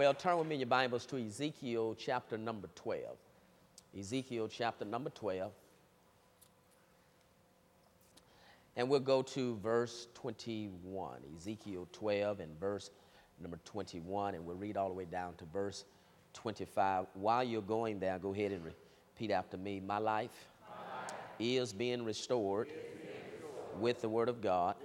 Well, 0.00 0.14
turn 0.14 0.38
with 0.38 0.46
me 0.46 0.54
in 0.54 0.60
your 0.60 0.66
Bibles 0.66 1.04
to 1.04 1.18
Ezekiel 1.18 1.94
chapter 1.94 2.38
number 2.38 2.70
12. 2.74 3.18
Ezekiel 3.98 4.48
chapter 4.48 4.86
number 4.86 5.10
12. 5.10 5.52
And 8.76 8.88
we'll 8.88 9.00
go 9.00 9.20
to 9.20 9.56
verse 9.56 10.06
21. 10.14 11.18
Ezekiel 11.36 11.86
12 11.92 12.40
and 12.40 12.58
verse 12.58 12.88
number 13.42 13.58
21, 13.66 14.36
and 14.36 14.46
we'll 14.46 14.56
read 14.56 14.78
all 14.78 14.88
the 14.88 14.94
way 14.94 15.04
down 15.04 15.34
to 15.34 15.44
verse 15.52 15.84
25. 16.32 17.04
While 17.12 17.44
you're 17.44 17.60
going 17.60 18.00
there, 18.00 18.18
go 18.18 18.32
ahead 18.32 18.52
and 18.52 18.64
repeat 18.64 19.30
after 19.30 19.58
me. 19.58 19.80
My 19.80 19.98
life, 19.98 20.30
My 20.66 21.02
life 21.02 21.12
is, 21.38 21.74
being 21.74 22.06
restored, 22.06 22.68
is 22.68 22.72
being 22.72 23.16
restored 23.34 23.82
with 23.82 24.00
the 24.00 24.08
Word 24.08 24.30
of 24.30 24.40
God. 24.40 24.76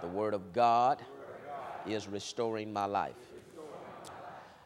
The 0.00 0.06
Word 0.06 0.32
of 0.34 0.52
God, 0.52 0.98
the 1.00 1.06
word 1.08 1.34
of 1.34 1.44
God 1.84 1.92
is 1.92 2.06
restoring 2.06 2.72
my 2.72 2.84
life. 2.84 3.16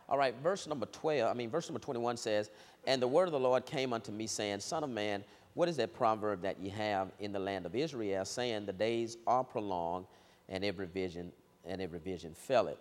All 0.09 0.16
right, 0.16 0.34
verse 0.41 0.66
number 0.66 0.86
12, 0.86 1.29
I 1.29 1.34
mean, 1.34 1.51
verse 1.51 1.69
number 1.69 1.80
21 1.80 2.16
says, 2.16 2.51
And 2.87 3.02
the 3.02 3.09
word 3.09 3.27
of 3.27 3.33
the 3.33 3.41
Lord 3.41 3.66
came 3.66 3.92
unto 3.92 4.12
me, 4.12 4.27
saying, 4.28 4.60
Son 4.60 4.84
of 4.84 4.91
man, 4.91 5.24
what 5.55 5.69
is 5.69 5.77
that 5.78 5.95
proverb 5.95 6.42
that 6.42 6.60
you 6.60 6.70
have 6.70 7.10
in 7.19 7.33
the 7.33 7.38
land 7.38 7.66
of 7.66 7.74
Israel, 7.74 8.24
saying, 8.24 8.66
The 8.66 8.73
days 8.73 9.16
are 9.27 9.42
prolonged, 9.42 10.06
and 10.48 10.64
every 10.64 10.87
vision, 10.87 11.33
and 11.64 11.80
every 11.80 11.98
vision 11.98 12.34
fell 12.34 12.69
it. 12.69 12.78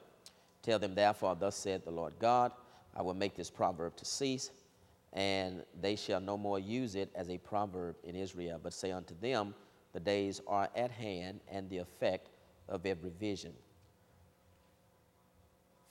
Tell 0.61 0.77
them, 0.77 0.93
therefore, 0.93 1.35
thus 1.35 1.55
saith 1.55 1.83
the 1.83 1.91
Lord 1.91 2.13
God, 2.19 2.51
I 2.95 3.01
will 3.01 3.13
make 3.15 3.35
this 3.35 3.49
proverb 3.49 3.95
to 3.97 4.05
cease, 4.05 4.51
and 5.13 5.63
they 5.81 5.95
shall 5.95 6.19
no 6.19 6.37
more 6.37 6.59
use 6.59 6.95
it 6.95 7.09
as 7.15 7.29
a 7.29 7.37
proverb 7.39 7.95
in 8.03 8.15
Israel, 8.15 8.59
but 8.61 8.73
say 8.73 8.91
unto 8.91 9.15
them, 9.19 9.55
The 9.93 9.99
days 9.99 10.41
are 10.45 10.69
at 10.75 10.91
hand, 10.91 11.39
and 11.49 11.67
the 11.71 11.79
effect 11.79 12.29
of 12.69 12.85
every 12.85 13.11
vision. 13.19 13.53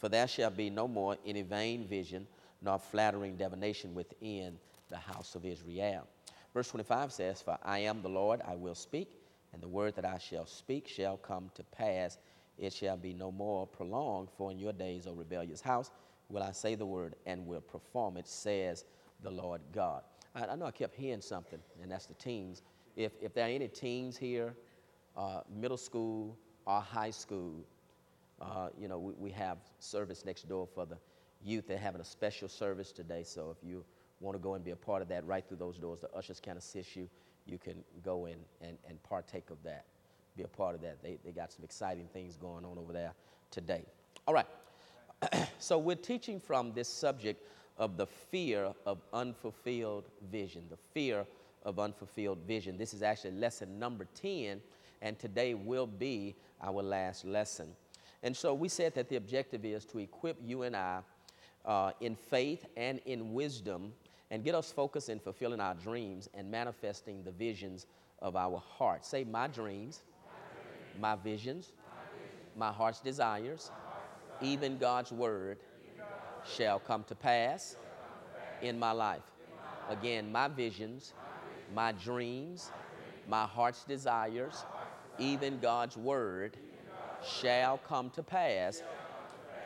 For 0.04 0.10
there 0.10 0.28
shall 0.28 0.50
be 0.50 0.68
no 0.68 0.86
more 0.86 1.16
any 1.24 1.40
vain 1.40 1.86
vision, 1.86 2.26
nor 2.60 2.78
flattering 2.78 3.36
divination 3.36 3.94
within 3.94 4.58
the 4.90 4.98
house 4.98 5.34
of 5.34 5.46
Israel. 5.46 6.06
Verse 6.52 6.68
25 6.68 7.10
says, 7.10 7.40
For 7.40 7.56
I 7.62 7.78
am 7.78 8.02
the 8.02 8.10
Lord, 8.10 8.42
I 8.46 8.54
will 8.54 8.74
speak, 8.74 9.18
and 9.54 9.62
the 9.62 9.68
word 9.68 9.96
that 9.96 10.04
I 10.04 10.18
shall 10.18 10.44
speak 10.44 10.88
shall 10.88 11.16
come 11.16 11.50
to 11.54 11.62
pass. 11.62 12.18
It 12.58 12.74
shall 12.74 12.98
be 12.98 13.14
no 13.14 13.32
more 13.32 13.66
prolonged, 13.66 14.28
for 14.36 14.50
in 14.50 14.58
your 14.58 14.74
days, 14.74 15.06
O 15.06 15.14
rebellious 15.14 15.62
house, 15.62 15.90
will 16.28 16.42
I 16.42 16.52
say 16.52 16.74
the 16.74 16.84
word 16.84 17.16
and 17.24 17.46
will 17.46 17.62
perform 17.62 18.18
it, 18.18 18.28
says 18.28 18.84
the 19.22 19.30
Lord 19.30 19.62
God. 19.72 20.02
I, 20.34 20.44
I 20.44 20.54
know 20.56 20.66
I 20.66 20.70
kept 20.70 20.96
hearing 20.96 21.22
something, 21.22 21.60
and 21.80 21.90
that's 21.90 22.04
the 22.04 22.12
teens. 22.12 22.60
If, 22.94 23.12
if 23.22 23.32
there 23.32 23.46
are 23.46 23.50
any 23.50 23.68
teens 23.68 24.18
here, 24.18 24.54
uh, 25.16 25.40
middle 25.48 25.78
school 25.78 26.36
or 26.66 26.82
high 26.82 27.10
school, 27.10 27.64
uh, 28.44 28.68
you 28.78 28.88
know, 28.88 28.98
we, 28.98 29.12
we 29.18 29.30
have 29.30 29.58
service 29.78 30.24
next 30.24 30.48
door 30.48 30.66
for 30.74 30.86
the 30.86 30.96
youth. 31.42 31.66
They're 31.66 31.78
having 31.78 32.00
a 32.00 32.04
special 32.04 32.48
service 32.48 32.92
today. 32.92 33.22
So 33.24 33.56
if 33.56 33.66
you 33.66 33.84
want 34.20 34.36
to 34.36 34.42
go 34.42 34.54
and 34.54 34.64
be 34.64 34.70
a 34.70 34.76
part 34.76 35.02
of 35.02 35.08
that, 35.08 35.26
right 35.26 35.46
through 35.46 35.58
those 35.58 35.78
doors, 35.78 36.00
the 36.00 36.10
ushers 36.12 36.40
can 36.40 36.56
assist 36.56 36.96
you. 36.96 37.08
You 37.46 37.58
can 37.58 37.84
go 38.02 38.26
in 38.26 38.36
and, 38.60 38.78
and 38.88 39.02
partake 39.02 39.50
of 39.50 39.62
that, 39.64 39.84
be 40.36 40.42
a 40.42 40.48
part 40.48 40.74
of 40.74 40.80
that. 40.82 41.02
They, 41.02 41.18
they 41.24 41.32
got 41.32 41.52
some 41.52 41.64
exciting 41.64 42.08
things 42.12 42.36
going 42.36 42.64
on 42.64 42.78
over 42.78 42.92
there 42.92 43.12
today. 43.50 43.84
All 44.26 44.34
right. 44.34 44.46
so 45.58 45.78
we're 45.78 45.94
teaching 45.96 46.40
from 46.40 46.72
this 46.72 46.88
subject 46.88 47.42
of 47.76 47.96
the 47.96 48.06
fear 48.06 48.72
of 48.86 48.98
unfulfilled 49.12 50.04
vision, 50.30 50.64
the 50.70 50.78
fear 50.92 51.26
of 51.64 51.78
unfulfilled 51.78 52.38
vision. 52.46 52.78
This 52.78 52.94
is 52.94 53.02
actually 53.02 53.32
lesson 53.32 53.78
number 53.78 54.06
10, 54.20 54.60
and 55.02 55.18
today 55.18 55.54
will 55.54 55.86
be 55.86 56.34
our 56.62 56.82
last 56.82 57.24
lesson. 57.24 57.68
And 58.24 58.34
so 58.34 58.54
we 58.54 58.70
said 58.70 58.94
that 58.94 59.10
the 59.10 59.16
objective 59.16 59.66
is 59.66 59.84
to 59.84 59.98
equip 59.98 60.38
you 60.42 60.62
and 60.62 60.74
I 60.74 61.00
uh, 61.66 61.92
in 62.00 62.16
faith 62.16 62.64
and 62.74 62.98
in 63.04 63.34
wisdom 63.34 63.92
and 64.30 64.42
get 64.42 64.54
us 64.54 64.72
focused 64.72 65.10
in 65.10 65.20
fulfilling 65.20 65.60
our 65.60 65.74
dreams 65.74 66.30
and 66.32 66.50
manifesting 66.50 67.22
the 67.22 67.30
visions 67.30 67.86
of 68.20 68.34
our 68.34 68.58
heart. 68.58 69.04
Say, 69.04 69.24
my 69.24 69.46
dreams, 69.46 70.02
my, 70.98 71.16
visions, 71.16 71.72
my, 72.56 72.72
heart's 72.72 73.00
desires, 73.00 73.70
even 74.40 74.78
God's 74.78 75.12
word 75.12 75.58
shall 76.46 76.78
come 76.78 77.04
to 77.04 77.14
pass 77.14 77.76
in 78.62 78.78
my 78.78 78.92
life. 78.92 79.22
Again, 79.90 80.32
my 80.32 80.48
visions, 80.48 81.12
my 81.74 81.92
dreams, 81.92 82.70
my 83.28 83.44
heart's 83.44 83.84
desires, 83.84 84.64
even 85.18 85.58
God's 85.58 85.98
word 85.98 86.56
shall 87.26 87.78
come 87.78 88.10
to 88.10 88.22
pass 88.22 88.82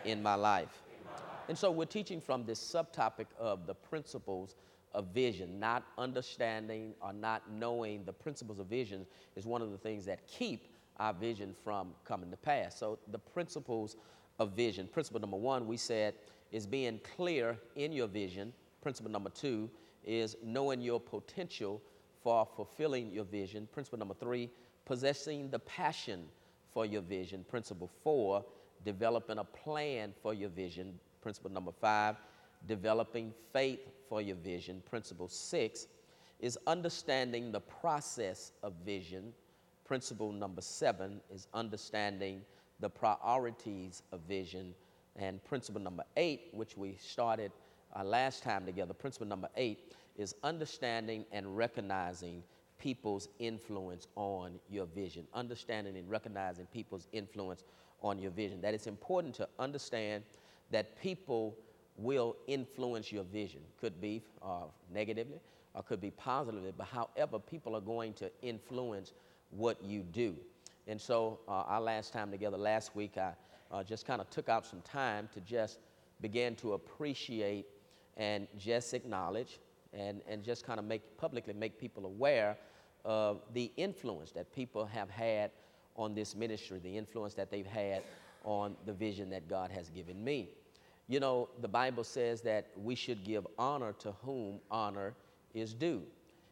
in 0.04 0.22
my 0.22 0.34
life. 0.34 0.82
And 1.48 1.56
so 1.56 1.70
we're 1.70 1.86
teaching 1.86 2.20
from 2.20 2.44
this 2.44 2.60
subtopic 2.60 3.26
of 3.38 3.66
the 3.66 3.74
principles 3.74 4.56
of 4.94 5.06
vision. 5.14 5.58
Not 5.58 5.84
understanding 5.96 6.94
or 7.00 7.12
not 7.12 7.50
knowing 7.50 8.04
the 8.04 8.12
principles 8.12 8.58
of 8.58 8.66
vision 8.66 9.06
is 9.36 9.46
one 9.46 9.62
of 9.62 9.70
the 9.70 9.78
things 9.78 10.04
that 10.06 10.26
keep 10.26 10.66
our 10.98 11.14
vision 11.14 11.54
from 11.64 11.94
coming 12.04 12.30
to 12.30 12.36
pass. 12.36 12.78
So, 12.78 12.98
the 13.12 13.18
principles 13.18 13.96
of 14.38 14.52
vision. 14.52 14.88
Principle 14.88 15.20
number 15.20 15.36
one, 15.36 15.66
we 15.66 15.76
said, 15.76 16.14
is 16.52 16.66
being 16.66 17.00
clear 17.16 17.56
in 17.76 17.92
your 17.92 18.06
vision. 18.06 18.52
Principle 18.82 19.10
number 19.10 19.30
two 19.30 19.70
is 20.04 20.36
knowing 20.42 20.80
your 20.80 21.00
potential 21.00 21.82
for 22.22 22.46
fulfilling 22.56 23.10
your 23.10 23.24
vision. 23.24 23.68
Principle 23.72 23.98
number 23.98 24.14
three, 24.14 24.50
possessing 24.84 25.50
the 25.50 25.58
passion 25.60 26.24
for 26.78 26.86
your 26.86 27.02
vision. 27.02 27.44
Principle 27.50 27.90
four, 28.04 28.44
developing 28.84 29.38
a 29.38 29.42
plan 29.42 30.14
for 30.22 30.32
your 30.32 30.48
vision. 30.48 30.96
Principle 31.20 31.50
number 31.50 31.72
five, 31.72 32.14
developing 32.68 33.34
faith 33.52 33.80
for 34.08 34.22
your 34.22 34.36
vision. 34.36 34.80
Principle 34.88 35.26
six 35.26 35.88
is 36.38 36.56
understanding 36.68 37.50
the 37.50 37.58
process 37.58 38.52
of 38.62 38.74
vision. 38.86 39.32
Principle 39.84 40.30
number 40.30 40.60
seven 40.60 41.20
is 41.34 41.48
understanding 41.52 42.42
the 42.78 42.88
priorities 42.88 44.04
of 44.12 44.20
vision. 44.28 44.72
And 45.16 45.44
principle 45.44 45.80
number 45.80 46.04
eight, 46.16 46.42
which 46.52 46.76
we 46.76 46.96
started 47.00 47.50
uh, 47.96 48.04
last 48.04 48.44
time 48.44 48.64
together, 48.64 48.94
principle 48.94 49.26
number 49.26 49.48
eight 49.56 49.96
is 50.16 50.32
understanding 50.44 51.24
and 51.32 51.56
recognizing 51.56 52.44
people's 52.78 53.28
influence 53.38 54.06
on 54.16 54.58
your 54.70 54.86
vision, 54.86 55.26
understanding 55.34 55.96
and 55.96 56.08
recognizing 56.08 56.66
people's 56.66 57.06
influence 57.12 57.64
on 58.02 58.18
your 58.18 58.30
vision. 58.30 58.60
That 58.60 58.74
it's 58.74 58.86
important 58.86 59.34
to 59.36 59.48
understand 59.58 60.24
that 60.70 61.00
people 61.00 61.56
will 61.96 62.36
influence 62.46 63.10
your 63.10 63.24
vision. 63.24 63.60
Could 63.80 64.00
be 64.00 64.22
uh, 64.42 64.64
negatively 64.92 65.40
or 65.74 65.82
could 65.82 66.00
be 66.00 66.10
positively, 66.10 66.72
but 66.76 66.86
however, 66.86 67.38
people 67.38 67.76
are 67.76 67.80
going 67.80 68.12
to 68.14 68.30
influence 68.42 69.12
what 69.50 69.82
you 69.82 70.02
do. 70.02 70.34
And 70.86 71.00
so, 71.00 71.40
uh, 71.48 71.64
our 71.66 71.80
last 71.80 72.12
time 72.12 72.30
together 72.30 72.56
last 72.56 72.96
week, 72.96 73.18
I 73.18 73.32
uh, 73.70 73.82
just 73.82 74.06
kind 74.06 74.20
of 74.20 74.30
took 74.30 74.48
out 74.48 74.64
some 74.64 74.80
time 74.82 75.28
to 75.34 75.40
just 75.40 75.78
begin 76.20 76.54
to 76.56 76.72
appreciate 76.72 77.66
and 78.16 78.48
just 78.56 78.94
acknowledge 78.94 79.60
and, 79.92 80.20
and 80.28 80.42
just 80.42 80.64
kind 80.64 80.78
of 80.78 80.84
make 80.84 81.16
publicly 81.16 81.54
make 81.54 81.78
people 81.78 82.06
aware 82.06 82.56
of 83.04 83.40
the 83.54 83.70
influence 83.76 84.32
that 84.32 84.52
people 84.54 84.84
have 84.84 85.10
had 85.10 85.50
on 85.96 86.14
this 86.14 86.34
ministry, 86.36 86.78
the 86.78 86.96
influence 86.96 87.34
that 87.34 87.50
they've 87.50 87.66
had 87.66 88.02
on 88.44 88.76
the 88.86 88.92
vision 88.92 89.30
that 89.30 89.48
God 89.48 89.70
has 89.70 89.90
given 89.90 90.22
me. 90.22 90.50
You 91.08 91.20
know, 91.20 91.48
the 91.60 91.68
Bible 91.68 92.04
says 92.04 92.42
that 92.42 92.66
we 92.76 92.94
should 92.94 93.24
give 93.24 93.46
honor 93.58 93.94
to 94.00 94.12
whom 94.22 94.60
honor 94.70 95.14
is 95.54 95.74
due. 95.74 96.02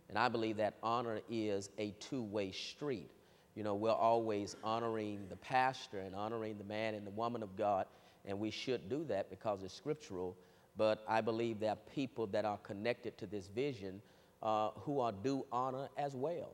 And 0.09 0.19
I 0.19 0.29
believe 0.29 0.57
that 0.57 0.75
honor 0.83 1.21
is 1.31 1.71
a 1.79 1.91
two 2.01 2.23
way 2.23 2.53
street. 2.53 3.11
You 3.55 3.65
know, 3.65 3.75
we're 3.75 3.91
always 3.91 4.57
honoring 4.63 5.27
the 5.29 5.37
pastor 5.37 6.01
and 6.01 6.15
honoring 6.15 6.59
the 6.59 6.65
man 6.65 6.95
and 6.95 7.07
the 7.07 7.11
woman 7.11 7.43
of 7.43 7.57
God, 7.57 7.87
and 8.25 8.39
we 8.39 8.51
should 8.51 8.89
do 8.89 9.05
that 9.05 9.31
because 9.31 9.63
it's 9.63 9.75
scriptural. 9.75 10.37
But 10.77 11.03
I 11.09 11.21
believe 11.21 11.61
there 11.61 11.71
are 11.71 11.79
people 11.95 12.27
that 12.29 12.45
are 12.45 12.59
connected 12.59 13.17
to 13.19 13.27
this 13.27 13.49
vision 13.49 14.03
uh, 14.43 14.71
who 14.77 15.01
are 15.01 15.13
due 15.13 15.47
honor 15.51 15.89
as 15.97 16.15
well 16.15 16.51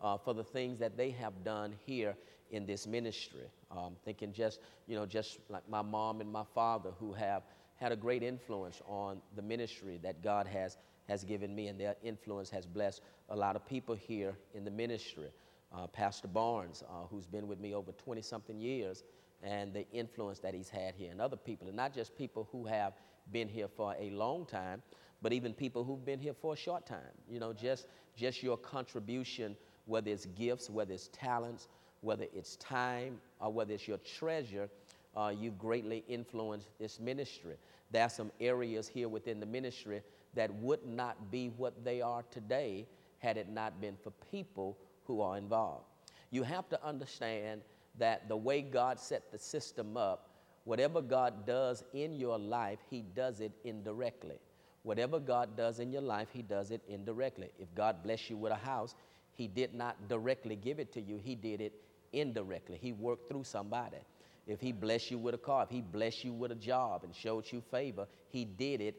uh, 0.00 0.16
for 0.16 0.34
the 0.34 0.44
things 0.44 0.78
that 0.78 0.96
they 0.96 1.10
have 1.10 1.44
done 1.44 1.74
here 1.86 2.16
in 2.50 2.66
this 2.66 2.86
ministry. 2.86 3.48
Um, 3.70 3.96
thinking 4.04 4.32
just, 4.32 4.60
you 4.86 4.94
know, 4.94 5.06
just 5.06 5.38
like 5.48 5.68
my 5.68 5.82
mom 5.82 6.20
and 6.20 6.30
my 6.30 6.44
father 6.54 6.90
who 7.00 7.12
have 7.12 7.42
had 7.76 7.90
a 7.90 7.96
great 7.96 8.22
influence 8.22 8.80
on 8.86 9.20
the 9.34 9.42
ministry 9.42 9.98
that 10.02 10.22
God 10.22 10.46
has, 10.46 10.76
has 11.08 11.24
given 11.24 11.54
me, 11.54 11.66
and 11.66 11.78
their 11.78 11.96
influence 12.02 12.48
has 12.50 12.64
blessed 12.66 13.02
a 13.30 13.36
lot 13.36 13.56
of 13.56 13.66
people 13.66 13.94
here 13.94 14.36
in 14.54 14.64
the 14.64 14.70
ministry. 14.70 15.28
Uh, 15.74 15.88
Pastor 15.88 16.28
Barnes, 16.28 16.84
uh, 16.88 17.06
who's 17.10 17.26
been 17.26 17.48
with 17.48 17.58
me 17.58 17.74
over 17.74 17.90
20 17.92 18.22
something 18.22 18.60
years, 18.60 19.02
and 19.42 19.74
the 19.74 19.84
influence 19.90 20.38
that 20.38 20.54
he's 20.54 20.70
had 20.70 20.94
here, 20.94 21.10
and 21.10 21.20
other 21.20 21.36
people, 21.36 21.66
and 21.66 21.76
not 21.76 21.92
just 21.92 22.16
people 22.16 22.48
who 22.52 22.64
have 22.64 22.92
been 23.32 23.48
here 23.48 23.68
for 23.68 23.94
a 23.98 24.10
long 24.10 24.46
time, 24.46 24.82
but 25.22 25.32
even 25.32 25.52
people 25.52 25.84
who've 25.84 26.04
been 26.04 26.18
here 26.18 26.34
for 26.34 26.54
a 26.54 26.56
short 26.56 26.86
time. 26.86 27.00
You 27.28 27.40
know, 27.40 27.52
just, 27.52 27.86
just 28.16 28.42
your 28.42 28.56
contribution, 28.56 29.56
whether 29.86 30.10
it's 30.10 30.26
gifts, 30.26 30.70
whether 30.70 30.92
it's 30.92 31.08
talents, 31.08 31.68
whether 32.00 32.26
it's 32.34 32.56
time, 32.56 33.20
or 33.40 33.52
whether 33.52 33.72
it's 33.72 33.88
your 33.88 33.98
treasure, 33.98 34.68
uh, 35.16 35.32
you've 35.36 35.58
greatly 35.58 36.04
influenced 36.08 36.68
this 36.78 37.00
ministry. 37.00 37.54
There 37.90 38.02
are 38.02 38.10
some 38.10 38.32
areas 38.40 38.88
here 38.88 39.08
within 39.08 39.40
the 39.40 39.46
ministry 39.46 40.02
that 40.34 40.52
would 40.56 40.84
not 40.86 41.30
be 41.30 41.48
what 41.56 41.84
they 41.84 42.02
are 42.02 42.24
today 42.30 42.86
had 43.18 43.36
it 43.36 43.48
not 43.48 43.80
been 43.80 43.96
for 44.02 44.10
people 44.30 44.76
who 45.04 45.20
are 45.20 45.38
involved. 45.38 45.84
You 46.30 46.42
have 46.42 46.68
to 46.70 46.84
understand 46.84 47.62
that 47.98 48.28
the 48.28 48.36
way 48.36 48.60
God 48.60 48.98
set 48.98 49.30
the 49.30 49.38
system 49.38 49.96
up, 49.96 50.28
whatever 50.64 51.00
God 51.00 51.46
does 51.46 51.84
in 51.92 52.16
your 52.16 52.38
life, 52.38 52.78
He 52.90 53.02
does 53.14 53.40
it 53.40 53.52
indirectly. 53.64 54.38
Whatever 54.82 55.18
God 55.18 55.56
does 55.56 55.80
in 55.80 55.90
your 55.90 56.02
life, 56.02 56.28
He 56.32 56.42
does 56.42 56.70
it 56.70 56.82
indirectly. 56.88 57.50
If 57.58 57.74
God 57.74 58.02
bless 58.02 58.28
you 58.28 58.36
with 58.36 58.52
a 58.52 58.56
house, 58.56 58.94
He 59.32 59.48
did 59.48 59.74
not 59.74 60.08
directly 60.08 60.56
give 60.56 60.78
it 60.78 60.92
to 60.92 61.00
you, 61.00 61.18
He 61.22 61.34
did 61.34 61.60
it 61.60 61.72
indirectly. 62.12 62.78
He 62.80 62.92
worked 62.92 63.28
through 63.28 63.44
somebody. 63.44 63.98
If 64.46 64.60
He 64.60 64.72
bless 64.72 65.10
you 65.10 65.18
with 65.18 65.34
a 65.34 65.38
car, 65.38 65.64
if 65.64 65.70
He 65.70 65.80
bless 65.80 66.24
you 66.24 66.32
with 66.32 66.52
a 66.52 66.56
job 66.56 67.04
and 67.04 67.14
showed 67.14 67.50
you 67.50 67.62
favor, 67.70 68.06
He 68.28 68.44
did 68.44 68.80
it 68.80 68.96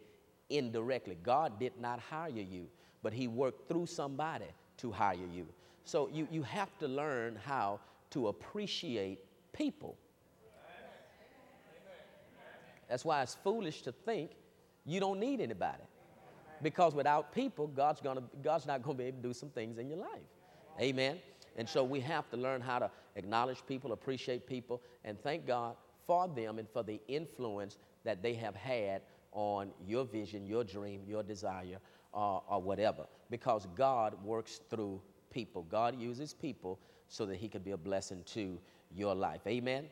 indirectly. 0.50 1.18
God 1.24 1.60
did 1.60 1.74
not 1.80 2.00
hire 2.00 2.30
you, 2.30 2.68
but 3.04 3.14
He 3.14 3.28
worked 3.28 3.68
through 3.68 3.86
somebody 3.86 4.48
to 4.78 4.92
hire 4.92 5.18
you. 5.32 5.48
So 5.86 6.10
you, 6.12 6.28
you 6.32 6.42
have 6.44 6.76
to 6.80 6.88
learn 6.88 7.38
how 7.44 7.80
to 8.12 8.28
appreciate 8.30 9.20
people. 9.54 9.96
That's 12.90 13.06
why 13.06 13.22
it's 13.24 13.36
foolish 13.44 13.82
to 13.84 13.92
think 13.92 14.32
you 14.86 15.00
don't 15.00 15.20
need 15.20 15.42
anybody. 15.42 15.84
Because 16.62 16.94
without 16.94 17.34
people, 17.34 17.68
God's, 17.68 18.02
gonna, 18.02 18.24
God's 18.44 18.66
not 18.66 18.82
going 18.82 18.98
to 18.98 19.04
be 19.04 19.08
able 19.08 19.22
to 19.22 19.28
do 19.28 19.34
some 19.34 19.50
things 19.50 19.78
in 19.78 19.88
your 19.88 19.98
life. 19.98 20.22
Amen. 20.80 21.20
And 21.58 21.68
so 21.68 21.84
we 21.84 22.00
have 22.02 22.30
to 22.30 22.38
learn 22.38 22.62
how 22.62 22.80
to 22.80 22.92
acknowledge 23.16 23.60
people, 23.68 23.92
appreciate 23.92 24.48
people, 24.48 24.82
and 25.04 25.22
thank 25.22 25.46
God 25.48 25.76
for 26.06 26.28
them 26.28 26.60
and 26.60 26.70
for 26.70 26.84
the 26.84 27.00
influence 27.08 27.78
that 28.04 28.22
they 28.22 28.34
have 28.34 28.56
had 28.56 29.02
on 29.31 29.72
your 29.86 30.06
vision, 30.06 30.46
your 30.46 30.64
dream, 30.64 31.02
your 31.08 31.24
desire, 31.24 31.80
uh, 32.14 32.38
or 32.38 32.62
whatever. 32.62 33.06
Because 33.30 33.68
God 33.76 34.16
works 34.24 34.62
through 34.70 35.02
people. 35.31 35.64
God 35.64 36.00
uses 36.00 36.34
people 36.34 36.80
so 37.08 37.26
that 37.26 37.36
He 37.38 37.48
can 37.48 37.62
be 37.62 37.72
a 37.72 37.78
blessing 37.78 38.24
to 38.28 38.60
your 38.94 39.16
life. 39.16 39.42
Amen? 39.48 39.86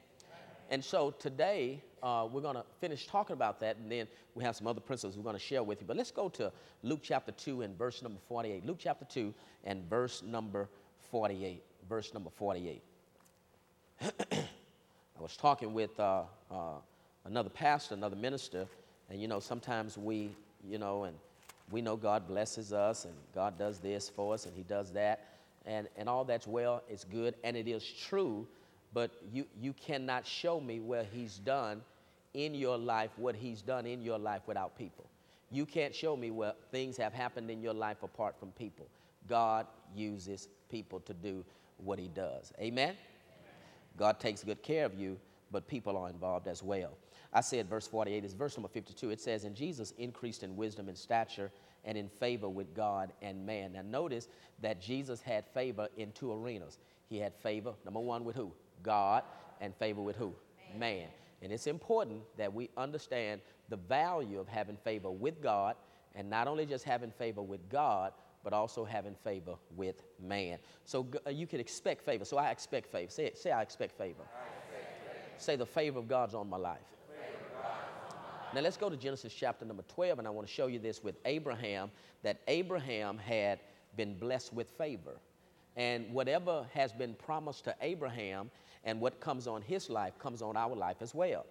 And 0.70 0.84
so 0.84 1.12
today, 1.12 1.84
uh, 2.04 2.28
we're 2.32 2.42
going 2.42 2.56
to 2.56 2.66
finish 2.80 3.08
talking 3.08 3.34
about 3.34 3.60
that, 3.62 3.78
and 3.78 3.92
then 3.92 4.08
we 4.36 4.44
have 4.44 4.56
some 4.56 4.68
other 4.68 4.82
principles 4.82 5.18
we're 5.18 5.24
going 5.24 5.36
to 5.36 5.42
share 5.42 5.64
with 5.64 5.82
you. 5.82 5.88
But 5.88 5.98
let's 5.98 6.12
go 6.12 6.30
to 6.30 6.52
Luke 6.84 7.00
chapter 7.02 7.32
2 7.32 7.62
and 7.62 7.78
verse 7.78 8.02
number 8.02 8.20
48. 8.28 8.66
Luke 8.66 8.78
chapter 8.80 9.06
2 9.06 9.34
and 9.64 9.90
verse 9.90 10.22
number 10.22 10.68
48. 11.10 11.64
Verse 11.90 12.14
number 12.14 12.30
48. 12.30 12.82
I 14.02 15.22
was 15.22 15.38
talking 15.38 15.74
with 15.74 15.98
uh, 16.00 16.24
uh, 16.52 16.56
another 17.26 17.50
pastor, 17.50 17.96
another 17.96 18.16
minister, 18.16 18.68
and 19.10 19.22
you 19.22 19.28
know, 19.28 19.40
sometimes 19.40 19.98
we, 19.98 20.30
you 20.68 20.78
know, 20.78 21.06
and 21.06 21.16
we 21.72 21.82
know 21.82 21.96
God 21.96 22.28
blesses 22.28 22.74
us 22.74 23.06
and 23.06 23.14
God 23.34 23.58
does 23.58 23.80
this 23.80 24.10
for 24.10 24.34
us 24.34 24.46
and 24.46 24.56
He 24.56 24.64
does 24.64 24.92
that 24.92 25.34
and, 25.66 25.88
and 25.98 26.10
all 26.10 26.24
that's 26.24 26.48
well, 26.48 26.84
it's 26.90 27.04
good, 27.06 27.36
and 27.44 27.56
it 27.56 27.68
is 27.68 27.84
true, 27.84 28.48
but 28.94 29.12
you, 29.32 29.46
you 29.60 29.74
cannot 29.74 30.26
show 30.26 30.60
me 30.60 30.80
where 30.80 31.06
He's 31.12 31.38
done 31.38 31.82
in 32.34 32.54
your 32.54 32.78
life 32.78 33.12
what 33.18 33.36
He's 33.36 33.62
done 33.62 33.86
in 33.86 34.02
your 34.02 34.18
life 34.18 34.42
without 34.48 34.78
people. 34.78 35.10
You 35.52 35.66
can't 35.66 35.94
show 35.94 36.18
me 36.18 36.32
where 36.32 36.54
things 36.72 36.98
have 36.98 37.14
happened 37.14 37.52
in 37.52 37.62
your 37.62 37.74
life 37.74 38.02
apart 38.04 38.40
from 38.40 38.52
people. 38.52 38.88
God 39.30 39.68
uses 39.96 40.50
people 40.70 41.00
to 41.02 41.14
do 41.14 41.46
what 41.78 42.00
He 42.00 42.08
does. 42.08 42.52
Amen? 42.60 42.90
Amen. 42.90 42.98
God 43.98 44.20
takes 44.20 44.44
good 44.44 44.64
care 44.64 44.86
of 44.86 45.00
you, 45.00 45.20
but 45.52 45.68
people 45.68 45.96
are 45.98 46.10
involved 46.10 46.48
as 46.48 46.64
well. 46.64 46.98
I 47.32 47.42
said 47.42 47.68
verse 47.68 47.88
48 47.88 48.24
is 48.24 48.34
verse 48.34 48.58
number 48.58 48.70
52. 48.70 49.10
It 49.10 49.22
says, 49.22 49.44
And 49.44 49.56
Jesus 49.56 49.92
increased 49.98 50.44
in 50.44 50.56
wisdom 50.56 50.88
and 50.88 50.98
stature 50.98 51.52
and 51.86 51.98
in 51.98 52.08
favor 52.08 52.48
with 52.48 52.74
God 52.76 53.12
and 53.22 53.46
man. 53.46 53.74
Now, 53.74 53.82
notice 53.82 54.28
that 54.62 54.82
Jesus 54.82 55.22
had 55.22 55.46
favor 55.48 55.88
in 55.98 56.12
two 56.12 56.32
arenas. 56.32 56.78
He 57.10 57.20
had 57.20 57.34
favor, 57.36 57.74
number 57.86 58.00
one, 58.00 58.24
with 58.24 58.36
who? 58.36 58.54
God, 58.82 59.24
and 59.62 59.76
favor 59.76 60.02
with 60.02 60.16
who? 60.16 60.34
Man. 60.72 60.80
man. 60.80 61.08
And 61.44 61.52
it's 61.52 61.68
important 61.68 62.22
that 62.38 62.52
we 62.52 62.70
understand 62.78 63.42
the 63.70 63.76
value 63.76 64.40
of 64.40 64.48
having 64.48 64.78
favor 64.78 65.12
with 65.12 65.42
God, 65.42 65.76
and 66.16 66.30
not 66.30 66.48
only 66.48 66.66
just 66.66 66.86
having 66.86 67.12
favor 67.12 67.42
with 67.42 67.68
God, 67.70 68.14
but 68.44 68.54
also 68.54 68.86
having 68.86 69.16
favor 69.24 69.56
with 69.76 70.04
man. 70.22 70.58
So 70.86 71.08
uh, 71.26 71.30
you 71.30 71.48
can 71.48 71.60
expect 71.60 72.04
favor. 72.04 72.26
So 72.26 72.38
I 72.38 72.52
expect 72.52 72.92
favor. 72.92 73.10
Say. 73.12 73.32
Say 73.36 73.52
I 73.52 73.62
expect 73.62 73.98
favor. 73.98 74.24
I 74.24 74.48
expect 74.58 75.06
favor. 75.06 75.38
Say 75.38 75.56
the 75.56 75.66
favor 75.66 76.00
of 76.00 76.08
God's 76.08 76.34
on 76.34 76.50
my 76.50 76.58
life. 76.58 76.80
Now 78.54 78.62
let's 78.62 78.78
go 78.78 78.88
to 78.88 78.96
Genesis 78.96 79.34
chapter 79.34 79.66
number 79.66 79.84
12, 79.88 80.20
and 80.20 80.28
I 80.28 80.32
want 80.32 80.48
to 80.48 80.54
show 80.54 80.68
you 80.68 80.78
this 80.78 81.04
with 81.04 81.16
Abraham 81.26 81.90
that 82.22 82.42
Abraham 82.48 83.18
had 83.18 83.60
been 83.98 84.16
blessed 84.20 84.54
with 84.54 84.70
favor. 84.72 85.16
And 85.76 86.14
whatever 86.14 86.68
has 86.74 86.94
been 86.94 87.16
promised 87.16 87.64
to 87.64 87.76
Abraham 87.82 88.52
and 88.84 89.00
what 89.00 89.20
comes 89.20 89.48
on 89.48 89.62
his 89.62 89.90
life 89.90 90.18
comes 90.20 90.42
on 90.42 90.58
our 90.58 90.76
life 90.76 90.98
as 91.02 91.14
well. 91.16 91.46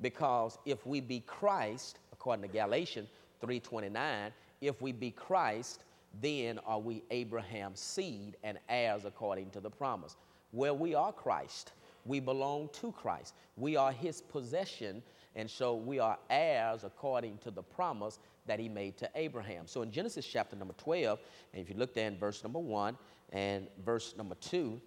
Because 0.00 0.58
if 0.64 0.86
we 0.86 1.00
be 1.00 1.20
Christ, 1.20 1.98
according 2.12 2.48
to 2.48 2.48
Galatians 2.48 3.08
3:29, 3.40 4.32
if 4.60 4.80
we 4.82 4.92
be 4.92 5.10
Christ, 5.10 5.84
then 6.20 6.58
are 6.60 6.78
we 6.78 7.02
Abraham's 7.10 7.80
seed 7.80 8.36
and 8.42 8.58
heirs 8.68 9.04
according 9.04 9.50
to 9.50 9.60
the 9.60 9.70
promise. 9.70 10.16
Where 10.52 10.74
we 10.74 10.94
are 10.94 11.12
Christ, 11.12 11.72
we 12.04 12.20
belong 12.20 12.68
to 12.74 12.92
Christ. 12.92 13.34
We 13.56 13.76
are 13.76 13.92
his 13.92 14.20
possession 14.20 15.02
and 15.36 15.50
so 15.50 15.74
we 15.74 15.98
are 15.98 16.18
heirs 16.30 16.84
according 16.84 17.38
to 17.38 17.50
the 17.50 17.62
promise 17.62 18.18
that 18.46 18.60
he 18.60 18.68
made 18.68 18.96
to 18.98 19.10
Abraham. 19.14 19.66
So 19.66 19.82
in 19.82 19.90
Genesis 19.90 20.26
chapter 20.26 20.54
number 20.54 20.74
12, 20.74 21.18
and 21.52 21.62
if 21.62 21.68
you 21.68 21.76
look 21.76 21.94
there 21.94 22.06
in 22.06 22.16
verse 22.16 22.42
number 22.42 22.58
1 22.58 22.96
and 23.32 23.66
verse 23.84 24.14
number 24.16 24.36
2, 24.36 24.80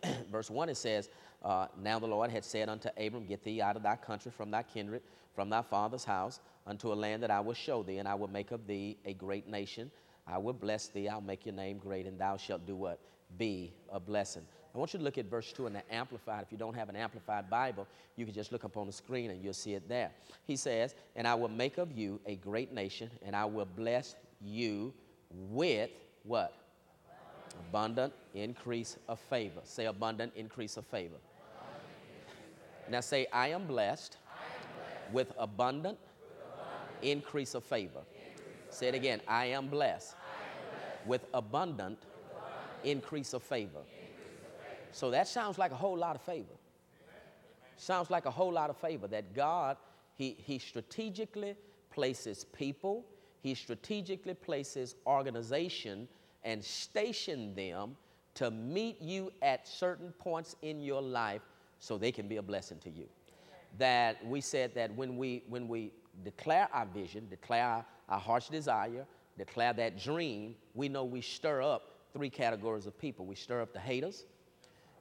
verse 0.30 0.50
1 0.50 0.68
it 0.68 0.76
says, 0.76 1.08
uh, 1.42 1.66
Now 1.80 1.98
the 1.98 2.06
Lord 2.06 2.30
had 2.30 2.44
said 2.44 2.68
unto 2.68 2.88
Abram, 2.96 3.26
Get 3.26 3.44
thee 3.44 3.60
out 3.60 3.76
of 3.76 3.82
thy 3.82 3.96
country, 3.96 4.32
from 4.34 4.50
thy 4.50 4.62
kindred, 4.62 5.02
from 5.34 5.50
thy 5.50 5.62
father's 5.62 6.04
house, 6.04 6.40
unto 6.66 6.92
a 6.92 6.94
land 6.94 7.22
that 7.22 7.30
I 7.30 7.40
will 7.40 7.54
show 7.54 7.82
thee, 7.82 7.98
and 7.98 8.08
I 8.08 8.14
will 8.14 8.28
make 8.28 8.50
of 8.50 8.66
thee 8.66 8.96
a 9.04 9.14
great 9.14 9.48
nation. 9.48 9.90
I 10.26 10.38
will 10.38 10.52
bless 10.52 10.88
thee, 10.88 11.08
I'll 11.08 11.20
make 11.20 11.44
your 11.44 11.54
name 11.54 11.78
great, 11.78 12.06
and 12.06 12.18
thou 12.18 12.36
shalt 12.36 12.66
do 12.66 12.76
what? 12.76 13.00
Be 13.38 13.72
a 13.90 13.98
blessing. 13.98 14.42
I 14.74 14.78
want 14.78 14.94
you 14.94 14.98
to 14.98 15.04
look 15.04 15.18
at 15.18 15.26
verse 15.26 15.52
2 15.52 15.66
in 15.66 15.72
the 15.74 15.94
Amplified. 15.94 16.42
If 16.42 16.52
you 16.52 16.56
don't 16.56 16.74
have 16.74 16.88
an 16.88 16.96
Amplified 16.96 17.50
Bible, 17.50 17.86
you 18.16 18.24
can 18.24 18.32
just 18.32 18.52
look 18.52 18.64
up 18.64 18.76
on 18.76 18.86
the 18.86 18.92
screen 18.92 19.30
and 19.30 19.42
you'll 19.42 19.52
see 19.52 19.74
it 19.74 19.88
there. 19.88 20.10
He 20.46 20.56
says, 20.56 20.94
And 21.14 21.26
I 21.26 21.34
will 21.34 21.48
make 21.48 21.76
of 21.78 21.92
you 21.92 22.20
a 22.24 22.36
great 22.36 22.72
nation, 22.72 23.10
and 23.22 23.36
I 23.36 23.44
will 23.44 23.66
bless 23.66 24.16
you 24.40 24.94
with 25.30 25.90
what? 26.22 26.61
Abundant 27.68 28.12
increase 28.34 28.96
of 29.08 29.18
favor. 29.18 29.60
Say 29.64 29.86
abundant 29.86 30.32
increase 30.36 30.76
of 30.76 30.86
favor. 30.86 31.16
Now 32.88 33.00
say, 33.00 33.26
I 33.32 33.48
am 33.48 33.66
blessed, 33.66 34.16
with 35.12 35.32
abundant, 35.38 35.98
increase 37.00 37.54
of 37.54 37.64
favor. 37.64 38.00
Say 38.70 38.88
it 38.88 38.94
again. 38.94 39.20
I 39.28 39.46
am 39.46 39.68
blessed, 39.68 40.16
with 41.06 41.24
abundant, 41.32 41.98
increase 42.84 43.32
of 43.32 43.42
favor. 43.42 43.80
So 44.90 45.10
that 45.10 45.28
sounds 45.28 45.58
like 45.58 45.72
a 45.72 45.76
whole 45.76 45.96
lot 45.96 46.16
of 46.16 46.22
favor. 46.22 46.54
Sounds 47.76 48.10
like 48.10 48.26
a 48.26 48.30
whole 48.30 48.52
lot 48.52 48.70
of 48.70 48.76
favor 48.76 49.06
that 49.08 49.34
God, 49.34 49.76
He, 50.14 50.36
he 50.38 50.58
strategically 50.58 51.56
places 51.90 52.44
people, 52.44 53.04
He 53.42 53.54
strategically 53.54 54.34
places 54.34 54.96
organization 55.06 56.08
and 56.44 56.64
station 56.64 57.54
them 57.54 57.96
to 58.34 58.50
meet 58.50 59.00
you 59.00 59.30
at 59.42 59.66
certain 59.68 60.12
points 60.18 60.56
in 60.62 60.80
your 60.80 61.02
life 61.02 61.42
so 61.78 61.98
they 61.98 62.12
can 62.12 62.28
be 62.28 62.36
a 62.36 62.42
blessing 62.42 62.78
to 62.78 62.90
you. 62.90 63.08
That 63.78 64.24
we 64.26 64.40
said 64.40 64.74
that 64.74 64.94
when 64.94 65.16
we 65.16 65.44
when 65.48 65.66
we 65.68 65.92
declare 66.24 66.68
our 66.72 66.86
vision, 66.86 67.26
declare 67.28 67.64
our, 67.64 67.84
our 68.08 68.20
heart's 68.20 68.48
desire, 68.48 69.06
declare 69.38 69.72
that 69.74 69.98
dream, 69.98 70.54
we 70.74 70.88
know 70.88 71.04
we 71.04 71.20
stir 71.20 71.62
up 71.62 71.92
three 72.12 72.30
categories 72.30 72.86
of 72.86 72.98
people. 72.98 73.24
We 73.24 73.34
stir 73.34 73.62
up 73.62 73.72
the 73.72 73.80
haters, 73.80 74.24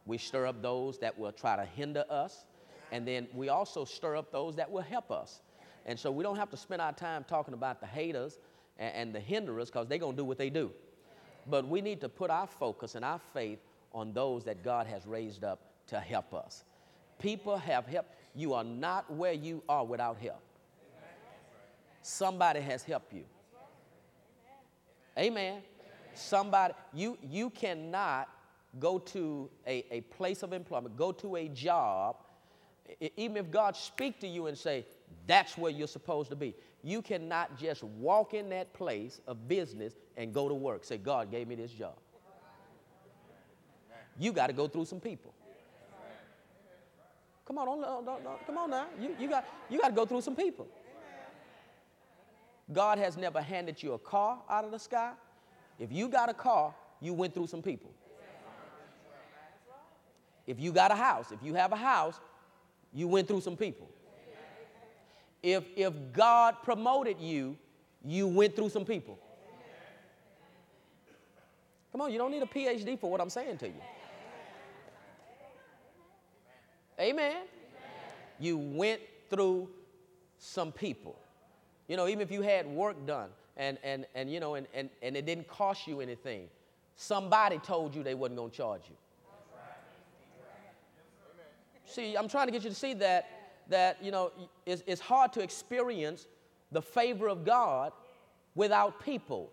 we 0.05 0.17
stir 0.17 0.47
up 0.47 0.61
those 0.61 0.97
that 0.99 1.17
will 1.17 1.31
try 1.31 1.55
to 1.55 1.65
hinder 1.65 2.05
us, 2.09 2.45
and 2.91 3.07
then 3.07 3.27
we 3.33 3.49
also 3.49 3.85
stir 3.85 4.15
up 4.15 4.31
those 4.31 4.55
that 4.55 4.69
will 4.71 4.81
help 4.81 5.11
us. 5.11 5.41
And 5.85 5.99
so 5.99 6.11
we 6.11 6.23
don't 6.23 6.37
have 6.37 6.49
to 6.51 6.57
spend 6.57 6.81
our 6.81 6.93
time 6.93 7.25
talking 7.27 7.53
about 7.53 7.81
the 7.81 7.87
haters 7.87 8.39
and, 8.77 8.95
and 8.95 9.15
the 9.15 9.19
hinderers 9.19 9.65
because 9.65 9.87
they're 9.87 9.97
going 9.97 10.13
to 10.13 10.17
do 10.17 10.25
what 10.25 10.37
they 10.37 10.49
do. 10.49 10.71
But 11.49 11.67
we 11.67 11.81
need 11.81 12.01
to 12.01 12.09
put 12.09 12.29
our 12.29 12.47
focus 12.47 12.95
and 12.95 13.03
our 13.03 13.19
faith 13.33 13.59
on 13.93 14.13
those 14.13 14.43
that 14.45 14.63
God 14.63 14.87
has 14.87 15.05
raised 15.05 15.43
up 15.43 15.59
to 15.87 15.99
help 15.99 16.33
us. 16.33 16.63
People 17.19 17.57
have 17.57 17.85
helped. 17.85 18.13
You 18.35 18.53
are 18.53 18.63
not 18.63 19.11
where 19.11 19.33
you 19.33 19.61
are 19.67 19.85
without 19.85 20.17
help. 20.17 20.41
Somebody 22.01 22.61
has 22.61 22.83
helped 22.83 23.13
you. 23.13 23.23
Amen. 25.17 25.61
Somebody, 26.13 26.73
you, 26.93 27.17
you 27.29 27.49
cannot 27.49 28.29
go 28.79 28.99
to 28.99 29.49
a, 29.67 29.85
a 29.91 30.01
place 30.01 30.43
of 30.43 30.53
employment, 30.53 30.95
go 30.95 31.11
to 31.11 31.35
a 31.35 31.47
job, 31.49 32.17
even 33.17 33.37
if 33.37 33.51
God 33.51 33.75
speak 33.75 34.19
to 34.21 34.27
you 34.27 34.47
and 34.47 34.57
say, 34.57 34.85
that's 35.27 35.57
where 35.57 35.71
you're 35.71 35.87
supposed 35.87 36.29
to 36.29 36.35
be, 36.35 36.55
you 36.83 37.01
cannot 37.01 37.57
just 37.57 37.83
walk 37.83 38.33
in 38.33 38.49
that 38.49 38.73
place 38.73 39.21
of 39.27 39.47
business 39.47 39.93
and 40.21 40.31
go 40.31 40.47
to 40.47 40.53
work. 40.53 40.85
Say, 40.85 40.97
God 40.97 41.31
gave 41.31 41.47
me 41.47 41.55
this 41.55 41.71
job. 41.71 41.95
You 44.19 44.31
got 44.31 44.47
to 44.47 44.53
go 44.53 44.67
through 44.67 44.85
some 44.85 44.99
people. 44.99 45.33
Come 47.45 47.57
on, 47.57 47.65
don't, 47.65 48.05
don't, 48.05 48.23
don't, 48.23 48.45
come 48.45 48.57
on 48.59 48.69
now. 48.69 48.85
You, 48.99 49.15
you 49.19 49.27
got 49.27 49.45
you 49.69 49.79
got 49.79 49.89
to 49.89 49.95
go 49.95 50.05
through 50.05 50.21
some 50.21 50.35
people. 50.35 50.67
God 52.71 52.99
has 52.99 53.17
never 53.17 53.41
handed 53.41 53.81
you 53.81 53.93
a 53.93 53.99
car 53.99 54.39
out 54.49 54.63
of 54.63 54.71
the 54.71 54.77
sky. 54.77 55.13
If 55.79 55.91
you 55.91 56.07
got 56.07 56.29
a 56.29 56.33
car, 56.33 56.73
you 57.01 57.13
went 57.13 57.33
through 57.33 57.47
some 57.47 57.61
people. 57.61 57.91
If 60.45 60.59
you 60.59 60.71
got 60.71 60.91
a 60.91 60.95
house, 60.95 61.31
if 61.31 61.39
you 61.43 61.55
have 61.55 61.71
a 61.71 61.77
house, 61.77 62.19
you 62.93 63.07
went 63.07 63.27
through 63.27 63.41
some 63.41 63.57
people. 63.57 63.89
If, 65.41 65.63
if 65.75 65.93
God 66.13 66.57
promoted 66.63 67.19
you, 67.19 67.57
you 68.05 68.27
went 68.27 68.55
through 68.55 68.69
some 68.69 68.85
people. 68.85 69.17
Come 71.91 72.01
on, 72.01 72.11
you 72.11 72.17
don't 72.17 72.31
need 72.31 72.41
a 72.41 72.45
PhD 72.45 72.97
for 72.97 73.11
what 73.11 73.19
I'm 73.19 73.29
saying 73.29 73.57
to 73.57 73.67
you. 73.67 73.81
Amen. 76.99 77.43
You 78.39 78.57
went 78.57 79.01
through 79.29 79.69
some 80.37 80.71
people. 80.71 81.17
You 81.87 81.97
know, 81.97 82.07
even 82.07 82.21
if 82.21 82.31
you 82.31 82.41
had 82.41 82.67
work 82.67 83.05
done 83.05 83.29
and, 83.57 83.77
and, 83.83 84.05
and 84.15 84.31
you 84.31 84.39
know, 84.39 84.55
and, 84.55 84.67
and, 84.73 84.89
and 85.01 85.17
it 85.17 85.25
didn't 85.25 85.47
cost 85.47 85.87
you 85.87 85.99
anything, 85.99 86.47
somebody 86.95 87.57
told 87.59 87.95
you 87.95 88.03
they 88.03 88.13
wasn't 88.13 88.37
going 88.37 88.51
to 88.51 88.55
charge 88.55 88.83
you. 88.89 88.95
See, 91.85 92.15
I'm 92.15 92.29
trying 92.29 92.47
to 92.47 92.53
get 92.53 92.63
you 92.63 92.69
to 92.69 92.75
see 92.75 92.93
that, 92.95 93.27
that 93.67 94.01
you 94.01 94.11
know, 94.11 94.31
it's, 94.65 94.81
it's 94.87 95.01
hard 95.01 95.33
to 95.33 95.41
experience 95.41 96.27
the 96.71 96.81
favor 96.81 97.27
of 97.27 97.43
God 97.43 97.91
without 98.55 99.03
people. 99.03 99.51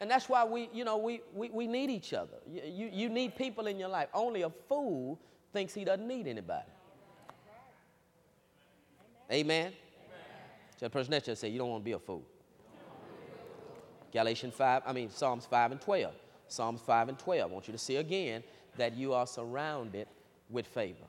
And 0.00 0.10
that's 0.10 0.28
why 0.28 0.44
we, 0.44 0.70
you 0.72 0.84
know, 0.84 0.96
we, 0.96 1.20
we, 1.34 1.50
we 1.50 1.66
need 1.66 1.90
each 1.90 2.14
other. 2.14 2.38
You, 2.50 2.62
you, 2.64 2.90
you 2.90 3.08
need 3.10 3.36
people 3.36 3.66
in 3.66 3.78
your 3.78 3.90
life. 3.90 4.08
Only 4.14 4.42
a 4.42 4.50
fool 4.50 5.20
thinks 5.52 5.74
he 5.74 5.84
doesn't 5.84 6.08
need 6.08 6.26
anybody. 6.26 6.64
Amen. 9.30 9.66
Amen. 9.66 9.72
So 10.78 10.86
the 10.86 10.90
person 10.90 11.10
next 11.10 11.26
to 11.26 11.32
you 11.32 11.36
say, 11.36 11.48
you 11.50 11.58
don't 11.58 11.68
want 11.68 11.82
to 11.82 11.84
be 11.84 11.92
a 11.92 11.98
fool. 11.98 12.24
Galatians 14.10 14.54
5, 14.54 14.82
I 14.86 14.92
mean, 14.92 15.10
Psalms 15.10 15.44
5 15.46 15.72
and 15.72 15.80
12. 15.80 16.14
Psalms 16.48 16.80
5 16.80 17.10
and 17.10 17.18
12. 17.18 17.50
I 17.50 17.52
want 17.52 17.68
you 17.68 17.72
to 17.72 17.78
see 17.78 17.96
again 17.96 18.42
that 18.76 18.96
you 18.96 19.12
are 19.12 19.26
surrounded 19.26 20.08
with 20.48 20.66
favor. 20.66 21.04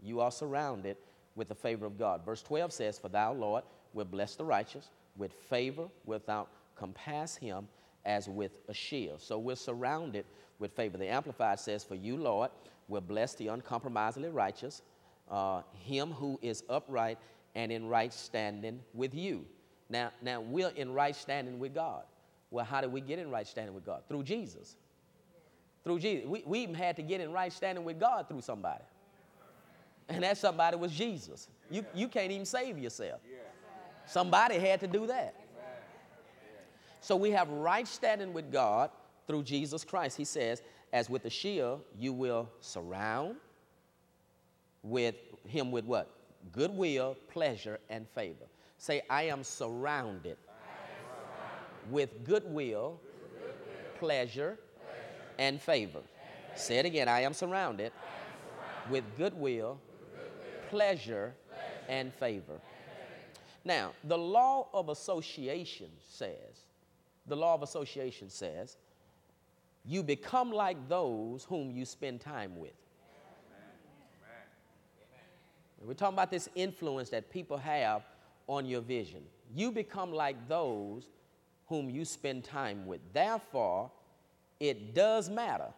You 0.00 0.20
are 0.20 0.30
surrounded 0.30 0.96
with 1.34 1.48
the 1.48 1.54
favor 1.54 1.84
of 1.86 1.98
God. 1.98 2.24
Verse 2.24 2.42
12 2.42 2.72
says, 2.72 2.98
For 2.98 3.08
thou, 3.08 3.32
Lord, 3.32 3.64
will 3.92 4.04
bless 4.04 4.36
the 4.36 4.44
righteous 4.44 4.88
with 5.16 5.32
favor 5.32 5.88
without 6.06 6.48
compass 6.76 7.36
him 7.36 7.66
as 8.04 8.28
with 8.28 8.52
a 8.68 8.74
shield. 8.74 9.20
So 9.20 9.38
we're 9.38 9.56
surrounded 9.56 10.24
with 10.58 10.72
favor. 10.72 10.98
The 10.98 11.08
Amplified 11.08 11.60
says, 11.60 11.84
For 11.84 11.94
you, 11.94 12.16
Lord, 12.16 12.50
will 12.88 13.00
bless 13.00 13.34
the 13.34 13.48
uncompromisingly 13.48 14.30
righteous, 14.30 14.82
uh, 15.30 15.62
him 15.74 16.12
who 16.12 16.38
is 16.42 16.64
upright 16.68 17.18
and 17.54 17.70
in 17.70 17.88
right 17.88 18.12
standing 18.12 18.80
with 18.94 19.14
you. 19.14 19.44
Now, 19.88 20.10
now 20.22 20.40
we're 20.40 20.70
in 20.70 20.92
right 20.92 21.14
standing 21.14 21.58
with 21.58 21.74
God. 21.74 22.04
Well, 22.50 22.64
how 22.64 22.80
did 22.80 22.92
we 22.92 23.00
get 23.00 23.18
in 23.18 23.30
right 23.30 23.46
standing 23.46 23.74
with 23.74 23.84
God? 23.84 24.02
Through 24.08 24.24
Jesus. 24.24 24.76
Through 25.84 25.98
Jesus. 26.00 26.26
We, 26.28 26.42
we 26.46 26.60
even 26.60 26.74
had 26.74 26.96
to 26.96 27.02
get 27.02 27.20
in 27.20 27.32
right 27.32 27.52
standing 27.52 27.84
with 27.84 27.98
God 27.98 28.28
through 28.28 28.42
somebody. 28.42 28.84
And 30.08 30.22
that 30.22 30.36
somebody 30.36 30.76
was 30.76 30.92
Jesus. 30.92 31.48
You, 31.70 31.84
you 31.94 32.08
can't 32.08 32.30
even 32.30 32.44
save 32.44 32.78
yourself. 32.78 33.20
Somebody 34.06 34.58
had 34.58 34.80
to 34.80 34.86
do 34.86 35.06
that. 35.06 35.34
So 37.02 37.16
we 37.16 37.32
have 37.32 37.48
right 37.48 37.86
standing 37.86 38.32
with 38.32 38.52
God 38.52 38.90
through 39.26 39.42
Jesus 39.42 39.84
Christ. 39.84 40.16
He 40.16 40.24
says, 40.24 40.62
as 40.92 41.10
with 41.10 41.24
the 41.24 41.30
shield, 41.30 41.80
you 41.98 42.12
will 42.12 42.48
surround 42.60 43.34
with 44.84 45.16
him 45.44 45.72
with 45.72 45.84
what? 45.84 46.08
Goodwill, 46.52 47.16
pleasure, 47.28 47.80
and 47.90 48.08
favor. 48.10 48.44
Say, 48.78 49.02
I 49.10 49.24
am 49.24 49.42
surrounded, 49.42 50.36
with 51.90 52.24
goodwill, 52.24 53.00
pleasure, 53.98 54.58
and 55.40 55.60
favor. 55.60 56.02
Say 56.54 56.78
it 56.78 56.86
again. 56.86 57.08
I 57.08 57.22
am 57.22 57.32
surrounded, 57.32 57.90
with 58.88 59.02
goodwill, 59.16 59.80
pleasure, 60.70 61.34
and 61.88 62.14
favor. 62.14 62.60
Now, 63.64 63.90
the 64.04 64.18
law 64.18 64.68
of 64.72 64.88
association 64.88 65.88
says, 66.08 66.66
the 67.26 67.36
law 67.36 67.54
of 67.54 67.62
association 67.62 68.28
says, 68.28 68.76
you 69.84 70.02
become 70.02 70.52
like 70.52 70.88
those 70.88 71.44
whom 71.44 71.70
you 71.70 71.84
spend 71.84 72.20
time 72.20 72.56
with. 72.58 72.72
We're 75.84 75.94
talking 75.94 76.14
about 76.14 76.30
this 76.30 76.48
influence 76.54 77.10
that 77.10 77.28
people 77.30 77.56
have 77.56 78.04
on 78.46 78.66
your 78.66 78.80
vision. 78.80 79.22
You 79.52 79.72
become 79.72 80.12
like 80.12 80.48
those 80.48 81.08
whom 81.66 81.90
you 81.90 82.04
spend 82.04 82.44
time 82.44 82.86
with. 82.86 83.00
Therefore, 83.12 83.90
it 84.60 84.94
does 84.94 85.28
matter 85.28 85.72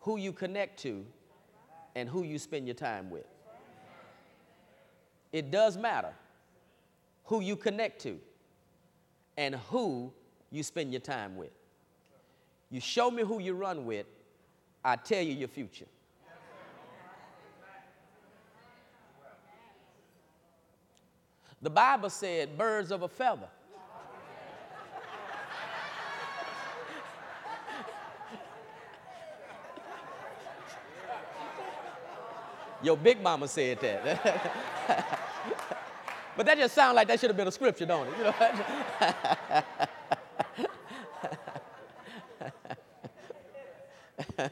who 0.00 0.16
you 0.16 0.32
connect 0.32 0.80
to 0.80 1.04
and 1.94 2.08
who 2.08 2.22
you 2.22 2.38
spend 2.38 2.66
your 2.66 2.74
time 2.74 3.10
with. 3.10 3.26
It 5.32 5.50
does 5.50 5.76
matter 5.76 6.12
who 7.24 7.40
you 7.40 7.56
connect 7.56 8.00
to 8.02 8.18
and 9.36 9.56
who 9.56 10.12
you 10.56 10.62
spend 10.62 10.92
your 10.92 11.00
time 11.00 11.36
with. 11.36 11.50
You 12.70 12.80
show 12.80 13.10
me 13.10 13.22
who 13.22 13.38
you 13.38 13.54
run 13.54 13.84
with, 13.84 14.06
I 14.84 14.96
tell 14.96 15.22
you 15.22 15.34
your 15.34 15.48
future. 15.48 15.86
The 21.62 21.70
Bible 21.70 22.10
said 22.10 22.56
birds 22.56 22.90
of 22.90 23.02
a 23.02 23.08
feather. 23.08 23.48
Your 32.82 32.96
big 32.96 33.22
mama 33.22 33.48
said 33.48 33.80
that. 33.80 34.20
but 36.36 36.46
that 36.46 36.58
just 36.58 36.74
sounds 36.74 36.94
like 36.94 37.08
that 37.08 37.18
should 37.18 37.30
have 37.30 37.36
been 37.36 37.48
a 37.48 37.52
scripture, 37.52 37.86
don't 37.86 38.06
it? 38.06 38.14
You 38.18 38.24
know? 38.24 39.62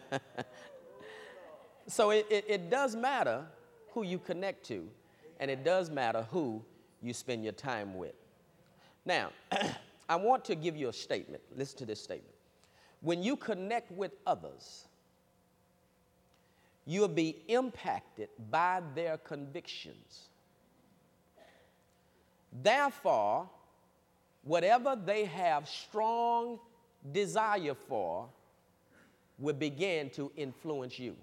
so 1.86 2.10
it, 2.10 2.26
it, 2.30 2.44
it, 2.48 2.70
does 2.70 2.96
matter 2.96 3.44
who 3.92 4.02
you 4.02 4.18
connect 4.18 4.64
to, 4.66 4.88
and 5.40 5.50
it 5.50 5.64
does 5.64 5.90
matter 5.90 6.26
who 6.30 6.62
you 7.02 7.12
spend 7.12 7.44
your 7.44 7.52
time 7.52 7.96
with. 7.96 8.14
Now, 9.04 9.30
I 10.08 10.16
want 10.16 10.44
to 10.46 10.54
give 10.54 10.76
you 10.76 10.88
a 10.88 10.92
statement. 10.92 11.42
Listen 11.56 11.78
to 11.78 11.86
this 11.86 12.00
statement. 12.02 12.34
When 13.00 13.22
you 13.22 13.36
connect 13.36 13.92
with 13.92 14.12
others, 14.26 14.88
you'll 16.86 17.08
be 17.08 17.42
impacted 17.48 18.28
by 18.50 18.82
their 18.94 19.18
convictions. 19.18 20.28
Therefore, 22.62 23.48
whatever 24.44 24.96
they 24.96 25.24
have 25.24 25.68
strong 25.68 26.58
desire 27.12 27.74
for 27.74 28.28
will 29.38 29.54
begin 29.54 30.10
to 30.10 30.30
influence 30.36 30.98
you. 30.98 31.16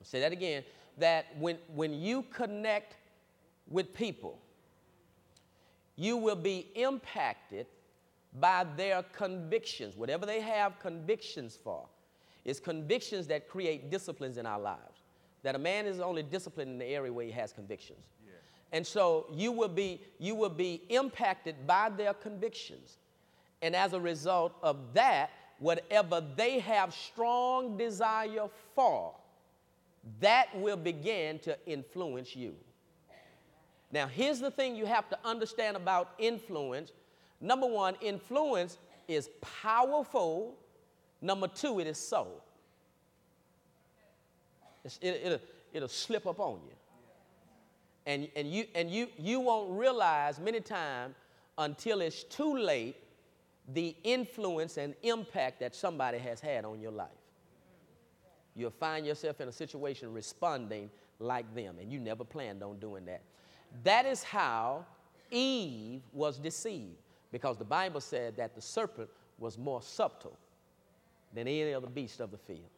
I'll 0.00 0.06
say 0.06 0.20
that 0.20 0.32
again 0.32 0.64
that 0.98 1.26
when, 1.38 1.58
when 1.74 1.94
you 1.94 2.24
connect 2.32 2.96
with 3.70 3.94
people, 3.94 4.38
you 5.96 6.16
will 6.16 6.36
be 6.36 6.68
impacted 6.74 7.66
by 8.38 8.66
their 8.76 9.02
convictions, 9.12 9.96
whatever 9.96 10.26
they 10.26 10.40
have 10.40 10.78
convictions 10.78 11.58
for. 11.62 11.86
It's 12.44 12.60
convictions 12.60 13.26
that 13.28 13.48
create 13.48 13.90
disciplines 13.90 14.38
in 14.38 14.46
our 14.46 14.60
lives. 14.60 15.02
That 15.42 15.54
a 15.54 15.58
man 15.58 15.86
is 15.86 16.00
only 16.00 16.22
disciplined 16.22 16.70
in 16.70 16.78
the 16.78 16.86
area 16.86 17.12
where 17.12 17.24
he 17.24 17.32
has 17.32 17.52
convictions. 17.52 18.00
And 18.72 18.86
so 18.86 19.26
you 19.32 19.52
will 19.52 19.68
be 19.68 20.00
you 20.18 20.34
will 20.34 20.50
be 20.50 20.82
impacted 20.88 21.66
by 21.66 21.90
their 21.90 22.14
convictions. 22.14 22.98
And 23.62 23.74
as 23.74 23.92
a 23.92 24.00
result 24.00 24.54
of 24.62 24.76
that, 24.94 25.30
whatever 25.58 26.22
they 26.36 26.60
have 26.60 26.94
strong 26.94 27.76
desire 27.76 28.48
for, 28.74 29.14
that 30.20 30.48
will 30.54 30.76
begin 30.76 31.38
to 31.40 31.56
influence 31.66 32.36
you. 32.36 32.54
Now, 33.90 34.06
here's 34.06 34.38
the 34.38 34.50
thing 34.50 34.76
you 34.76 34.86
have 34.86 35.08
to 35.08 35.18
understand 35.24 35.76
about 35.76 36.12
influence. 36.18 36.92
Number 37.40 37.66
one, 37.66 37.94
influence 38.00 38.78
is 39.08 39.30
powerful. 39.40 40.54
Number 41.22 41.48
two, 41.48 41.80
it 41.80 41.86
is 41.86 41.98
so. 41.98 42.28
It, 44.84 44.98
it'll, 45.02 45.40
it'll 45.72 45.88
slip 45.88 46.26
up 46.26 46.38
on 46.38 46.60
you. 46.66 46.74
And, 48.08 48.26
and, 48.34 48.50
you, 48.50 48.64
and 48.74 48.90
you, 48.90 49.08
you 49.18 49.38
won't 49.38 49.78
realize 49.78 50.40
many 50.40 50.60
times 50.60 51.14
until 51.58 52.00
it's 52.00 52.24
too 52.24 52.56
late 52.56 52.96
the 53.74 53.94
influence 54.02 54.78
and 54.78 54.94
impact 55.02 55.60
that 55.60 55.76
somebody 55.76 56.16
has 56.16 56.40
had 56.40 56.64
on 56.64 56.80
your 56.80 56.90
life. 56.90 57.10
You'll 58.56 58.70
find 58.70 59.06
yourself 59.06 59.42
in 59.42 59.48
a 59.48 59.52
situation 59.52 60.10
responding 60.14 60.88
like 61.18 61.54
them, 61.54 61.76
and 61.78 61.92
you 61.92 62.00
never 62.00 62.24
planned 62.24 62.62
on 62.62 62.78
doing 62.78 63.04
that. 63.04 63.20
That 63.84 64.06
is 64.06 64.22
how 64.22 64.86
Eve 65.30 66.00
was 66.14 66.38
deceived, 66.38 66.96
because 67.30 67.58
the 67.58 67.64
Bible 67.64 68.00
said 68.00 68.38
that 68.38 68.54
the 68.54 68.62
serpent 68.62 69.10
was 69.38 69.58
more 69.58 69.82
subtle 69.82 70.38
than 71.34 71.46
any 71.46 71.74
other 71.74 71.88
beast 71.88 72.20
of 72.20 72.30
the 72.30 72.38
field. 72.38 72.70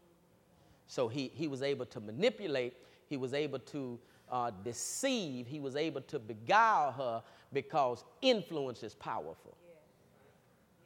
So 0.89 1.07
he, 1.07 1.31
he 1.35 1.47
was 1.47 1.63
able 1.63 1.87
to 1.87 2.01
manipulate, 2.01 2.75
he 3.09 3.17
was 3.17 3.33
able 3.33 3.61
to 3.61 3.97
uh, 4.31 4.51
deceive, 4.65 5.47
he 5.47 5.61
was 5.61 5.77
able 5.77 6.01
to 6.03 6.19
beguile 6.19 6.93
her 6.93 7.23
because 7.53 8.05
influence 8.23 8.83
is 8.83 8.95
powerful. 8.95 9.57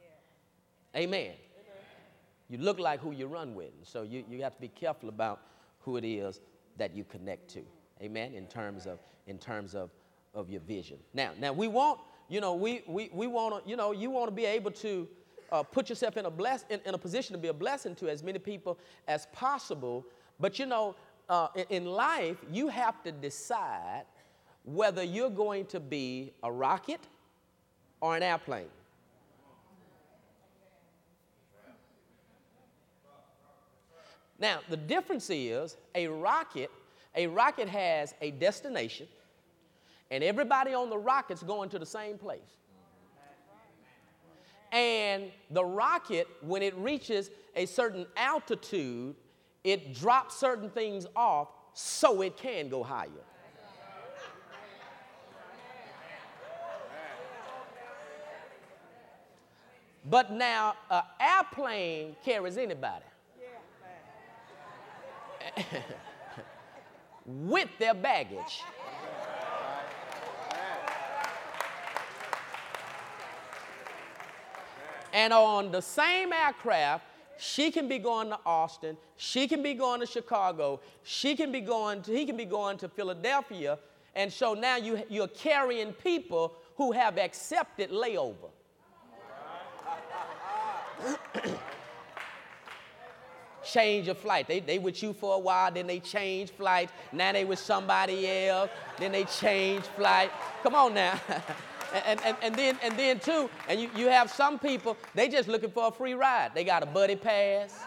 Yeah. 0.01 0.07
Yeah. 0.95 1.01
Amen. 1.01 1.21
Amen. 1.21 1.35
You 2.49 2.57
look 2.59 2.79
like 2.79 2.99
who 2.99 3.11
you 3.11 3.27
run 3.27 3.55
with, 3.55 3.71
so 3.83 4.03
you, 4.03 4.23
you 4.29 4.41
have 4.43 4.55
to 4.55 4.61
be 4.61 4.67
careful 4.67 5.09
about 5.09 5.41
who 5.79 5.97
it 5.97 6.05
is 6.05 6.41
that 6.77 6.95
you 6.95 7.03
connect 7.03 7.49
to. 7.51 7.61
Amen. 8.01 8.33
In 8.33 8.47
terms 8.47 8.85
of 8.85 8.99
in 9.27 9.37
terms 9.37 9.73
of, 9.73 9.89
of 10.33 10.49
your 10.49 10.61
vision. 10.61 10.97
Now, 11.13 11.31
now 11.39 11.51
we 11.51 11.67
want, 11.67 11.99
you 12.29 12.41
know, 12.41 12.53
we 12.53 12.83
we, 12.87 13.09
we 13.13 13.27
want 13.27 13.63
to, 13.63 13.69
you 13.69 13.75
know, 13.75 13.91
you 13.91 14.09
want 14.09 14.27
to 14.27 14.35
be 14.35 14.45
able 14.45 14.71
to 14.71 15.07
uh, 15.51 15.63
put 15.63 15.89
yourself 15.89 16.17
in 16.17 16.25
a 16.25 16.29
bless 16.29 16.65
in, 16.69 16.79
in, 16.85 16.93
a 16.93 16.97
position 16.97 17.33
to 17.33 17.39
be 17.39 17.47
a 17.47 17.53
blessing 17.53 17.95
to 17.95 18.09
as 18.09 18.23
many 18.23 18.39
people 18.39 18.77
as 19.07 19.27
possible. 19.27 20.05
But 20.39 20.59
you 20.59 20.65
know, 20.65 20.95
uh, 21.29 21.47
in, 21.69 21.85
life, 21.85 22.37
you 22.51 22.67
have 22.67 23.01
to 23.03 23.11
decide 23.11 24.03
whether 24.63 25.03
you're 25.03 25.29
going 25.29 25.65
to 25.67 25.79
be 25.79 26.33
a 26.43 26.51
rocket 26.51 27.01
or 28.01 28.15
an 28.15 28.23
airplane. 28.23 28.67
Now, 34.37 34.59
the 34.69 34.77
difference 34.77 35.29
is 35.29 35.77
a 35.95 36.07
rocket, 36.07 36.69
a 37.15 37.27
rocket 37.27 37.69
has 37.69 38.13
a 38.21 38.31
destination, 38.31 39.07
and 40.11 40.23
everybody 40.23 40.73
on 40.73 40.89
the 40.89 40.97
rocket's 40.97 41.41
going 41.41 41.69
to 41.69 41.79
the 41.79 41.85
same 41.85 42.17
place. 42.17 42.41
And 44.71 45.31
the 45.51 45.63
rocket, 45.63 46.27
when 46.41 46.61
it 46.61 46.75
reaches 46.75 47.31
a 47.55 47.65
certain 47.65 48.05
altitude, 48.17 49.15
it 49.65 49.95
drops 49.95 50.37
certain 50.37 50.69
things 50.69 51.07
off 51.15 51.47
so 51.73 52.21
it 52.21 52.37
can 52.37 52.69
go 52.69 52.83
higher. 52.83 53.09
But 60.07 60.31
now, 60.31 60.75
an 60.91 61.01
airplane 61.19 62.15
carries 62.23 62.57
anybody 62.57 63.05
with 67.25 67.69
their 67.79 67.95
baggage. 67.95 68.61
And 75.11 75.33
on 75.33 75.71
the 75.71 75.81
same 75.81 76.31
aircraft, 76.31 77.03
she 77.37 77.71
can 77.71 77.87
be 77.87 77.99
going 77.99 78.29
to 78.29 78.39
Austin, 78.45 78.97
she 79.17 79.47
can 79.47 79.61
be 79.63 79.73
going 79.73 79.99
to 79.99 80.05
Chicago, 80.05 80.79
she 81.03 81.35
can 81.35 81.51
be 81.51 81.61
going 81.61 82.01
to, 82.03 82.11
he 82.11 82.25
can 82.25 82.37
be 82.37 82.45
going 82.45 82.77
to 82.77 82.87
Philadelphia. 82.87 83.77
And 84.15 84.31
so 84.31 84.53
now 84.53 84.77
you, 84.77 85.03
you're 85.09 85.27
carrying 85.27 85.91
people 85.93 86.53
who 86.77 86.93
have 86.93 87.17
accepted 87.17 87.91
layover. 87.91 88.49
change 93.65 94.07
of 94.07 94.17
flight. 94.17 94.47
They, 94.47 94.59
they 94.59 94.79
with 94.79 95.01
you 95.03 95.13
for 95.13 95.35
a 95.35 95.39
while, 95.39 95.71
then 95.71 95.87
they 95.87 95.99
change 95.99 96.51
flight. 96.51 96.89
Now 97.11 97.33
they 97.33 97.45
with 97.45 97.59
somebody 97.59 98.27
else, 98.47 98.69
then 98.97 99.11
they 99.11 99.25
change 99.25 99.83
flight. 99.83 100.31
Come 100.63 100.75
on 100.75 100.93
now. 100.93 101.19
and, 102.05 102.19
and, 102.25 102.37
and, 102.41 102.55
then, 102.55 102.77
and 102.83 102.97
then 102.97 103.19
too, 103.19 103.49
and 103.67 103.79
you, 103.79 103.89
you 103.95 104.07
have 104.07 104.31
some 104.31 104.59
people, 104.59 104.97
they 105.13 105.27
just 105.27 105.47
looking 105.47 105.71
for 105.71 105.87
a 105.87 105.91
free 105.91 106.13
ride. 106.13 106.51
They 106.53 106.63
got 106.63 106.83
a 106.83 106.85
buddy 106.85 107.15
pass. 107.15 107.79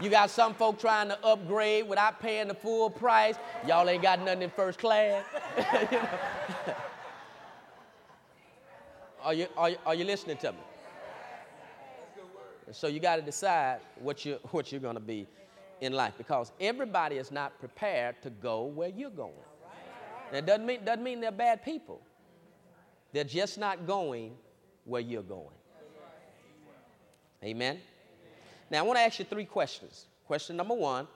You 0.00 0.08
got 0.08 0.30
some 0.30 0.54
folk 0.54 0.80
trying 0.80 1.08
to 1.08 1.24
upgrade 1.24 1.86
without 1.86 2.20
paying 2.20 2.48
the 2.48 2.54
full 2.54 2.88
price. 2.88 3.34
Y'all 3.66 3.88
ain't 3.88 4.02
got 4.02 4.20
nothing 4.20 4.42
in 4.42 4.50
first 4.50 4.78
class. 4.78 5.24
you 5.92 5.98
know? 5.98 6.08
are, 9.22 9.34
you, 9.34 9.46
are, 9.58 9.70
you, 9.70 9.76
are 9.84 9.94
you 9.94 10.04
listening 10.04 10.38
to 10.38 10.52
me? 10.52 10.58
So 12.72 12.86
you 12.86 12.98
got 12.98 13.16
to 13.16 13.22
decide 13.22 13.80
what, 13.98 14.24
you, 14.24 14.38
what 14.52 14.72
you're 14.72 14.80
going 14.80 14.94
to 14.94 15.00
be 15.00 15.26
in 15.80 15.92
life 15.92 16.14
because 16.16 16.52
everybody 16.60 17.16
is 17.16 17.30
not 17.30 17.58
prepared 17.58 18.22
to 18.22 18.30
go 18.30 18.64
where 18.64 18.88
you're 18.88 19.10
going. 19.10 19.32
That 20.32 20.46
doesn't 20.46 20.66
mean, 20.66 20.84
doesn't 20.84 21.02
mean 21.02 21.20
they're 21.20 21.32
bad 21.32 21.64
people. 21.64 22.00
They're 23.12 23.24
just 23.24 23.58
not 23.58 23.86
going 23.86 24.34
where 24.84 25.00
you're 25.00 25.22
going. 25.22 25.56
Amen? 27.42 27.78
Now, 28.70 28.80
I 28.80 28.82
want 28.82 28.98
to 28.98 29.02
ask 29.02 29.18
you 29.18 29.24
three 29.24 29.44
questions. 29.44 30.06
Question 30.26 30.56
number 30.56 30.74
one 30.74 31.08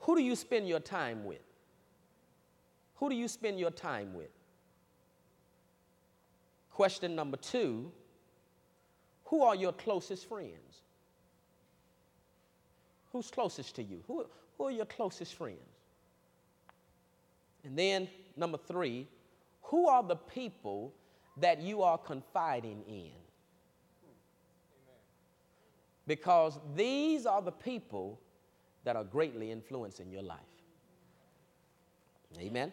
Who 0.00 0.16
do 0.16 0.22
you 0.22 0.36
spend 0.36 0.68
your 0.68 0.80
time 0.80 1.24
with? 1.24 1.40
Who 2.96 3.08
do 3.08 3.16
you 3.16 3.28
spend 3.28 3.58
your 3.58 3.70
time 3.70 4.14
with? 4.14 4.30
Question 6.70 7.16
number 7.16 7.36
two 7.36 7.90
Who 9.26 9.42
are 9.42 9.54
your 9.54 9.72
closest 9.72 10.28
friends? 10.28 10.82
Who's 13.12 13.30
closest 13.30 13.76
to 13.76 13.82
you? 13.82 14.02
Who, 14.06 14.26
who 14.56 14.64
are 14.64 14.70
your 14.70 14.86
closest 14.86 15.34
friends? 15.34 15.71
And 17.64 17.78
then, 17.78 18.08
number 18.36 18.58
three, 18.58 19.06
who 19.62 19.86
are 19.88 20.02
the 20.02 20.16
people 20.16 20.92
that 21.38 21.60
you 21.60 21.82
are 21.82 21.98
confiding 21.98 22.82
in? 22.88 23.10
Because 26.06 26.58
these 26.74 27.26
are 27.26 27.40
the 27.40 27.52
people 27.52 28.18
that 28.84 28.96
are 28.96 29.04
greatly 29.04 29.50
influencing 29.50 30.10
your 30.10 30.22
life. 30.22 30.38
Amen? 32.38 32.72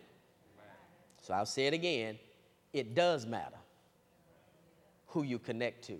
So 1.21 1.33
I'll 1.33 1.45
say 1.45 1.67
it 1.67 1.73
again 1.73 2.17
it 2.73 2.93
does 2.93 3.25
matter 3.25 3.57
who 5.07 5.23
you 5.23 5.39
connect 5.39 5.83
to 5.85 5.97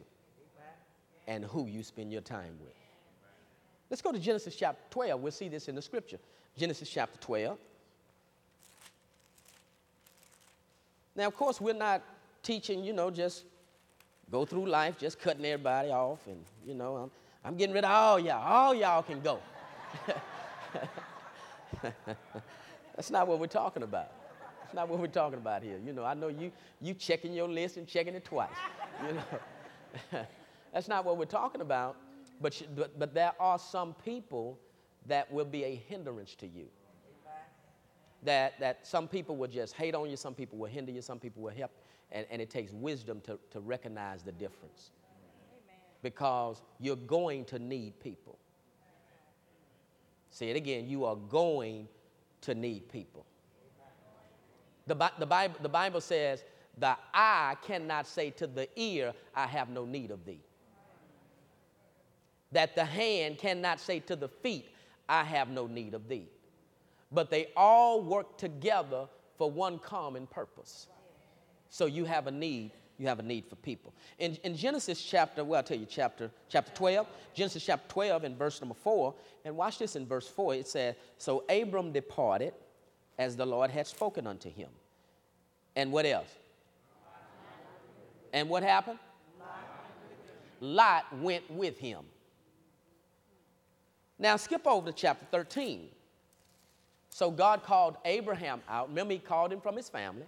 and 1.27 1.43
who 1.43 1.65
you 1.65 1.83
spend 1.83 2.11
your 2.11 2.21
time 2.21 2.57
with. 2.61 2.73
Let's 3.89 4.01
go 4.01 4.11
to 4.11 4.19
Genesis 4.19 4.55
chapter 4.55 4.81
12. 4.91 5.21
We'll 5.21 5.31
see 5.31 5.49
this 5.49 5.67
in 5.67 5.75
the 5.75 5.81
scripture. 5.81 6.19
Genesis 6.55 6.89
chapter 6.89 7.19
12. 7.19 7.57
Now, 11.19 11.27
of 11.27 11.35
course, 11.35 11.59
we're 11.59 11.73
not 11.73 12.01
teaching, 12.43 12.81
you 12.81 12.93
know, 12.93 13.11
just 13.11 13.43
go 14.31 14.45
through 14.45 14.67
life 14.67 14.97
just 14.97 15.19
cutting 15.19 15.43
everybody 15.43 15.89
off 15.89 16.25
and, 16.27 16.45
you 16.65 16.73
know, 16.73 16.95
I'm, 16.95 17.11
I'm 17.43 17.57
getting 17.57 17.75
rid 17.75 17.83
of 17.83 17.91
all 17.91 18.17
y'all. 18.17 18.41
All 18.41 18.73
y'all 18.73 19.03
can 19.03 19.19
go. 19.19 19.41
That's 22.95 23.11
not 23.11 23.27
what 23.27 23.37
we're 23.37 23.47
talking 23.47 23.83
about. 23.83 24.13
That's 24.61 24.73
not 24.73 24.87
what 24.87 24.97
we're 24.99 25.07
talking 25.07 25.39
about 25.39 25.61
here. 25.61 25.77
You 25.85 25.91
know, 25.91 26.05
I 26.05 26.13
know 26.13 26.29
you 26.29 26.53
you 26.79 26.93
checking 26.93 27.33
your 27.33 27.49
list 27.49 27.75
and 27.75 27.85
checking 27.85 28.15
it 28.15 28.23
twice. 28.23 28.49
You 29.05 29.15
know, 29.15 30.25
that's 30.73 30.87
not 30.87 31.03
what 31.03 31.17
we're 31.17 31.25
talking 31.25 31.59
about. 31.59 31.97
But, 32.39 32.61
but 32.77 32.97
but 32.97 33.13
there 33.13 33.33
are 33.41 33.59
some 33.59 33.93
people 34.05 34.57
that 35.07 35.29
will 35.29 35.43
be 35.43 35.65
a 35.65 35.75
hindrance 35.75 36.33
to 36.35 36.47
you 36.47 36.67
that, 38.23 38.59
that 38.59 38.85
some 38.85 39.07
people 39.07 39.37
will 39.37 39.47
just 39.47 39.75
hate 39.75 39.95
on 39.95 40.09
you, 40.09 40.17
some 40.17 40.33
people 40.33 40.57
will 40.57 40.69
hinder 40.69 40.91
you, 40.91 41.01
some 41.01 41.19
people 41.19 41.41
will 41.41 41.53
help, 41.53 41.71
and, 42.11 42.25
and 42.29 42.41
it 42.41 42.49
takes 42.49 42.71
wisdom 42.71 43.21
to, 43.21 43.39
to 43.51 43.59
recognize 43.59 44.23
the 44.23 44.31
difference. 44.31 44.91
Amen. 45.67 45.79
Because 46.01 46.61
you're 46.79 46.95
going 46.95 47.45
to 47.45 47.59
need 47.59 47.99
people. 47.99 48.37
Say 50.31 50.49
it 50.49 50.57
again, 50.57 50.87
you 50.87 51.05
are 51.05 51.15
going 51.15 51.87
to 52.41 52.55
need 52.55 52.91
people. 52.91 53.25
The, 54.87 55.11
the, 55.19 55.25
Bible, 55.25 55.55
the 55.61 55.69
Bible 55.69 56.01
says, 56.01 56.43
the 56.77 56.95
eye 57.13 57.55
cannot 57.65 58.07
say 58.07 58.31
to 58.31 58.47
the 58.47 58.67
ear, 58.79 59.13
I 59.35 59.47
have 59.47 59.69
no 59.69 59.85
need 59.85 60.11
of 60.11 60.25
thee. 60.25 60.41
That 62.51 62.75
the 62.75 62.85
hand 62.85 63.37
cannot 63.37 63.79
say 63.79 63.99
to 64.01 64.15
the 64.15 64.27
feet, 64.27 64.69
I 65.07 65.23
have 65.23 65.49
no 65.49 65.67
need 65.67 65.93
of 65.93 66.07
thee 66.07 66.27
but 67.11 67.29
they 67.29 67.47
all 67.55 68.01
work 68.03 68.37
together 68.37 69.07
for 69.37 69.49
one 69.49 69.79
common 69.79 70.27
purpose. 70.27 70.87
So 71.69 71.85
you 71.85 72.05
have 72.05 72.27
a 72.27 72.31
need 72.31 72.71
you 72.99 73.07
have 73.07 73.19
a 73.19 73.23
need 73.23 73.45
for 73.47 73.55
people. 73.55 73.93
In, 74.19 74.35
in 74.43 74.55
Genesis 74.55 75.01
chapter, 75.01 75.43
well, 75.43 75.57
I'll 75.59 75.63
tell 75.63 75.77
you, 75.77 75.87
chapter, 75.89 76.29
chapter 76.49 76.71
12, 76.73 77.07
Genesis 77.33 77.65
chapter 77.65 77.87
12 77.87 78.25
and 78.25 78.37
verse 78.37 78.59
number 78.59 78.75
4, 78.75 79.15
and 79.45 79.55
watch 79.55 79.79
this 79.79 79.95
in 79.95 80.05
verse 80.05 80.27
4, 80.27 80.55
it 80.55 80.67
says, 80.67 80.95
So 81.17 81.45
Abram 81.49 81.93
departed 81.93 82.53
as 83.17 83.37
the 83.37 83.45
Lord 83.45 83.71
had 83.71 83.87
spoken 83.87 84.27
unto 84.27 84.49
him. 84.51 84.69
And 85.77 85.93
what 85.93 86.05
else? 86.05 86.29
And 88.33 88.49
what 88.49 88.63
happened? 88.63 88.99
Lot 90.59 91.05
went 91.21 91.49
with 91.49 91.77
him. 91.77 92.03
Now 94.19 94.35
skip 94.35 94.67
over 94.67 94.87
to 94.87 94.93
chapter 94.93 95.25
13. 95.31 95.87
So 97.19 97.29
God 97.29 97.63
called 97.63 97.97
Abraham 98.05 98.61
out. 98.69 98.87
Remember, 98.87 99.11
he 99.11 99.19
called 99.19 99.51
him 99.51 99.59
from 99.59 99.75
his 99.75 99.89
family, 99.89 100.25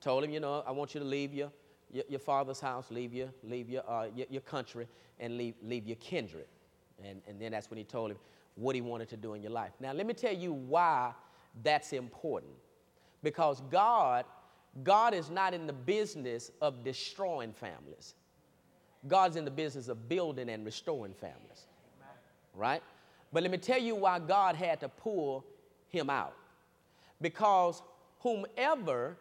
told 0.00 0.24
him, 0.24 0.30
you 0.30 0.40
know, 0.40 0.64
I 0.66 0.70
want 0.70 0.94
you 0.94 1.00
to 1.00 1.06
leave 1.06 1.34
your, 1.34 1.52
your, 1.92 2.04
your 2.08 2.18
father's 2.18 2.60
house, 2.60 2.90
leave 2.90 3.12
your, 3.12 3.28
leave 3.42 3.68
your, 3.68 3.82
uh, 3.86 4.06
your, 4.16 4.26
your, 4.30 4.40
country, 4.40 4.88
and 5.20 5.36
leave, 5.36 5.52
leave 5.62 5.86
your 5.86 5.96
kindred. 5.96 6.46
And, 7.04 7.20
and 7.28 7.38
then 7.38 7.52
that's 7.52 7.68
when 7.68 7.76
he 7.76 7.84
told 7.84 8.10
him 8.10 8.16
what 8.54 8.74
he 8.74 8.80
wanted 8.80 9.10
to 9.10 9.18
do 9.18 9.34
in 9.34 9.42
your 9.42 9.50
life. 9.52 9.72
Now, 9.80 9.92
let 9.92 10.06
me 10.06 10.14
tell 10.14 10.32
you 10.32 10.54
why 10.54 11.12
that's 11.62 11.92
important. 11.92 12.54
Because 13.22 13.60
God, 13.70 14.24
God 14.82 15.12
is 15.12 15.28
not 15.28 15.52
in 15.52 15.66
the 15.66 15.74
business 15.74 16.50
of 16.62 16.84
destroying 16.84 17.52
families. 17.52 18.14
God's 19.06 19.36
in 19.36 19.44
the 19.44 19.50
business 19.50 19.88
of 19.88 20.08
building 20.08 20.48
and 20.48 20.64
restoring 20.64 21.12
families. 21.12 21.66
Right? 22.54 22.82
But 23.30 23.42
let 23.42 23.52
me 23.52 23.58
tell 23.58 23.78
you 23.78 23.94
why 23.94 24.20
God 24.20 24.56
had 24.56 24.80
to 24.80 24.88
pull 24.88 25.44
him 25.94 26.10
out. 26.10 26.34
Because 27.20 27.82
whomever 28.20 29.16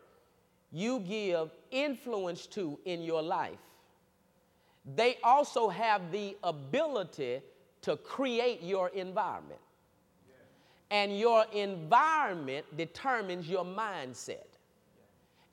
you 0.72 1.00
give 1.00 1.52
influence 1.72 2.48
to 2.48 2.80
in 2.86 3.02
your 3.02 3.22
life, 3.22 3.60
they 4.96 5.18
also 5.24 5.70
have 5.70 6.12
the 6.12 6.36
ability 6.44 7.42
to 7.82 7.96
create 7.98 8.62
your 8.62 8.90
environment. 8.90 9.60
And 10.90 11.18
your 11.18 11.46
environment 11.54 12.66
determines 12.78 13.48
your 13.48 13.64
mindset. 13.64 14.48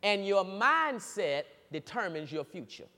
And 0.03 0.27
your 0.27 0.45
mindset 0.45 1.45
determines 1.71 2.33
your 2.33 2.45
future. 2.45 2.89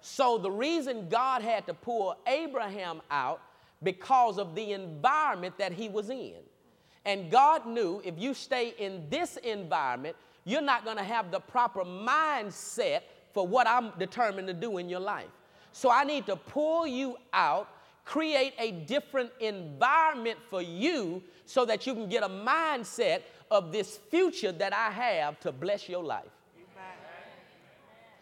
So 0.00 0.36
the 0.36 0.50
reason 0.50 1.08
God 1.08 1.42
had 1.42 1.66
to 1.66 1.74
pull 1.74 2.16
Abraham 2.26 3.00
out 3.10 3.40
because 3.82 4.38
of 4.38 4.54
the 4.54 4.72
environment 4.72 5.56
that 5.58 5.72
he 5.72 5.88
was 5.88 6.10
in. 6.10 6.40
And 7.04 7.30
God 7.30 7.66
knew 7.66 8.00
if 8.04 8.14
you 8.18 8.34
stay 8.34 8.74
in 8.78 9.06
this 9.10 9.36
environment, 9.38 10.16
you're 10.44 10.62
not 10.62 10.84
going 10.84 10.96
to 10.96 11.04
have 11.04 11.30
the 11.30 11.40
proper 11.40 11.84
mindset 11.84 13.02
for 13.32 13.46
what 13.46 13.66
I'm 13.66 13.92
determined 13.98 14.46
to 14.48 14.54
do 14.54 14.78
in 14.78 14.88
your 14.88 15.00
life. 15.00 15.28
So 15.72 15.90
I 15.90 16.04
need 16.04 16.26
to 16.26 16.36
pull 16.36 16.86
you 16.86 17.16
out, 17.32 17.68
create 18.04 18.54
a 18.58 18.70
different 18.72 19.30
environment 19.40 20.38
for 20.48 20.62
you 20.62 21.22
so 21.46 21.64
that 21.64 21.86
you 21.86 21.94
can 21.94 22.08
get 22.08 22.22
a 22.22 22.28
mindset 22.28 23.22
of 23.50 23.72
this 23.72 23.98
future 24.10 24.52
that 24.52 24.72
I 24.72 24.90
have 24.90 25.40
to 25.40 25.52
bless 25.52 25.88
your 25.88 26.02
life. 26.02 26.24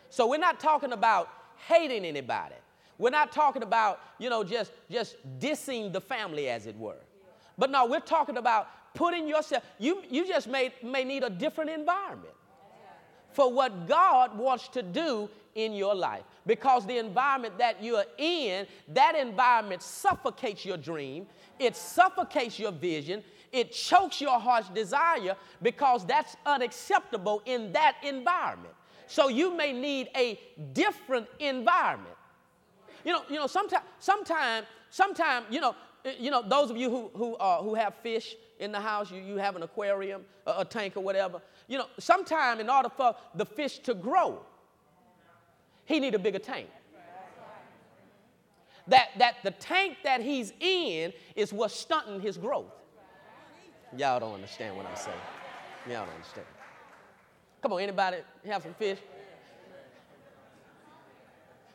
So 0.08 0.26
we're 0.26 0.38
not 0.38 0.60
talking 0.60 0.92
about 0.92 1.28
hating 1.68 2.04
anybody. 2.04 2.54
We're 2.98 3.10
not 3.10 3.32
talking 3.32 3.62
about, 3.62 4.00
you 4.18 4.28
know, 4.28 4.44
just, 4.44 4.72
just 4.90 5.16
dissing 5.38 5.92
the 5.92 6.00
family, 6.00 6.48
as 6.48 6.66
it 6.66 6.76
were. 6.76 6.98
But 7.62 7.70
no, 7.70 7.86
we're 7.86 8.00
talking 8.00 8.38
about 8.38 8.66
putting 8.92 9.28
yourself, 9.28 9.62
you, 9.78 10.02
you 10.10 10.26
just 10.26 10.48
may, 10.48 10.74
may 10.82 11.04
need 11.04 11.22
a 11.22 11.30
different 11.30 11.70
environment 11.70 12.34
for 13.30 13.52
what 13.52 13.86
God 13.86 14.36
wants 14.36 14.66
to 14.70 14.82
do 14.82 15.30
in 15.54 15.72
your 15.72 15.94
life. 15.94 16.24
Because 16.44 16.84
the 16.88 16.98
environment 16.98 17.56
that 17.58 17.80
you're 17.80 18.02
in, 18.18 18.66
that 18.88 19.14
environment 19.14 19.80
suffocates 19.80 20.64
your 20.64 20.76
dream, 20.76 21.24
it 21.60 21.76
suffocates 21.76 22.58
your 22.58 22.72
vision, 22.72 23.22
it 23.52 23.70
chokes 23.70 24.20
your 24.20 24.40
heart's 24.40 24.68
desire 24.70 25.36
because 25.62 26.04
that's 26.04 26.36
unacceptable 26.44 27.42
in 27.46 27.70
that 27.74 27.94
environment. 28.02 28.74
So 29.06 29.28
you 29.28 29.56
may 29.56 29.72
need 29.72 30.08
a 30.16 30.36
different 30.72 31.28
environment. 31.38 32.16
You 33.04 33.12
know, 33.12 33.22
you 33.28 33.36
know, 33.36 33.46
sometimes, 33.46 33.84
sometime, 34.00 34.64
sometime, 34.90 35.44
you 35.48 35.60
know, 35.60 35.76
you 36.18 36.30
know, 36.30 36.42
those 36.42 36.70
of 36.70 36.76
you 36.76 36.90
who, 36.90 37.10
who, 37.14 37.34
uh, 37.36 37.62
who 37.62 37.74
have 37.74 37.94
fish 38.02 38.36
in 38.58 38.72
the 38.72 38.80
house, 38.80 39.10
you, 39.10 39.20
you 39.20 39.36
have 39.36 39.56
an 39.56 39.62
aquarium, 39.62 40.24
a, 40.46 40.54
a 40.58 40.64
tank 40.64 40.96
or 40.96 41.00
whatever, 41.00 41.40
you 41.68 41.78
know, 41.78 41.86
sometime 41.98 42.60
in 42.60 42.68
order 42.68 42.88
for 42.88 43.14
the 43.34 43.46
fish 43.46 43.78
to 43.80 43.94
grow, 43.94 44.40
he 45.84 46.00
need 46.00 46.14
a 46.14 46.18
bigger 46.18 46.38
tank. 46.38 46.68
That, 48.88 49.10
that 49.18 49.36
the 49.44 49.52
tank 49.52 49.98
that 50.02 50.20
he's 50.20 50.52
in 50.58 51.12
is 51.36 51.52
what's 51.52 51.74
stunting 51.74 52.20
his 52.20 52.36
growth. 52.36 52.72
Y'all 53.96 54.18
don't 54.18 54.34
understand 54.34 54.76
what 54.76 54.86
I'm 54.86 54.96
saying. 54.96 55.16
Y'all 55.88 56.04
don't 56.04 56.14
understand. 56.14 56.46
Come 57.60 57.74
on, 57.74 57.80
anybody 57.80 58.18
have 58.44 58.62
some 58.62 58.74
fish? 58.74 58.98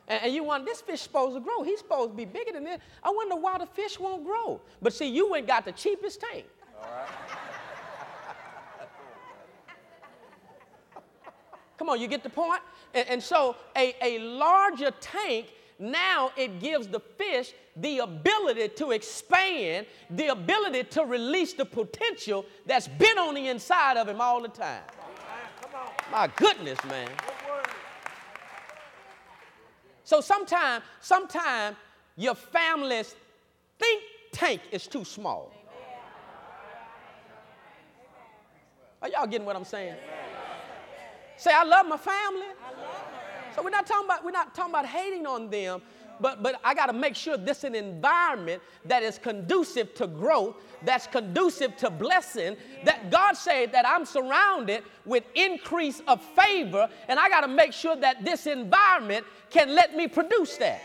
And, 0.08 0.24
and 0.24 0.34
you 0.34 0.42
want 0.42 0.64
this 0.64 0.80
fish 0.80 1.02
supposed 1.02 1.36
to 1.36 1.40
grow. 1.40 1.62
He's 1.62 1.78
supposed 1.78 2.10
to 2.10 2.16
be 2.16 2.24
bigger 2.24 2.52
than 2.52 2.64
this. 2.64 2.80
I 3.02 3.10
wonder 3.10 3.36
why 3.36 3.58
the 3.58 3.66
fish 3.66 4.00
won't 4.00 4.24
grow. 4.24 4.60
But 4.82 4.92
see, 4.92 5.08
you 5.08 5.30
went 5.30 5.46
got 5.46 5.64
the 5.64 5.72
cheapest 5.72 6.20
tank. 6.20 6.46
Come 11.76 11.90
on, 11.90 12.00
you 12.00 12.08
get 12.08 12.24
the 12.24 12.30
point? 12.30 12.60
And, 12.92 13.08
and 13.08 13.22
so 13.22 13.54
a, 13.76 13.94
a 14.02 14.18
larger 14.18 14.90
tank 15.00 15.52
now 15.78 16.32
it 16.36 16.60
gives 16.60 16.88
the 16.88 16.98
fish 16.98 17.52
the 17.76 17.98
ability 17.98 18.68
to 18.68 18.90
expand, 18.90 19.86
the 20.10 20.28
ability 20.28 20.84
to 20.84 21.04
release 21.04 21.52
the 21.52 21.64
potential 21.64 22.44
that's 22.66 22.88
been 22.88 23.16
on 23.18 23.34
the 23.34 23.46
inside 23.48 23.96
of 23.96 24.08
him 24.08 24.20
all 24.20 24.42
the 24.42 24.48
time. 24.48 24.82
My 26.10 26.28
goodness, 26.36 26.82
man. 26.86 27.08
So 30.08 30.22
sometimes, 30.22 30.84
sometimes 31.02 31.76
your 32.16 32.34
family's 32.34 33.14
think 33.78 34.02
tank 34.32 34.62
is 34.72 34.86
too 34.86 35.04
small. 35.04 35.52
Are 39.02 39.10
y'all 39.10 39.26
getting 39.26 39.44
what 39.44 39.54
I'm 39.54 39.66
saying? 39.66 39.96
Say, 41.36 41.50
I 41.52 41.62
love 41.62 41.86
my 41.86 41.98
family. 41.98 42.46
So 43.54 43.62
we're 43.62 43.68
not 43.68 43.86
talking 43.86 44.06
about 44.06 44.24
we're 44.24 44.30
not 44.30 44.54
talking 44.54 44.72
about 44.72 44.86
hating 44.86 45.26
on 45.26 45.50
them, 45.50 45.82
but 46.20 46.42
but 46.42 46.60
I 46.64 46.74
got 46.74 46.86
to 46.86 46.92
make 46.92 47.14
sure 47.14 47.36
this 47.36 47.58
is 47.58 47.64
an 47.64 47.74
environment 47.74 48.62
that 48.84 49.02
is 49.02 49.18
conducive 49.18 49.94
to 49.94 50.06
growth, 50.06 50.56
that's 50.84 51.06
conducive 51.06 51.76
to 51.78 51.90
blessing. 51.90 52.56
That 52.84 53.10
God 53.10 53.34
said 53.34 53.72
that 53.72 53.86
I'm 53.86 54.04
surrounded 54.04 54.82
with 55.04 55.24
increase 55.34 56.00
of 56.06 56.22
favor, 56.22 56.88
and 57.08 57.18
I 57.18 57.28
got 57.28 57.42
to 57.42 57.48
make 57.48 57.72
sure 57.72 57.96
that 57.96 58.24
this 58.24 58.46
environment 58.46 59.26
can 59.50 59.74
let 59.74 59.96
me 59.96 60.08
produce 60.08 60.56
that. 60.58 60.80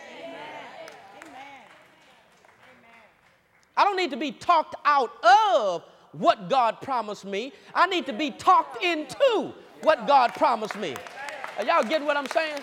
I 3.76 3.84
don't 3.84 3.98
need 3.98 4.12
to 4.12 4.17
be 4.17 4.32
talked 4.32 4.76
out 4.86 5.12
of 5.24 5.84
what 6.12 6.48
God 6.50 6.80
promised 6.82 7.26
me. 7.26 7.54
I 7.74 7.88
need 7.88 8.06
to 8.06 8.13
be 8.13 8.32
talked 8.32 8.84
into 8.84 9.52
what 9.82 10.06
God 10.08 10.34
promised 10.36 10.78
me. 10.78 10.96
Are 11.58 11.65
y'all 11.65 11.84
getting 11.84 12.06
what 12.06 12.17
I'm 12.17 12.28
saying? 12.28 12.62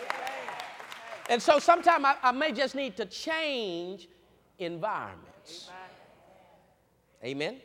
And 1.30 1.40
so 1.40 1.60
sometimes 1.60 2.04
I, 2.04 2.16
I, 2.24 2.32
may 2.32 2.50
just 2.50 2.74
need 2.74 2.96
to 2.96 3.06
change 3.06 4.08
environments. 4.58 5.70
Amen? 7.24 7.50
Amen? 7.50 7.60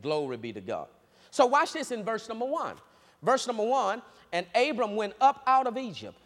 Glory 0.00 0.36
be 0.36 0.52
to 0.52 0.60
God. 0.60 0.86
So 1.32 1.46
watch 1.46 1.72
this 1.72 1.90
in 1.90 2.04
verse 2.04 2.28
number 2.28 2.46
one. 2.46 2.76
Verse 3.22 3.46
number 3.48 3.64
one, 3.64 4.02
and 4.32 4.46
Abram 4.54 4.94
went 4.94 5.14
up 5.20 5.42
out 5.46 5.66
of 5.66 5.76
Egypt 5.76 6.16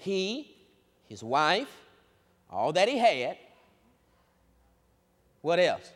he, 0.00 0.56
his 1.08 1.22
wife, 1.22 1.68
all 2.50 2.72
that 2.72 2.88
he 2.88 2.98
had. 2.98 3.36
What 5.42 5.60
else? 5.60 5.92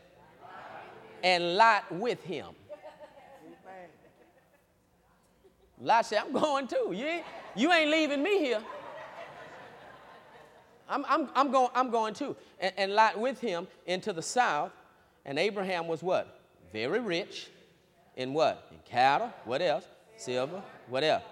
And 1.22 1.56
Lot 1.56 1.90
with 1.90 2.22
him. 2.22 2.48
Lot 5.80 6.06
said, 6.06 6.22
I'm 6.24 6.32
going 6.32 6.68
too. 6.68 6.92
You 6.94 7.06
ain't, 7.06 7.24
you 7.56 7.72
ain't 7.72 7.90
leaving 7.90 8.22
me 8.22 8.38
here. 8.38 8.60
I'm, 10.88 11.04
I'm, 11.08 11.28
I'm, 11.34 11.50
going, 11.50 11.68
I'm 11.74 11.90
going 11.90 12.14
too. 12.14 12.36
And, 12.60 12.72
and 12.76 12.92
Lot 12.92 13.18
with 13.18 13.40
him 13.40 13.66
into 13.86 14.12
the 14.12 14.22
south. 14.22 14.72
And 15.24 15.38
Abraham 15.38 15.86
was 15.88 16.02
what? 16.02 16.40
Very 16.72 17.00
rich 17.00 17.48
in 18.16 18.34
what? 18.34 18.68
In 18.70 18.78
cattle. 18.84 19.32
What 19.44 19.62
else? 19.62 19.86
Silver. 20.16 20.62
What 20.88 21.02
else? 21.02 21.24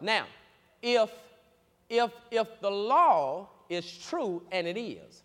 Now, 0.00 0.26
if 0.82 1.10
if, 1.92 2.10
if 2.30 2.48
the 2.62 2.70
law 2.70 3.50
is 3.68 3.98
true, 4.08 4.42
and 4.50 4.66
it 4.66 4.80
is, 4.80 5.22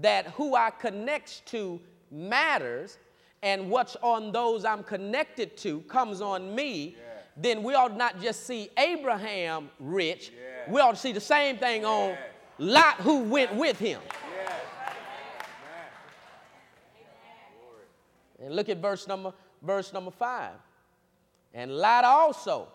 that 0.00 0.28
who 0.28 0.54
I 0.54 0.70
connect 0.70 1.44
to 1.48 1.78
matters 2.10 2.96
and 3.42 3.68
what's 3.68 3.94
on 4.00 4.32
those 4.32 4.64
I'm 4.64 4.82
connected 4.82 5.58
to 5.58 5.80
comes 5.82 6.22
on 6.22 6.54
me, 6.54 6.96
yeah. 6.96 7.04
then 7.36 7.62
we 7.62 7.74
ought 7.74 7.98
not 7.98 8.18
just 8.18 8.46
see 8.46 8.70
Abraham 8.78 9.68
rich, 9.78 10.32
we 10.68 10.80
ought 10.80 10.92
to 10.92 11.00
see 11.00 11.12
the 11.12 11.20
same 11.20 11.58
thing 11.58 11.84
on 11.84 12.16
Lot 12.58 12.96
who 12.96 13.20
went 13.24 13.54
with 13.54 13.78
him. 13.78 14.00
And 18.40 18.54
look 18.54 18.68
at 18.68 18.78
verse 18.78 19.06
number 19.06 19.32
verse 19.62 19.92
number 19.92 20.10
5. 20.10 20.52
And 21.54 21.72
Lot 21.76 22.04
also 22.04 22.68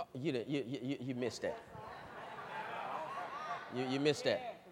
Oh, 0.00 0.06
you, 0.14 0.32
you, 0.48 0.64
you, 0.66 0.96
you 0.98 1.14
missed 1.14 1.42
that. 1.42 1.58
You, 3.74 3.84
you 3.84 4.00
missed 4.00 4.24
that. 4.24 4.62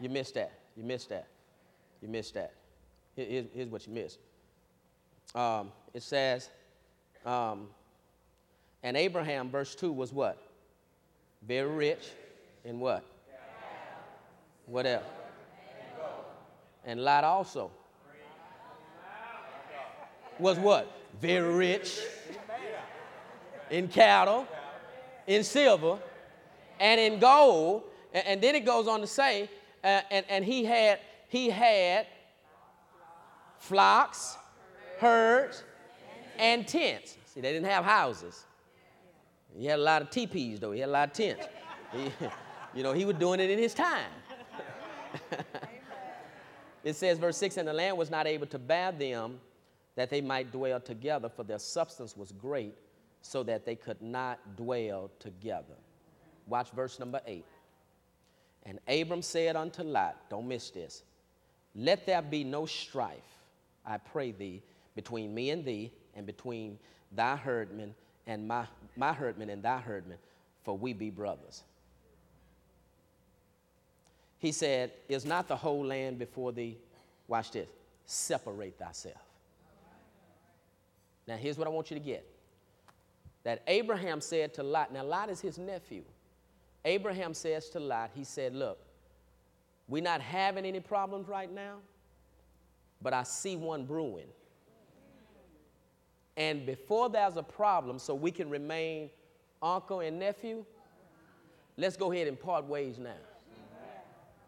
You 0.00 0.08
missed 0.08 0.34
that. 0.34 0.52
You 0.76 0.82
missed 0.82 1.08
that. 1.10 1.28
You 2.02 2.08
missed 2.08 2.34
that. 2.34 2.54
Here's, 3.14 3.46
here's 3.54 3.68
what 3.68 3.86
you 3.86 3.92
missed. 3.92 4.18
Um, 5.34 5.70
it 5.94 6.02
says, 6.02 6.50
um, 7.24 7.68
and 8.82 8.96
Abraham, 8.96 9.48
verse 9.48 9.76
2, 9.76 9.92
was 9.92 10.12
what? 10.12 10.42
Very 11.42 11.70
rich 11.70 12.10
in 12.64 12.80
what? 12.80 13.04
What 14.66 14.86
else? 14.86 15.04
And 16.84 17.02
Lot 17.02 17.24
also 17.24 17.70
was 20.38 20.58
what? 20.58 20.90
Very 21.20 21.54
rich 21.54 22.00
in 23.70 23.88
cattle, 23.88 24.46
in 25.26 25.44
silver, 25.44 25.98
and 26.80 27.00
in 27.00 27.18
gold. 27.18 27.82
And, 28.14 28.26
and 28.26 28.40
then 28.40 28.54
it 28.54 28.64
goes 28.64 28.86
on 28.88 29.00
to 29.00 29.06
say, 29.06 29.50
uh, 29.82 30.00
and, 30.10 30.24
and 30.28 30.44
he 30.44 30.64
had 30.64 31.00
he 31.28 31.50
had 31.50 32.06
flocks, 33.58 34.36
herds, 34.98 35.62
and 36.38 36.66
tents. 36.66 37.16
See, 37.26 37.40
they 37.40 37.52
didn't 37.52 37.68
have 37.68 37.84
houses. 37.84 38.44
He 39.56 39.66
had 39.66 39.78
a 39.78 39.82
lot 39.82 40.02
of 40.02 40.10
teepees, 40.10 40.60
though. 40.60 40.72
He 40.72 40.80
had 40.80 40.88
a 40.88 40.92
lot 40.92 41.08
of 41.08 41.14
tents. 41.14 41.46
He, 41.92 42.10
you 42.74 42.82
know, 42.82 42.92
he 42.92 43.04
was 43.04 43.16
doing 43.16 43.40
it 43.40 43.50
in 43.50 43.58
his 43.58 43.74
time. 43.74 44.10
it 46.84 46.94
says, 46.94 47.18
verse 47.18 47.36
6 47.38 47.56
And 47.56 47.68
the 47.68 47.72
land 47.72 47.96
was 47.96 48.10
not 48.10 48.26
able 48.26 48.46
to 48.46 48.58
bear 48.58 48.92
them 48.92 49.40
that 49.96 50.10
they 50.10 50.20
might 50.20 50.52
dwell 50.52 50.80
together, 50.80 51.28
for 51.28 51.42
their 51.42 51.58
substance 51.58 52.16
was 52.16 52.30
great 52.30 52.76
so 53.20 53.42
that 53.42 53.64
they 53.64 53.74
could 53.74 54.00
not 54.00 54.38
dwell 54.56 55.10
together. 55.18 55.74
Watch 56.46 56.70
verse 56.70 57.00
number 57.00 57.20
eight. 57.26 57.44
And 58.64 58.78
Abram 58.86 59.22
said 59.22 59.56
unto 59.56 59.82
Lot, 59.82 60.16
don't 60.30 60.46
miss 60.46 60.70
this, 60.70 61.02
let 61.74 62.06
there 62.06 62.22
be 62.22 62.44
no 62.44 62.64
strife, 62.64 63.18
I 63.84 63.98
pray 63.98 64.30
thee, 64.30 64.62
between 64.94 65.34
me 65.34 65.50
and 65.50 65.64
thee, 65.64 65.92
and 66.14 66.26
between 66.26 66.78
thy 67.12 67.36
herdmen 67.36 67.94
and 68.28 68.46
my, 68.46 68.66
my 68.94 69.12
herdmen 69.12 69.48
and 69.48 69.62
thy 69.62 69.78
herdmen, 69.78 70.18
for 70.62 70.76
we 70.76 70.92
be 70.92 71.10
brothers. 71.10 71.64
He 74.38 74.52
said, 74.52 74.92
Is 75.08 75.24
not 75.24 75.48
the 75.48 75.56
whole 75.56 75.84
land 75.84 76.20
before 76.20 76.52
thee? 76.52 76.76
Watch 77.26 77.50
this. 77.50 77.68
Separate 78.04 78.78
thyself. 78.78 79.16
Now, 81.26 81.36
here's 81.36 81.58
what 81.58 81.66
I 81.66 81.70
want 81.70 81.90
you 81.90 81.98
to 81.98 82.04
get 82.04 82.24
that 83.44 83.62
Abraham 83.66 84.20
said 84.20 84.52
to 84.54 84.62
Lot, 84.62 84.92
now 84.92 85.04
Lot 85.04 85.30
is 85.30 85.40
his 85.40 85.58
nephew. 85.58 86.02
Abraham 86.84 87.32
says 87.34 87.70
to 87.70 87.80
Lot, 87.80 88.10
he 88.14 88.24
said, 88.24 88.54
Look, 88.54 88.78
we're 89.88 90.02
not 90.02 90.20
having 90.20 90.66
any 90.66 90.80
problems 90.80 91.28
right 91.28 91.50
now, 91.50 91.76
but 93.00 93.14
I 93.14 93.22
see 93.22 93.56
one 93.56 93.84
brewing. 93.84 94.26
And 96.38 96.64
before 96.64 97.10
there's 97.10 97.36
a 97.36 97.42
problem, 97.42 97.98
so 97.98 98.14
we 98.14 98.30
can 98.30 98.48
remain 98.48 99.10
uncle 99.60 100.00
and 100.00 100.20
nephew, 100.20 100.64
let's 101.76 101.96
go 101.96 102.12
ahead 102.12 102.28
and 102.28 102.38
part 102.38 102.64
ways 102.64 102.96
now. 102.96 103.10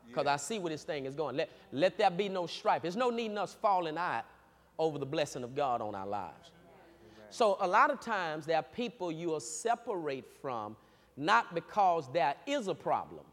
Because 0.06 0.28
I 0.28 0.36
see 0.36 0.60
where 0.60 0.70
this 0.70 0.84
thing 0.84 1.04
is 1.04 1.16
going. 1.16 1.36
Let, 1.36 1.50
let 1.72 1.98
there 1.98 2.10
be 2.10 2.28
no 2.28 2.46
strife. 2.46 2.82
There's 2.82 2.96
no 2.96 3.10
need 3.10 3.32
in 3.32 3.38
us 3.38 3.56
falling 3.60 3.98
out 3.98 4.24
over 4.78 4.98
the 4.98 5.06
blessing 5.06 5.42
of 5.42 5.56
God 5.56 5.82
on 5.82 5.96
our 5.96 6.06
lives. 6.06 6.52
So, 7.28 7.56
a 7.60 7.66
lot 7.66 7.90
of 7.90 8.00
times, 8.00 8.46
there 8.46 8.56
are 8.56 8.62
people 8.62 9.12
you 9.12 9.28
will 9.28 9.40
separate 9.40 10.24
from 10.40 10.76
not 11.16 11.54
because 11.54 12.10
there 12.12 12.34
is 12.46 12.66
a 12.66 12.74
problem, 12.74 13.24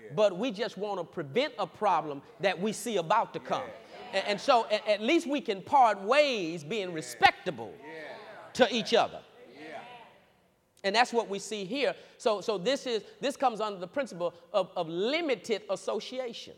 yeah. 0.00 0.10
but 0.16 0.36
we 0.36 0.50
just 0.50 0.76
want 0.76 0.98
to 0.98 1.04
prevent 1.04 1.52
a 1.58 1.66
problem 1.66 2.22
that 2.40 2.60
we 2.60 2.72
see 2.72 2.96
about 2.96 3.32
to 3.34 3.38
come. 3.38 3.62
Yeah. 3.62 3.91
And, 4.12 4.24
and, 4.26 4.40
so, 4.40 4.66
at, 4.70 4.86
at, 4.86 5.00
least 5.00 5.26
we 5.26 5.40
can 5.40 5.62
part 5.62 6.00
ways 6.02 6.64
being 6.64 6.92
respectable 6.92 7.72
to 8.54 8.74
each 8.74 8.94
other. 8.94 9.20
And 10.84 10.94
that's 10.94 11.12
what 11.12 11.28
we 11.28 11.38
see 11.38 11.64
here. 11.64 11.94
So, 12.18 12.40
so 12.40 12.58
this, 12.58 12.86
is, 12.86 13.04
this 13.20 13.36
comes 13.36 13.60
under 13.60 13.78
the 13.78 13.86
principle 13.86 14.34
of, 14.52 14.70
of 14.76 14.88
limited 14.88 15.62
association 15.70 16.54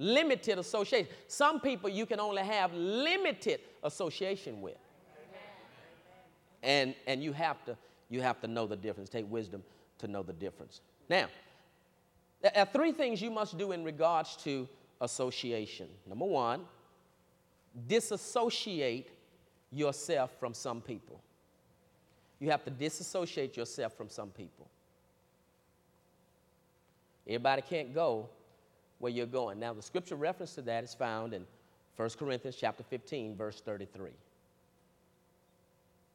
limited 0.00 0.58
association. 0.58 1.06
Some 1.28 1.60
people 1.60 1.88
you 1.88 2.06
can 2.06 2.18
only 2.18 2.42
have 2.42 2.72
limited 2.72 3.60
association 3.84 4.60
with. 4.60 4.78
And, 6.62 6.94
and 7.06 7.22
you, 7.22 7.32
have 7.32 7.64
to, 7.66 7.76
you 8.08 8.20
have 8.22 8.40
to 8.40 8.48
know 8.48 8.66
the 8.66 8.76
difference. 8.76 9.08
Take 9.08 9.30
wisdom 9.30 9.62
to 9.98 10.08
know 10.08 10.22
the 10.22 10.32
difference. 10.32 10.80
Now, 11.08 11.28
there 12.42 12.52
are 12.56 12.66
three 12.66 12.92
things 12.92 13.22
you 13.22 13.30
must 13.30 13.56
do 13.56 13.72
in 13.72 13.84
regards 13.84 14.36
to 14.44 14.68
association. 15.00 15.88
Number 16.08 16.24
one, 16.24 16.62
disassociate 17.88 19.10
yourself 19.72 20.30
from 20.38 20.54
some 20.54 20.80
people. 20.80 21.20
You 22.40 22.50
have 22.50 22.64
to 22.64 22.70
disassociate 22.70 23.56
yourself 23.56 23.96
from 23.96 24.08
some 24.08 24.30
people. 24.30 24.66
Everybody 27.26 27.62
can't 27.62 27.94
go 27.94 28.28
where 28.98 29.12
you're 29.12 29.26
going. 29.26 29.60
Now, 29.60 29.72
the 29.72 29.82
scripture 29.82 30.16
reference 30.16 30.54
to 30.54 30.62
that 30.62 30.84
is 30.84 30.94
found 30.94 31.34
in 31.34 31.46
1 31.96 32.08
Corinthians 32.18 32.56
chapter 32.58 32.82
15, 32.82 33.36
verse 33.36 33.60
33. 33.60 34.10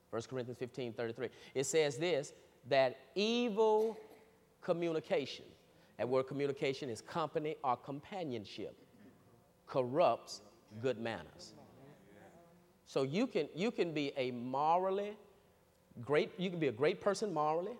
1 0.09 0.21
Corinthians 0.29 0.57
15, 0.57 0.93
33. 0.93 1.29
It 1.53 1.65
says 1.65 1.97
this 1.97 2.33
that 2.69 2.97
evil 3.13 3.97
communication, 4.61 5.45
that 5.97 6.07
word 6.07 6.23
communication 6.23 6.89
is 6.89 7.01
company 7.01 7.55
or 7.63 7.77
companionship, 7.77 8.75
corrupts 9.67 10.41
good 10.81 10.99
manners. 10.99 11.53
So 12.85 13.03
you 13.03 13.27
can, 13.27 13.47
you 13.55 13.71
can 13.71 13.93
be 13.93 14.11
a 14.17 14.31
morally 14.31 15.17
great, 16.03 16.31
you 16.37 16.49
can 16.49 16.59
be 16.59 16.67
a 16.67 16.71
great 16.71 17.01
person 17.01 17.33
morally, 17.33 17.73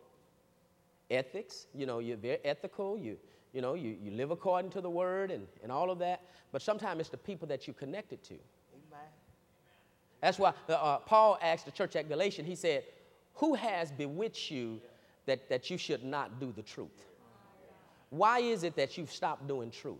ethics, 1.11 1.67
you 1.75 1.85
know, 1.85 1.99
you're 1.99 2.17
very 2.17 2.39
ethical, 2.43 2.97
you, 2.97 3.17
you 3.53 3.61
know, 3.61 3.73
you, 3.73 3.95
you 4.01 4.11
live 4.11 4.31
according 4.31 4.71
to 4.71 4.81
the 4.81 4.89
word 4.89 5.31
and, 5.31 5.45
and 5.61 5.71
all 5.71 5.91
of 5.91 5.99
that, 5.99 6.21
but 6.51 6.61
sometimes 6.61 7.01
it's 7.01 7.09
the 7.09 7.17
people 7.17 7.47
that 7.47 7.67
you're 7.67 7.73
connected 7.73 8.23
to. 8.23 8.35
That's 10.21 10.39
why 10.39 10.53
uh, 10.69 10.73
uh, 10.73 10.97
Paul 10.99 11.37
asked 11.41 11.65
the 11.65 11.71
church 11.71 11.95
at 11.95 12.09
Galatian, 12.09 12.45
he 12.45 12.55
said, 12.55 12.83
Who 13.35 13.53
has 13.53 13.91
bewitched 13.91 14.49
you 14.49 14.81
that, 15.25 15.49
that 15.49 15.69
you 15.69 15.77
should 15.77 16.03
not 16.03 16.39
do 16.39 16.51
the 16.55 16.63
truth? 16.63 17.05
Why 18.09 18.39
is 18.39 18.63
it 18.63 18.75
that 18.75 18.97
you've 18.97 19.11
stopped 19.11 19.47
doing 19.47 19.71
truth? 19.71 19.97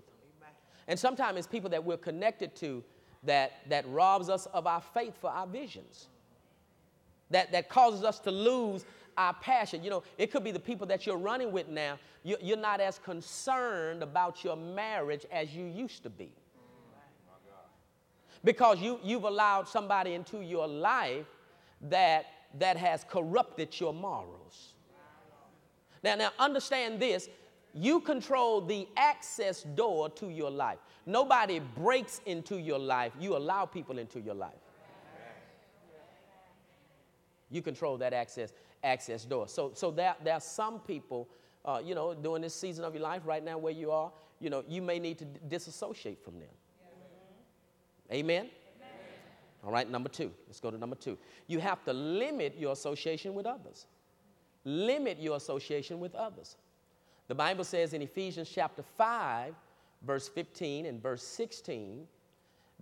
And 0.88 1.00
sometimes 1.00 1.38
it's 1.38 1.48
people 1.48 1.70
that 1.72 1.84
we're 1.84 1.98
connected 1.98 2.56
to 2.58 2.84
that, 3.24 3.54
that 3.70 3.88
robs 3.89 4.30
us 4.30 4.46
of 4.48 4.68
our 4.68 4.82
faith 4.82 5.15
for 5.20 5.30
our 5.30 5.48
visions, 5.48 6.08
that, 7.32 7.52
that 7.52 7.70
causes 7.70 8.04
us 8.04 8.20
to 8.20 8.32
lose 8.32 8.86
our 9.18 9.34
passion. 9.34 9.84
You 9.84 9.89
know, 9.89 10.04
it 10.18 10.32
could 10.32 10.44
be 10.44 10.52
the 10.52 10.60
people 10.60 10.86
that 10.88 11.06
you're 11.06 11.18
running 11.18 11.52
with 11.52 11.68
now. 11.68 11.98
You're 12.24 12.58
not 12.58 12.80
as 12.82 13.00
concerned 13.00 14.04
about 14.04 14.44
your 14.44 14.56
marriage 14.56 15.26
as 15.32 15.56
you 15.56 15.65
used 15.65 16.04
to 16.04 16.10
be. 16.10 16.32
Because 18.44 18.80
you, 18.80 19.00
you've 19.04 19.24
allowed 19.24 19.68
somebody 19.68 20.13
into 20.13 20.41
your 20.41 20.68
life 20.68 21.26
that, 21.82 22.28
that 22.60 22.78
has 22.78 23.04
corrupted 23.10 23.80
your 23.80 23.94
morals. 23.94 24.74
Now, 26.04 26.15
now 26.15 26.32
understand 26.38 27.00
this 27.00 27.28
you 27.76 28.00
control 28.00 28.62
the 28.62 28.88
access 28.96 29.64
door 29.64 30.10
to 30.12 30.30
your 30.30 30.50
life. 30.50 30.80
Nobody 31.06 31.60
breaks 31.60 32.22
into 32.26 32.58
your 32.58 32.80
life, 32.80 33.12
you 33.20 33.36
allow 33.36 33.66
people 33.66 34.00
into 34.00 34.20
your 34.20 34.34
life. 34.34 34.54
You 37.52 37.62
control 37.62 37.98
that 37.98 38.14
access 38.14 38.52
access 38.84 39.26
door. 39.26 39.48
So, 39.48 39.72
so 39.74 39.92
there, 39.92 40.16
there 40.24 40.34
are 40.36 40.42
some 40.42 40.80
people, 40.80 41.28
uh, 41.66 41.82
you 41.84 41.96
know, 41.96 42.14
during 42.14 42.42
this 42.44 42.54
season 42.54 42.86
of 42.86 42.94
your 42.94 43.04
life 43.04 43.24
right 43.26 43.44
now 43.44 43.58
where 43.58 43.74
you 43.74 43.92
are, 43.92 44.12
you 44.40 44.50
know, 44.50 44.64
you 44.68 44.82
may 44.82 45.00
need 45.00 45.18
to 45.20 45.26
disassociate 45.26 46.24
from 46.24 46.40
them. 46.40 46.50
Amen? 48.12 48.46
Amen? 48.46 48.50
All 49.64 49.72
right, 49.72 49.90
number 49.90 50.10
two. 50.10 50.32
Let's 50.48 50.60
go 50.60 50.70
to 50.70 50.78
number 50.78 50.96
two. 50.96 51.18
You 51.48 51.60
have 51.60 51.84
to 51.86 51.94
limit 51.94 52.56
your 52.58 52.74
association 52.74 53.34
with 53.34 53.48
others. 53.48 53.88
Limit 54.64 55.20
your 55.20 55.38
association 55.38 56.00
with 56.00 56.14
others. 56.14 56.56
The 57.28 57.36
Bible 57.36 57.64
says 57.64 57.94
in 57.94 58.02
Ephesians 58.02 58.50
chapter 58.54 58.84
5, 58.84 59.56
verse 60.04 60.28
15 60.28 60.86
and 60.86 61.02
verse 61.02 61.24
16, 61.24 62.08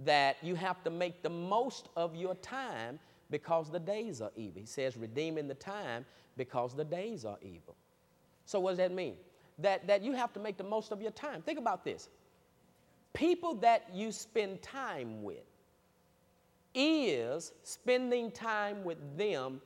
that 0.05 0.37
you 0.41 0.55
have 0.55 0.83
to 0.83 0.89
make 0.89 1.21
the 1.21 1.29
most 1.29 1.89
of 1.95 2.15
your 2.15 2.35
time 2.35 2.99
because 3.29 3.69
the 3.69 3.79
days 3.79 4.21
are 4.21 4.31
evil. 4.35 4.59
He 4.59 4.65
says, 4.65 4.97
redeeming 4.97 5.47
the 5.47 5.53
time 5.53 6.05
because 6.35 6.75
the 6.75 6.83
days 6.83 7.25
are 7.25 7.37
evil. 7.41 7.75
So, 8.45 8.59
what 8.59 8.71
does 8.71 8.77
that 8.79 8.91
mean? 8.91 9.15
That, 9.59 9.87
that 9.87 10.01
you 10.01 10.13
have 10.13 10.33
to 10.33 10.39
make 10.39 10.57
the 10.57 10.63
most 10.63 10.91
of 10.91 11.01
your 11.01 11.11
time. 11.11 11.41
Think 11.41 11.59
about 11.59 11.85
this 11.85 12.09
people 13.13 13.53
that 13.55 13.87
you 13.93 14.11
spend 14.11 14.61
time 14.61 15.23
with, 15.23 15.45
is 16.73 17.53
spending 17.63 18.31
time 18.31 18.83
with 18.83 18.97
them 19.17 19.61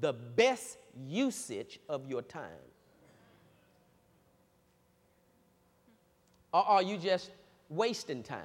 the 0.00 0.12
best 0.12 0.78
usage 1.06 1.80
of 1.88 2.08
your 2.08 2.22
time? 2.22 2.65
Or 6.56 6.64
are 6.64 6.82
you 6.82 6.96
just 6.96 7.32
wasting 7.68 8.22
time? 8.22 8.40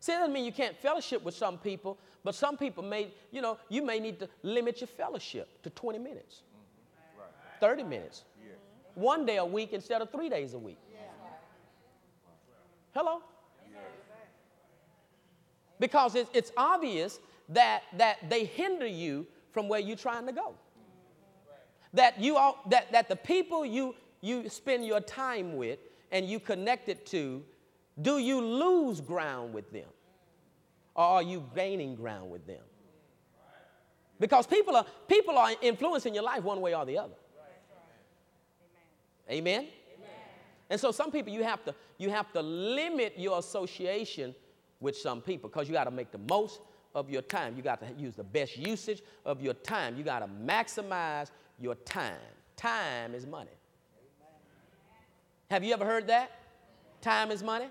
See, 0.00 0.12
that 0.12 0.18
doesn't 0.18 0.34
mean 0.34 0.44
you 0.44 0.52
can't 0.52 0.76
fellowship 0.76 1.24
with 1.24 1.34
some 1.34 1.56
people, 1.56 1.96
but 2.22 2.34
some 2.34 2.58
people 2.58 2.82
may, 2.82 3.08
you 3.30 3.40
know, 3.40 3.56
you 3.70 3.80
may 3.80 3.98
need 4.00 4.20
to 4.20 4.28
limit 4.42 4.82
your 4.82 4.88
fellowship 4.88 5.62
to 5.62 5.70
20 5.70 5.98
minutes, 5.98 6.42
30 7.58 7.84
minutes, 7.84 8.24
one 8.94 9.24
day 9.24 9.38
a 9.38 9.44
week 9.46 9.72
instead 9.72 10.02
of 10.02 10.12
three 10.12 10.28
days 10.28 10.52
a 10.52 10.58
week. 10.58 10.76
Hello? 12.94 13.22
Because 15.80 16.16
it's, 16.16 16.28
it's 16.34 16.52
obvious 16.54 17.18
that, 17.48 17.82
that 17.96 18.28
they 18.28 18.44
hinder 18.44 18.86
you 18.86 19.26
from 19.52 19.68
where 19.68 19.80
you're 19.80 19.96
trying 19.96 20.26
to 20.26 20.32
go. 20.32 20.54
That, 21.94 22.20
you 22.20 22.36
all, 22.36 22.58
that, 22.68 22.92
that 22.92 23.08
the 23.08 23.16
people 23.16 23.64
you, 23.64 23.94
you 24.20 24.50
spend 24.50 24.84
your 24.84 25.00
time 25.00 25.56
with 25.56 25.78
and 26.10 26.28
you 26.28 26.40
connected 26.40 27.04
to, 27.06 27.42
do 28.00 28.18
you 28.18 28.40
lose 28.40 29.00
ground 29.00 29.54
with 29.54 29.70
them? 29.72 29.88
Or 30.94 31.04
are 31.04 31.22
you 31.22 31.44
gaining 31.54 31.94
ground 31.94 32.30
with 32.30 32.46
them? 32.46 32.62
Because 34.18 34.46
people 34.46 34.74
are, 34.76 34.86
people 35.08 35.36
are 35.36 35.50
influencing 35.60 36.14
your 36.14 36.24
life 36.24 36.42
one 36.42 36.60
way 36.60 36.74
or 36.74 36.86
the 36.86 36.98
other. 36.98 37.14
Amen? 39.30 39.62
Amen? 39.62 39.68
And 40.70 40.80
so 40.80 40.92
some 40.92 41.10
people 41.10 41.32
you 41.32 41.42
have 41.42 41.64
to 41.64 41.74
you 41.98 42.10
have 42.10 42.32
to 42.32 42.42
limit 42.42 43.14
your 43.16 43.38
association 43.38 44.34
with 44.80 44.96
some 44.96 45.20
people 45.20 45.48
because 45.48 45.68
you 45.68 45.74
got 45.74 45.84
to 45.84 45.90
make 45.90 46.12
the 46.12 46.20
most 46.30 46.60
of 46.94 47.10
your 47.10 47.22
time. 47.22 47.56
You 47.56 47.62
got 47.62 47.80
to 47.80 48.02
use 48.02 48.14
the 48.14 48.24
best 48.24 48.56
usage 48.56 49.02
of 49.24 49.40
your 49.40 49.54
time. 49.54 49.96
You 49.96 50.04
got 50.04 50.20
to 50.20 50.26
maximize 50.26 51.30
your 51.58 51.74
time. 51.74 52.14
Time 52.56 53.14
is 53.14 53.26
money. 53.26 53.50
Have 55.50 55.62
you 55.64 55.72
ever 55.72 55.84
heard 55.84 56.06
that? 56.08 56.30
Time 57.00 57.30
is 57.30 57.42
money? 57.42 57.68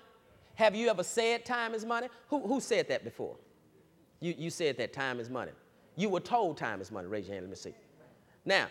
Have 0.55 0.75
you 0.75 0.89
ever 0.89 1.03
said 1.03 1.45
time 1.45 1.73
is 1.73 1.85
money? 1.85 2.07
Who, 2.29 2.47
who 2.47 2.59
said 2.61 2.87
that 2.87 3.03
before? 3.03 3.35
You, 4.21 4.33
you 4.37 4.49
said 4.49 4.77
that 4.77 4.93
time 4.93 5.19
is 5.19 5.29
money. 5.29 5.51
You 5.97 6.09
were 6.09 6.21
told 6.21 6.57
time 6.57 6.81
is 6.81 6.91
money. 6.91 7.07
Raise 7.07 7.27
your 7.27 7.35
hand, 7.35 7.45
let 7.45 7.49
me 7.49 7.55
see. 7.55 7.73
Now, 8.45 8.67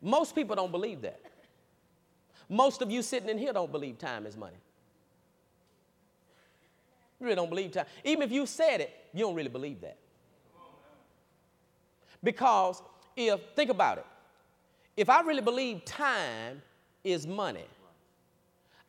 most 0.00 0.34
people 0.34 0.56
don't 0.56 0.72
believe 0.72 1.02
that. 1.02 1.20
Most 2.48 2.82
of 2.82 2.90
you 2.90 3.02
sitting 3.02 3.28
in 3.28 3.38
here 3.38 3.52
don't 3.52 3.70
believe 3.70 3.98
time 3.98 4.26
is 4.26 4.36
money. 4.36 4.56
You 7.20 7.26
really 7.26 7.36
don't 7.36 7.50
believe 7.50 7.72
time. 7.72 7.86
Even 8.04 8.22
if 8.22 8.32
you 8.32 8.46
said 8.46 8.80
it, 8.80 8.90
you 9.12 9.20
don't 9.20 9.34
really 9.34 9.50
believe 9.50 9.80
that. 9.82 9.98
Because 12.22 12.82
if, 13.16 13.40
think 13.54 13.70
about 13.70 13.98
it, 13.98 14.06
if 14.96 15.08
I 15.08 15.20
really 15.20 15.42
believe 15.42 15.84
time 15.84 16.62
is 17.04 17.26
money, 17.26 17.64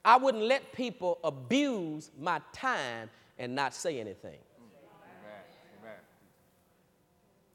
I 0.04 0.18
wouldn't 0.18 0.44
let 0.44 0.74
people 0.74 1.20
abuse 1.24 2.12
my 2.20 2.42
time 2.54 3.10
and 3.38 3.56
not 3.56 3.74
say 3.74 4.00
anything. 4.00 4.40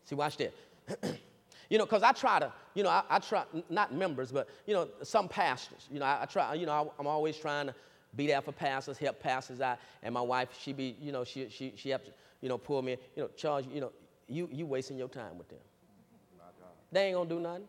See, 0.05 0.15
watch 0.15 0.37
this. 0.37 0.53
you 1.69 1.79
know, 1.79 1.85
because 1.85 2.05
I 2.05 2.13
try 2.13 2.39
to, 2.39 2.53
you 2.75 2.85
know, 2.85 2.91
I, 2.91 3.03
I, 3.11 3.19
try, 3.19 3.45
not 3.69 3.93
members, 3.93 4.31
but, 4.31 4.49
you 4.67 4.75
know, 4.75 4.89
some 5.03 5.29
pastors, 5.29 5.89
you 5.91 5.99
know, 5.99 6.07
I, 6.07 6.23
I 6.23 6.27
try, 6.27 6.55
you 6.55 6.65
know, 6.65 6.73
I, 6.73 7.01
I'm 7.01 7.09
always 7.09 7.37
trying 7.37 7.67
to 7.67 7.75
be 8.15 8.29
there 8.29 8.41
for 8.41 8.53
pastors, 8.53 8.99
help 8.99 9.19
pastors 9.21 9.61
out. 9.61 9.79
And 10.05 10.15
my 10.15 10.21
wife, 10.21 10.51
she 10.61 10.73
be, 10.73 10.97
you 11.01 11.11
know, 11.11 11.25
she, 11.25 11.49
she, 11.51 11.73
she 11.77 11.91
you 12.41 12.49
know, 12.49 12.59
pull 12.59 12.83
me, 12.83 12.97
you 13.17 13.23
know, 13.25 13.29
charge, 13.37 13.67
you 13.73 13.81
know, 13.81 13.93
you, 14.29 14.49
you 14.53 14.67
wasting 14.67 14.97
your 14.97 15.09
time 15.09 15.37
with 15.39 15.49
them. 15.49 15.59
They 16.93 17.07
ain't 17.07 17.17
gonna 17.17 17.29
do 17.29 17.41
nothing. 17.41 17.65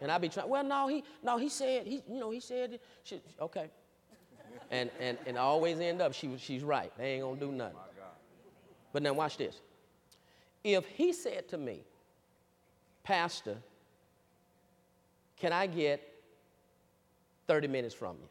And 0.00 0.10
I 0.10 0.18
be 0.18 0.28
trying, 0.28 0.48
well, 0.48 0.64
no, 0.64 0.88
he, 0.88 1.04
no, 1.22 1.36
he 1.36 1.48
said, 1.48 1.86
he, 1.86 2.02
you 2.08 2.20
know, 2.20 2.30
he 2.30 2.40
said, 2.40 2.80
she, 3.04 3.20
okay. 3.40 3.68
And, 4.70 4.90
and, 5.00 5.18
and 5.26 5.36
I 5.36 5.42
always 5.42 5.78
end 5.80 6.00
up, 6.00 6.14
she, 6.14 6.30
she's 6.38 6.62
right. 6.62 6.92
They 6.96 7.14
ain't 7.14 7.22
gonna 7.22 7.40
do 7.40 7.52
nothing. 7.52 7.76
But 8.92 9.02
now 9.02 9.12
watch 9.12 9.36
this. 9.36 9.56
If 10.64 10.86
he 10.86 11.12
said 11.12 11.48
to 11.48 11.58
me, 11.58 11.84
Pastor, 13.02 13.56
can 15.36 15.52
I 15.52 15.66
get 15.66 16.06
30 17.46 17.68
minutes 17.68 17.94
from 17.94 18.16
you? 18.20 18.28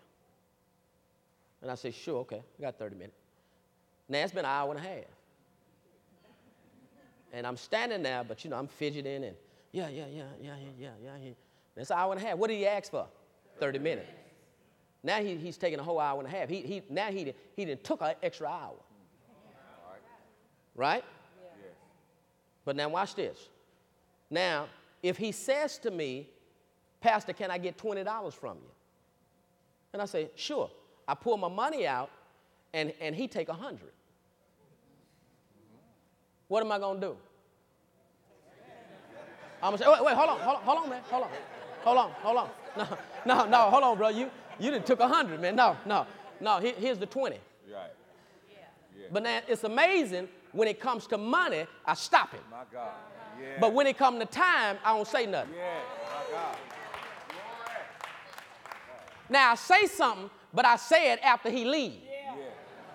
And 1.61 1.69
I 1.69 1.75
say, 1.75 1.91
sure, 1.91 2.19
okay, 2.19 2.41
I 2.57 2.61
got 2.61 2.79
30 2.79 2.95
minutes. 2.95 3.17
Now 4.07 4.19
it's 4.19 4.31
been 4.31 4.45
an 4.45 4.51
hour 4.51 4.71
and 4.71 4.79
a 4.79 4.87
half. 4.87 5.03
And 7.31 7.45
I'm 7.45 7.57
standing 7.57 8.01
there, 8.01 8.23
but 8.23 8.43
you 8.43 8.49
know, 8.49 8.57
I'm 8.57 8.67
fidgeting 8.67 9.23
and 9.23 9.35
yeah, 9.71 9.87
yeah, 9.89 10.05
yeah, 10.11 10.23
yeah, 10.41 10.55
yeah, 10.79 10.89
yeah, 11.03 11.11
yeah. 11.21 11.31
That's 11.75 11.91
an 11.91 11.97
hour 11.97 12.13
and 12.13 12.21
a 12.21 12.25
half. 12.25 12.37
What 12.37 12.49
did 12.49 12.57
he 12.57 12.67
ask 12.67 12.91
for? 12.91 13.07
30 13.59 13.79
minutes. 13.79 14.09
Now 15.03 15.21
he, 15.21 15.35
he's 15.35 15.57
taking 15.57 15.79
a 15.79 15.83
whole 15.83 15.99
hour 15.99 16.19
and 16.19 16.27
a 16.27 16.31
half. 16.31 16.49
He, 16.49 16.61
he, 16.61 16.81
now 16.89 17.07
he, 17.07 17.33
he 17.55 17.65
didn't 17.65 17.83
took 17.83 18.01
an 18.01 18.13
extra 18.21 18.47
hour. 18.47 18.75
Right? 20.75 21.03
But 22.65 22.75
now 22.75 22.89
watch 22.89 23.15
this. 23.15 23.49
Now, 24.29 24.67
if 25.01 25.17
he 25.17 25.31
says 25.31 25.77
to 25.79 25.91
me, 25.91 26.29
Pastor, 27.01 27.33
can 27.33 27.49
I 27.49 27.57
get 27.57 27.77
$20 27.77 28.33
from 28.33 28.57
you? 28.57 28.71
And 29.93 30.01
I 30.01 30.05
say, 30.05 30.29
sure. 30.35 30.69
I 31.07 31.15
pull 31.15 31.37
my 31.37 31.47
money 31.47 31.87
out 31.87 32.11
and, 32.73 32.93
and 33.01 33.15
he 33.15 33.27
take 33.27 33.49
a 33.49 33.53
100 33.53 33.79
What 36.47 36.63
am 36.63 36.71
I 36.71 36.77
to 36.77 36.99
do? 36.99 37.17
I'm 39.61 39.73
to 39.73 39.77
say, 39.77 39.85
wait, 39.89 40.03
wait, 40.03 40.15
hold 40.15 40.29
on, 40.29 40.39
hold 40.39 40.57
on, 40.57 40.63
hold 40.63 40.77
on, 40.77 40.89
man, 40.89 41.01
hold 41.09 41.23
on. 41.23 41.29
Hold 41.83 41.97
on, 41.97 42.11
hold 42.21 42.37
on. 42.37 42.49
No, 42.77 42.97
no, 43.25 43.45
no, 43.45 43.57
hold 43.69 43.83
on, 43.83 43.97
bro. 43.97 44.09
You, 44.09 44.29
you 44.59 44.71
didn't 44.71 44.85
took 44.85 44.99
a 44.99 45.07
100 45.07 45.41
man. 45.41 45.55
No, 45.55 45.75
no, 45.85 46.05
no, 46.39 46.59
here, 46.59 46.73
here's 46.77 46.97
the 46.97 47.05
20. 47.05 47.35
Right. 47.71 47.89
Yeah. 48.49 49.05
But 49.11 49.23
now 49.23 49.41
it's 49.47 49.63
amazing 49.63 50.27
when 50.51 50.67
it 50.67 50.79
comes 50.79 51.07
to 51.07 51.17
money, 51.17 51.65
I 51.85 51.93
stop 51.93 52.33
it. 52.33 52.41
My 52.49 52.63
God. 52.71 52.91
Yeah. 53.41 53.57
But 53.59 53.73
when 53.73 53.87
it 53.87 53.97
comes 53.97 54.19
to 54.19 54.25
time, 54.25 54.77
I 54.83 54.95
don't 54.95 55.07
say 55.07 55.25
nothing. 55.25 55.53
Yeah. 55.55 55.79
My 56.03 56.37
God. 56.37 56.57
Now 59.29 59.51
I 59.51 59.55
say 59.55 59.85
something, 59.85 60.29
but 60.53 60.65
I 60.65 60.75
say 60.75 61.11
it 61.11 61.19
after 61.23 61.49
he 61.49 61.65
leaves. 61.65 61.97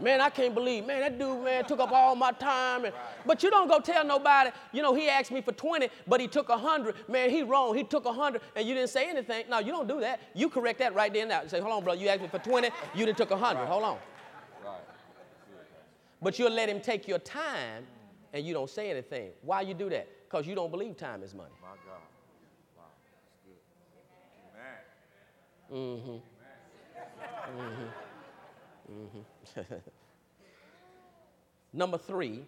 Man, 0.00 0.20
I 0.20 0.28
can't 0.28 0.54
believe, 0.54 0.86
man, 0.86 1.00
that 1.00 1.18
dude, 1.18 1.44
man, 1.44 1.64
took 1.64 1.80
up 1.80 1.92
all 1.92 2.16
my 2.16 2.32
time. 2.32 2.84
And, 2.84 2.94
right. 2.94 3.02
But 3.26 3.42
you 3.42 3.50
don't 3.50 3.68
go 3.68 3.78
tell 3.78 4.04
nobody, 4.04 4.50
you 4.72 4.82
know, 4.82 4.94
he 4.94 5.08
asked 5.08 5.30
me 5.30 5.40
for 5.40 5.52
20, 5.52 5.88
but 6.06 6.20
he 6.20 6.26
took 6.26 6.48
100. 6.48 7.08
Man, 7.08 7.30
he 7.30 7.42
wrong. 7.42 7.76
He 7.76 7.84
took 7.84 8.04
100, 8.04 8.42
and 8.56 8.66
you 8.66 8.74
didn't 8.74 8.90
say 8.90 9.08
anything. 9.08 9.44
No, 9.48 9.60
you 9.60 9.72
don't 9.72 9.86
do 9.86 10.00
that. 10.00 10.20
You 10.34 10.48
correct 10.48 10.80
that 10.80 10.94
right 10.94 11.12
then 11.12 11.28
now. 11.28 11.46
Say, 11.46 11.60
hold 11.60 11.74
on, 11.74 11.84
bro, 11.84 11.92
you 11.92 12.08
asked 12.08 12.22
me 12.22 12.28
for 12.28 12.38
20, 12.38 12.70
you 12.94 13.06
didn't 13.06 13.18
took 13.18 13.30
100. 13.30 13.60
Right. 13.60 13.68
Hold 13.68 13.84
on. 13.84 13.98
Right. 14.64 14.80
But 16.20 16.38
you'll 16.38 16.50
let 16.50 16.68
him 16.68 16.80
take 16.80 17.06
your 17.06 17.18
time, 17.20 17.86
and 18.32 18.44
you 18.44 18.52
don't 18.52 18.70
say 18.70 18.90
anything. 18.90 19.30
Why 19.42 19.60
you 19.60 19.74
do 19.74 19.88
that? 19.90 20.08
Because 20.24 20.46
you 20.46 20.54
don't 20.54 20.70
believe 20.70 20.96
time 20.96 21.22
is 21.22 21.34
money. 21.34 21.50
My 21.62 21.68
God. 21.86 22.00
Wow. 22.76 22.84
Mm-hmm. 25.72 26.18
Mm-hmm. 27.58 27.88
Mm-hmm. 28.92 29.20
Number 31.72 31.98
three, 31.98 32.44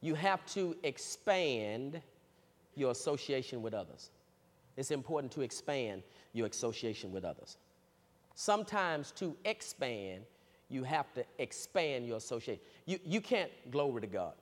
you 0.00 0.14
have 0.14 0.44
to 0.46 0.76
expand 0.82 2.00
your 2.74 2.90
association 2.90 3.62
with 3.62 3.74
others. 3.74 4.10
It's 4.76 4.90
important 4.90 5.32
to 5.32 5.42
expand 5.42 6.02
your 6.32 6.46
association 6.46 7.12
with 7.12 7.24
others. 7.24 7.58
Sometimes 8.34 9.10
to 9.12 9.36
expand, 9.44 10.24
you 10.70 10.84
have 10.84 11.12
to 11.14 11.24
expand 11.38 12.06
your 12.06 12.16
association. 12.16 12.62
You, 12.86 12.98
you 13.04 13.20
can't, 13.20 13.50
glory 13.70 14.00
to 14.00 14.06
God, 14.06 14.34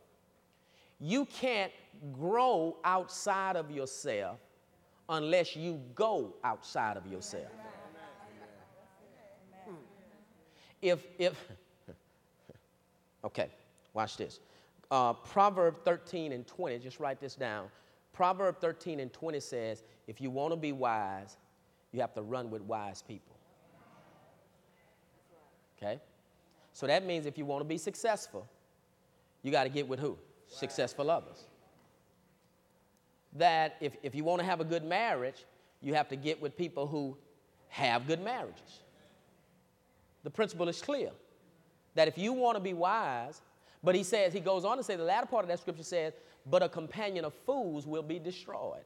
you 1.00 1.24
can't 1.24 1.72
grow 2.12 2.76
outside 2.84 3.56
of 3.56 3.70
yourself 3.70 4.38
unless 5.08 5.56
you 5.56 5.80
go 5.94 6.34
outside 6.44 6.96
of 6.96 7.06
yourself. 7.06 7.50
If, 10.82 11.06
if, 11.18 11.36
okay, 13.24 13.48
watch 13.94 14.16
this. 14.16 14.40
Uh, 14.90 15.12
Proverb 15.12 15.84
13 15.84 16.32
and 16.32 16.46
20, 16.46 16.78
just 16.78 16.98
write 16.98 17.20
this 17.20 17.34
down. 17.34 17.68
Proverb 18.12 18.60
13 18.60 19.00
and 19.00 19.12
20 19.12 19.40
says, 19.40 19.82
if 20.06 20.20
you 20.20 20.30
want 20.30 20.52
to 20.52 20.56
be 20.56 20.72
wise, 20.72 21.36
you 21.92 22.00
have 22.00 22.14
to 22.14 22.22
run 22.22 22.50
with 22.50 22.62
wise 22.62 23.02
people. 23.02 23.36
Okay? 25.76 26.00
So 26.72 26.86
that 26.86 27.04
means 27.04 27.26
if 27.26 27.38
you 27.38 27.44
want 27.44 27.60
to 27.60 27.68
be 27.68 27.78
successful, 27.78 28.48
you 29.42 29.52
got 29.52 29.64
to 29.64 29.70
get 29.70 29.86
with 29.86 30.00
who? 30.00 30.18
Successful 30.48 31.10
others. 31.10 31.44
That 33.34 33.76
if, 33.80 33.96
if 34.02 34.14
you 34.14 34.24
want 34.24 34.40
to 34.40 34.46
have 34.46 34.60
a 34.60 34.64
good 34.64 34.84
marriage, 34.84 35.44
you 35.80 35.94
have 35.94 36.08
to 36.08 36.16
get 36.16 36.40
with 36.40 36.56
people 36.56 36.86
who 36.86 37.16
have 37.68 38.06
good 38.06 38.22
marriages. 38.22 38.82
The 40.24 40.30
principle 40.30 40.68
is 40.68 40.80
clear 40.80 41.10
that 41.94 42.08
if 42.08 42.18
you 42.18 42.32
want 42.32 42.56
to 42.56 42.60
be 42.60 42.74
wise, 42.74 43.40
but 43.82 43.94
he 43.94 44.02
says, 44.02 44.32
he 44.32 44.40
goes 44.40 44.64
on 44.64 44.76
to 44.76 44.82
say, 44.82 44.96
the 44.96 45.04
latter 45.04 45.26
part 45.26 45.44
of 45.44 45.48
that 45.48 45.60
scripture 45.60 45.84
says, 45.84 46.12
but 46.46 46.62
a 46.62 46.68
companion 46.68 47.24
of 47.24 47.34
fools 47.34 47.86
will 47.86 48.02
be 48.02 48.18
destroyed. 48.18 48.84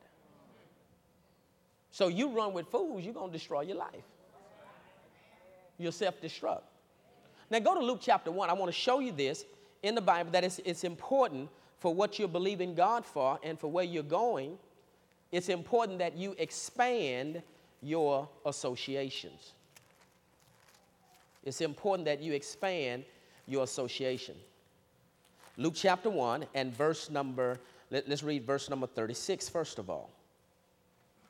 So 1.91 2.09
you 2.09 2.30
run 2.30 2.53
with 2.53 2.68
fools, 2.68 3.05
you're 3.05 3.14
going 3.14 3.30
to 3.30 3.37
destroy 3.37 3.62
your 3.62 3.76
life. 3.76 4.05
You'll 5.78 5.93
self 5.93 6.20
destruct. 6.20 6.62
Now 7.51 7.59
go 7.59 7.74
to 7.74 7.85
Luke 7.85 7.99
chapter 8.01 8.30
1. 8.30 8.49
I 8.49 8.55
want 8.55 8.72
to 8.72 8.78
show 8.78 9.01
you 9.01 9.12
this 9.12 9.45
in 9.83 9.95
the 9.95 10.01
Bible 10.01 10.30
that 10.33 10.45
it's, 10.45 10.61
it's 10.64 10.85
important 10.85 11.51
for 11.78 11.95
what 11.95 12.18
you're 12.18 12.28
believing 12.28 12.74
God 12.74 13.05
for 13.05 13.39
and 13.43 13.59
for 13.59 13.70
where 13.70 13.85
you're 13.85 14.03
going. 14.03 14.57
It's 15.33 15.49
important 15.49 15.99
that 15.99 16.16
you 16.16 16.35
expand 16.39 17.43
your 17.83 18.28
associations. 18.47 19.53
It's 21.45 21.61
important 21.61 22.07
that 22.07 22.20
you 22.20 22.32
expand 22.32 23.05
your 23.47 23.64
association. 23.64 24.36
Luke 25.57 25.74
chapter 25.76 26.09
1 26.09 26.47
and 26.55 26.74
verse 26.74 27.11
number, 27.11 27.59
let, 27.90 28.09
us 28.09 28.22
read 28.22 28.47
verse 28.47 28.70
number 28.70 28.86
36 28.86 29.49
first 29.49 29.78
of 29.78 29.90
all. 29.90 30.11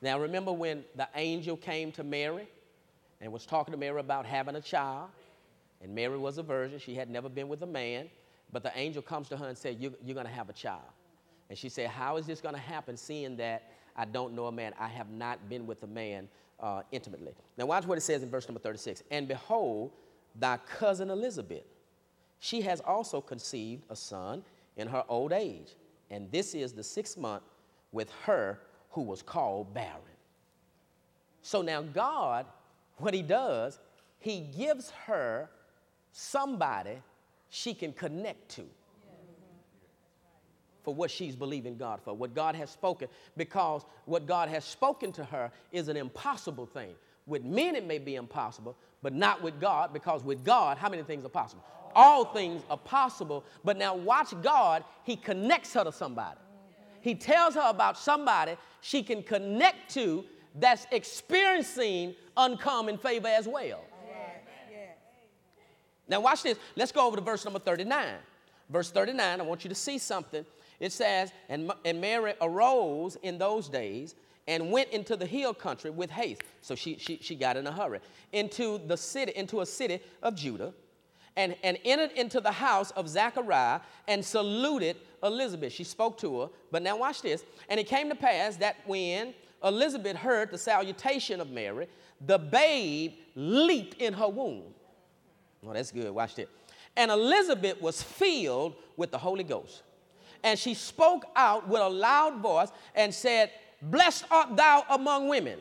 Now 0.01 0.19
remember 0.19 0.51
when 0.51 0.83
the 0.95 1.07
angel 1.15 1.57
came 1.57 1.91
to 1.93 2.03
Mary 2.03 2.47
and 3.21 3.31
was 3.31 3.45
talking 3.45 3.71
to 3.71 3.77
Mary 3.77 3.99
about 3.99 4.25
having 4.25 4.55
a 4.55 4.61
child, 4.61 5.09
and 5.81 5.93
Mary 5.93 6.17
was 6.17 6.37
a 6.37 6.43
virgin, 6.43 6.79
she 6.79 6.93
had 6.93 7.09
never 7.09 7.29
been 7.29 7.49
with 7.49 7.61
a 7.63 7.67
man, 7.67 8.09
but 8.51 8.63
the 8.63 8.71
angel 8.77 9.01
comes 9.01 9.27
to 9.29 9.37
her 9.37 9.47
and 9.47 9.57
said, 9.57 9.77
you, 9.79 9.93
You're 10.03 10.13
going 10.13 10.27
to 10.27 10.31
have 10.31 10.49
a 10.49 10.53
child. 10.53 10.81
And 11.49 11.57
she 11.57 11.69
said, 11.69 11.89
How 11.89 12.17
is 12.17 12.25
this 12.25 12.39
going 12.39 12.55
to 12.55 12.61
happen, 12.61 12.95
seeing 12.95 13.35
that 13.37 13.71
I 13.95 14.05
don't 14.05 14.33
know 14.33 14.47
a 14.47 14.51
man? 14.51 14.73
I 14.79 14.87
have 14.87 15.09
not 15.09 15.49
been 15.49 15.67
with 15.67 15.83
a 15.83 15.87
man 15.87 16.29
uh, 16.59 16.83
intimately. 16.91 17.33
Now, 17.57 17.65
watch 17.65 17.85
what 17.85 17.97
it 17.97 18.01
says 18.01 18.23
in 18.23 18.29
verse 18.29 18.47
number 18.47 18.59
36 18.59 19.03
And 19.11 19.27
behold, 19.27 19.91
thy 20.35 20.57
cousin 20.57 21.09
Elizabeth, 21.09 21.65
she 22.39 22.61
has 22.61 22.81
also 22.81 23.21
conceived 23.21 23.83
a 23.89 23.95
son 23.95 24.43
in 24.75 24.87
her 24.87 25.03
old 25.07 25.31
age. 25.31 25.75
And 26.09 26.31
this 26.31 26.53
is 26.53 26.73
the 26.73 26.83
sixth 26.83 27.17
month 27.17 27.43
with 27.91 28.11
her 28.25 28.59
who 28.91 29.01
was 29.01 29.21
called 29.21 29.73
barren. 29.73 30.01
So 31.41 31.61
now, 31.61 31.81
God, 31.81 32.45
what 32.97 33.13
He 33.13 33.21
does, 33.21 33.79
He 34.19 34.41
gives 34.41 34.91
her 35.05 35.49
somebody 36.11 37.01
she 37.49 37.73
can 37.73 37.93
connect 37.93 38.49
to 38.55 38.63
for 40.83 40.93
what 40.93 41.09
she's 41.09 41.35
believing 41.35 41.77
God 41.77 42.01
for, 42.03 42.13
what 42.13 42.35
God 42.35 42.55
has 42.55 42.69
spoken, 42.69 43.07
because 43.37 43.85
what 44.05 44.25
God 44.25 44.49
has 44.49 44.65
spoken 44.65 45.11
to 45.13 45.23
her 45.23 45.51
is 45.71 45.87
an 45.87 45.95
impossible 45.95 46.65
thing. 46.65 46.93
With 47.25 47.43
men, 47.43 47.75
it 47.75 47.85
may 47.85 47.99
be 47.99 48.15
impossible, 48.15 48.75
but 49.01 49.13
not 49.13 49.41
with 49.41 49.59
God, 49.59 49.93
because 49.93 50.23
with 50.23 50.43
God, 50.43 50.77
how 50.77 50.89
many 50.89 51.03
things 51.03 51.25
are 51.25 51.29
possible? 51.29 51.63
All 51.95 52.25
things 52.25 52.63
are 52.69 52.77
possible, 52.77 53.43
but 53.63 53.77
now 53.77 53.95
watch 53.95 54.33
God, 54.41 54.83
He 55.03 55.15
connects 55.15 55.73
her 55.73 55.83
to 55.83 55.91
somebody. 55.91 56.39
He 57.01 57.15
tells 57.15 57.55
her 57.55 57.69
about 57.69 57.97
somebody 57.97 58.55
she 58.81 59.03
can 59.03 59.23
connect 59.23 59.93
to 59.93 60.23
that's 60.55 60.87
experiencing 60.91 62.15
uncommon 62.37 62.97
favor 62.97 63.27
as 63.27 63.47
well. 63.47 63.83
Now, 66.07 66.19
watch 66.19 66.43
this. 66.43 66.57
Let's 66.75 66.91
go 66.91 67.07
over 67.07 67.15
to 67.15 67.21
verse 67.21 67.45
number 67.45 67.59
39. 67.59 68.07
Verse 68.69 68.91
39, 68.91 69.39
I 69.39 69.43
want 69.43 69.63
you 69.63 69.69
to 69.69 69.75
see 69.75 69.97
something. 69.97 70.45
It 70.79 70.91
says, 70.91 71.31
and, 71.49 71.71
and 71.85 72.01
Mary 72.01 72.33
arose 72.41 73.17
in 73.23 73.37
those 73.37 73.69
days 73.69 74.15
and 74.47 74.71
went 74.71 74.89
into 74.89 75.15
the 75.15 75.25
hill 75.25 75.53
country 75.53 75.89
with 75.89 76.09
haste. 76.09 76.41
So 76.61 76.75
she, 76.75 76.97
she, 76.97 77.19
she 77.21 77.35
got 77.35 77.57
in 77.57 77.65
a 77.67 77.71
hurry. 77.71 77.99
Into 78.31 78.79
the 78.85 78.97
city, 78.97 79.31
into 79.35 79.61
a 79.61 79.65
city 79.65 79.99
of 80.21 80.35
Judah, 80.35 80.73
and, 81.35 81.55
and 81.63 81.77
entered 81.83 82.11
into 82.11 82.41
the 82.41 82.51
house 82.51 82.91
of 82.91 83.07
Zachariah 83.07 83.79
and 84.07 84.23
saluted 84.23 84.97
Elizabeth. 85.23 85.73
She 85.73 85.83
spoke 85.83 86.17
to 86.19 86.41
her. 86.41 86.49
But 86.71 86.83
now 86.83 86.97
watch 86.97 87.21
this. 87.21 87.43
And 87.69 87.79
it 87.79 87.87
came 87.87 88.09
to 88.09 88.15
pass 88.15 88.57
that 88.57 88.77
when 88.85 89.33
Elizabeth 89.63 90.17
heard 90.17 90.51
the 90.51 90.57
salutation 90.57 91.39
of 91.41 91.49
Mary, 91.49 91.87
the 92.25 92.37
babe 92.37 93.13
leaped 93.35 93.99
in 94.01 94.13
her 94.13 94.27
womb. 94.27 94.63
Oh, 95.65 95.73
that's 95.73 95.91
good. 95.91 96.11
Watch 96.11 96.35
this. 96.35 96.47
And 96.95 97.09
Elizabeth 97.09 97.81
was 97.81 98.03
filled 98.03 98.75
with 98.97 99.09
the 99.09 99.17
Holy 99.17 99.43
Ghost. 99.43 99.81
And 100.43 100.59
she 100.59 100.73
spoke 100.73 101.25
out 101.35 101.67
with 101.67 101.81
a 101.81 101.87
loud 101.87 102.41
voice 102.41 102.69
and 102.93 103.13
said, 103.13 103.49
Blessed 103.83 104.25
art 104.31 104.55
thou 104.55 104.85
among 104.89 105.27
women, 105.27 105.59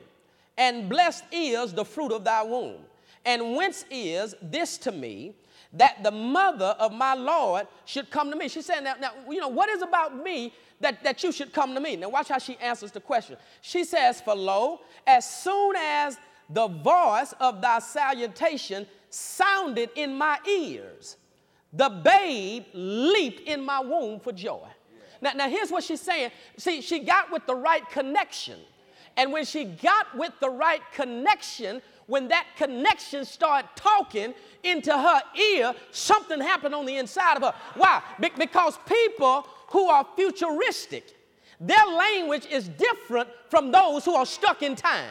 and 0.56 0.88
blessed 0.88 1.24
is 1.32 1.72
the 1.72 1.84
fruit 1.84 2.12
of 2.12 2.24
thy 2.24 2.42
womb. 2.42 2.76
And 3.24 3.56
whence 3.56 3.84
is 3.90 4.34
this 4.40 4.78
to 4.78 4.92
me 4.92 5.34
that 5.72 6.02
the 6.02 6.10
mother 6.10 6.76
of 6.78 6.92
my 6.92 7.14
Lord 7.14 7.66
should 7.84 8.10
come 8.10 8.30
to 8.30 8.36
me? 8.36 8.48
She 8.48 8.62
said, 8.62 8.80
Now, 8.80 8.94
now 9.00 9.12
you 9.28 9.40
know, 9.40 9.48
what 9.48 9.68
is 9.68 9.82
about 9.82 10.16
me 10.22 10.52
that, 10.80 11.02
that 11.02 11.22
you 11.24 11.32
should 11.32 11.52
come 11.52 11.74
to 11.74 11.80
me? 11.80 11.96
Now, 11.96 12.10
watch 12.10 12.28
how 12.28 12.38
she 12.38 12.56
answers 12.58 12.92
the 12.92 13.00
question. 13.00 13.36
She 13.60 13.84
says, 13.84 14.20
For 14.20 14.34
lo, 14.34 14.80
as 15.06 15.28
soon 15.28 15.74
as 15.76 16.16
the 16.48 16.68
voice 16.68 17.34
of 17.40 17.60
thy 17.60 17.78
salutation 17.80 18.86
sounded 19.10 19.90
in 19.96 20.14
my 20.14 20.38
ears, 20.48 21.16
the 21.72 21.88
babe 21.88 22.64
leaped 22.72 23.48
in 23.48 23.64
my 23.64 23.80
womb 23.80 24.20
for 24.20 24.32
joy. 24.32 24.68
Now, 25.22 25.32
now 25.34 25.48
here's 25.48 25.70
what 25.70 25.84
she's 25.84 26.00
saying. 26.00 26.32
See, 26.58 26.82
she 26.82 26.98
got 26.98 27.32
with 27.32 27.46
the 27.46 27.54
right 27.54 27.88
connection. 27.88 28.58
And 29.16 29.32
when 29.32 29.44
she 29.44 29.64
got 29.64 30.14
with 30.16 30.32
the 30.40 30.50
right 30.50 30.80
connection, 30.92 31.80
when 32.06 32.28
that 32.28 32.46
connection 32.56 33.24
started 33.24 33.68
talking 33.76 34.34
into 34.64 34.92
her 34.92 35.22
ear, 35.38 35.74
something 35.92 36.40
happened 36.40 36.74
on 36.74 36.86
the 36.86 36.96
inside 36.96 37.36
of 37.36 37.42
her. 37.42 37.54
Why? 37.76 38.02
Be- 38.20 38.32
because 38.36 38.78
people 38.86 39.46
who 39.68 39.88
are 39.88 40.06
futuristic, 40.16 41.16
their 41.60 41.86
language 41.86 42.46
is 42.46 42.68
different 42.68 43.28
from 43.48 43.70
those 43.70 44.04
who 44.04 44.14
are 44.14 44.26
stuck 44.26 44.62
in 44.62 44.74
time. 44.74 45.08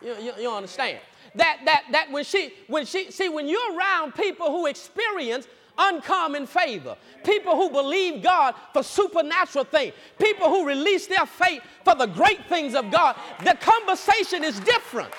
You, 0.00 0.16
you, 0.20 0.32
you 0.40 0.50
understand? 0.50 0.98
That, 1.36 1.60
that, 1.64 1.84
that 1.92 2.10
when 2.10 2.24
she, 2.24 2.52
when 2.66 2.84
she, 2.84 3.10
see, 3.10 3.28
when 3.28 3.48
you're 3.48 3.76
around 3.76 4.14
people 4.14 4.50
who 4.50 4.66
experience 4.66 5.46
uncommon 5.78 6.46
favor, 6.46 6.96
people 7.24 7.56
who 7.56 7.70
believe 7.70 8.22
God 8.22 8.54
for 8.72 8.82
supernatural 8.82 9.64
things, 9.64 9.94
people 10.18 10.48
who 10.48 10.66
release 10.66 11.06
their 11.06 11.26
faith 11.26 11.62
for 11.84 11.94
the 11.94 12.06
great 12.06 12.46
things 12.48 12.74
of 12.74 12.90
God, 12.90 13.16
the 13.44 13.56
conversation 13.60 14.44
is 14.44 14.58
different. 14.60 15.12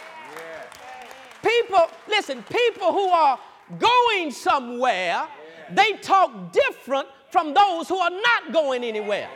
People, 1.42 1.88
listen, 2.08 2.44
people 2.44 2.92
who 2.92 3.08
are 3.08 3.40
going 3.80 4.32
somewhere, 4.32 5.28
they 5.72 5.94
talk 5.94 6.52
different 6.52 7.08
from 7.32 7.54
those 7.54 7.90
who 7.90 7.98
are 7.98 8.12
not 8.12 8.54
going 8.54 8.84
anywhere. 8.84 9.30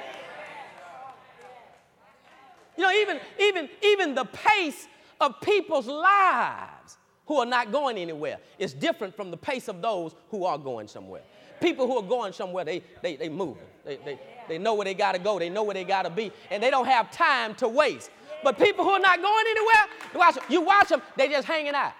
You 2.77 2.83
know, 2.83 2.91
even, 2.91 3.19
even, 3.39 3.69
even 3.81 4.15
the 4.15 4.25
pace 4.25 4.87
of 5.19 5.41
people's 5.41 5.87
lives 5.87 6.96
who 7.27 7.37
are 7.39 7.45
not 7.45 7.71
going 7.71 7.97
anywhere 7.97 8.37
is 8.57 8.73
different 8.73 9.15
from 9.15 9.31
the 9.31 9.37
pace 9.37 9.67
of 9.67 9.81
those 9.81 10.15
who 10.31 10.45
are 10.45 10.57
going 10.57 10.87
somewhere. 10.87 11.21
People 11.59 11.87
who 11.87 11.97
are 11.97 12.07
going 12.07 12.33
somewhere, 12.33 12.63
they, 12.63 12.83
they, 13.01 13.15
they 13.15 13.29
moving. 13.29 13.65
They, 13.85 13.97
they, 13.97 14.19
they 14.47 14.57
know 14.57 14.75
where 14.75 14.85
they 14.85 14.93
got 14.93 15.13
to 15.13 15.19
go. 15.19 15.39
They 15.39 15.49
know 15.49 15.63
where 15.63 15.73
they 15.73 15.83
got 15.83 16.03
to 16.03 16.09
be. 16.09 16.31
And 16.51 16.61
they 16.61 16.69
don't 16.69 16.85
have 16.85 17.11
time 17.11 17.55
to 17.55 17.67
waste. 17.67 18.11
But 18.43 18.57
people 18.57 18.83
who 18.83 18.91
are 18.91 18.99
not 18.99 19.21
going 19.21 19.45
anywhere, 19.49 19.85
you 20.13 20.19
watch, 20.19 20.35
them, 20.35 20.43
you 20.49 20.61
watch 20.61 20.89
them, 20.89 21.01
they 21.15 21.27
just 21.27 21.47
hanging 21.47 21.73
out. 21.73 21.93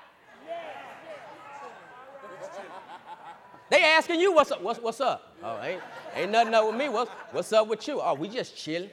They 3.70 3.84
asking 3.84 4.22
you 4.22 4.34
what's 4.34 4.52
up. 4.52 4.62
What's, 4.62 4.80
what's 4.80 5.02
up? 5.02 5.36
Oh, 5.44 5.62
ain't, 5.62 5.82
ain't 6.16 6.32
nothing 6.32 6.54
up 6.54 6.68
with 6.68 6.76
me. 6.76 6.88
What's, 6.88 7.12
what's 7.32 7.52
up 7.52 7.68
with 7.68 7.86
you? 7.88 8.00
Oh, 8.02 8.14
we 8.14 8.30
just 8.30 8.56
chilling. 8.56 8.90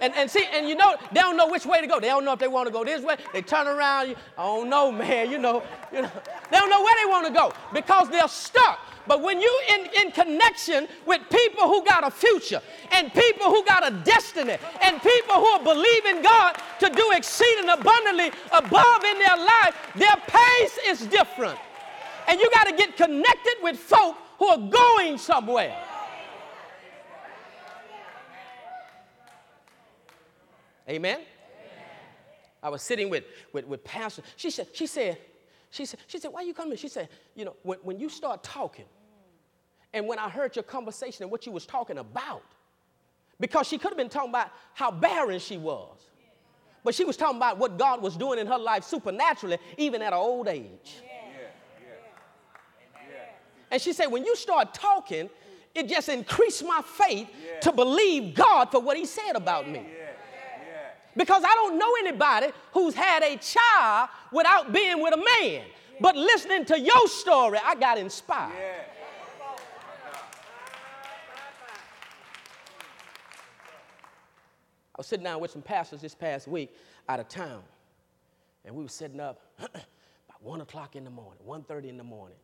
And, 0.00 0.14
and 0.14 0.30
see, 0.30 0.44
and 0.52 0.68
you 0.68 0.76
know, 0.76 0.96
they 1.12 1.20
don't 1.20 1.36
know 1.36 1.48
which 1.48 1.66
way 1.66 1.80
to 1.80 1.86
go. 1.86 2.00
They 2.00 2.08
don't 2.08 2.24
know 2.24 2.32
if 2.32 2.38
they 2.38 2.48
want 2.48 2.66
to 2.66 2.72
go 2.72 2.84
this 2.84 3.02
way. 3.02 3.16
They 3.32 3.42
turn 3.42 3.66
around. 3.66 4.16
I 4.36 4.42
don't 4.44 4.68
know, 4.68 4.92
man. 4.92 5.30
You 5.30 5.38
know, 5.38 5.62
you 5.92 6.02
know. 6.02 6.10
They 6.50 6.56
don't 6.56 6.70
know 6.70 6.82
where 6.82 6.96
they 7.04 7.10
want 7.10 7.26
to 7.26 7.32
go 7.32 7.52
because 7.72 8.08
they're 8.08 8.28
stuck. 8.28 8.78
But 9.08 9.22
when 9.22 9.40
you 9.40 9.60
in, 9.70 9.88
in 10.04 10.12
connection 10.12 10.86
with 11.06 11.22
people 11.30 11.66
who 11.66 11.82
got 11.84 12.06
a 12.06 12.10
future 12.10 12.60
and 12.92 13.12
people 13.12 13.46
who 13.46 13.64
got 13.64 13.86
a 13.86 13.90
destiny 14.04 14.58
and 14.82 15.02
people 15.02 15.36
who 15.36 15.46
are 15.46 15.64
believing 15.64 16.22
God 16.22 16.60
to 16.80 16.90
do 16.90 17.10
exceeding 17.12 17.70
abundantly 17.70 18.30
above 18.52 19.04
in 19.04 19.18
their 19.18 19.36
life, 19.36 19.74
their 19.96 20.16
pace 20.26 20.78
is 20.86 21.06
different. 21.06 21.58
And 22.28 22.38
you 22.38 22.50
got 22.52 22.64
to 22.64 22.76
get 22.76 22.96
connected 22.96 23.54
with 23.62 23.78
folk 23.78 24.16
who 24.38 24.46
are 24.48 24.58
going 24.58 25.16
somewhere. 25.16 25.74
Amen? 30.88 31.16
Amen? 31.16 31.24
I 32.62 32.68
was 32.70 32.82
sitting 32.82 33.10
with, 33.10 33.24
with, 33.52 33.66
with 33.66 33.84
Pastor. 33.84 34.22
She 34.36 34.50
said, 34.50 34.68
she 34.72 34.86
said, 34.86 35.18
She 35.70 35.84
said, 35.84 36.00
she 36.06 36.18
said, 36.18 36.32
why 36.32 36.42
you 36.42 36.54
coming? 36.54 36.76
She 36.76 36.88
said, 36.88 37.08
you 37.34 37.44
know, 37.44 37.56
when, 37.62 37.78
when 37.82 38.00
you 38.00 38.08
start 38.08 38.42
talking, 38.42 38.86
and 39.92 40.06
when 40.06 40.18
I 40.18 40.28
heard 40.28 40.56
your 40.56 40.62
conversation 40.62 41.22
and 41.22 41.30
what 41.30 41.46
you 41.46 41.52
was 41.52 41.66
talking 41.66 41.98
about, 41.98 42.42
because 43.40 43.66
she 43.66 43.78
could 43.78 43.90
have 43.90 43.96
been 43.96 44.08
talking 44.08 44.30
about 44.30 44.50
how 44.74 44.90
barren 44.90 45.38
she 45.38 45.56
was. 45.56 45.96
But 46.84 46.94
she 46.94 47.04
was 47.04 47.16
talking 47.16 47.36
about 47.36 47.58
what 47.58 47.78
God 47.78 48.02
was 48.02 48.16
doing 48.16 48.38
in 48.38 48.46
her 48.46 48.58
life 48.58 48.84
supernaturally, 48.84 49.58
even 49.76 50.02
at 50.02 50.12
her 50.12 50.18
old 50.18 50.48
age. 50.48 51.02
And 53.70 53.80
she 53.80 53.92
said, 53.92 54.06
when 54.06 54.24
you 54.24 54.34
start 54.34 54.72
talking, 54.72 55.28
it 55.74 55.88
just 55.88 56.08
increased 56.08 56.64
my 56.64 56.80
faith 56.82 57.28
to 57.60 57.72
believe 57.72 58.34
God 58.34 58.70
for 58.70 58.80
what 58.80 58.96
He 58.96 59.04
said 59.04 59.32
about 59.34 59.68
me. 59.68 59.86
Because 61.18 61.42
I 61.44 61.52
don't 61.52 61.76
know 61.76 61.92
anybody 61.98 62.46
who's 62.72 62.94
had 62.94 63.24
a 63.24 63.36
child 63.38 64.08
without 64.30 64.72
being 64.72 65.02
with 65.02 65.12
a 65.12 65.16
man. 65.16 65.64
But 66.00 66.14
listening 66.16 66.64
to 66.66 66.78
your 66.78 67.08
story, 67.08 67.58
I 67.62 67.74
got 67.74 67.98
inspired. 67.98 68.54
I 74.94 74.96
was 74.96 75.08
sitting 75.08 75.24
down 75.24 75.40
with 75.40 75.50
some 75.50 75.60
pastors 75.60 76.00
this 76.00 76.14
past 76.14 76.46
week 76.46 76.70
out 77.08 77.18
of 77.18 77.28
town, 77.28 77.62
and 78.64 78.74
we 78.74 78.84
were 78.84 78.88
sitting 78.88 79.18
up 79.18 79.40
about 79.58 80.42
1 80.42 80.60
o'clock 80.60 80.94
in 80.94 81.02
the 81.02 81.10
morning, 81.10 81.40
1.30 81.46 81.88
in 81.88 81.96
the 81.96 82.04
morning. 82.04 82.36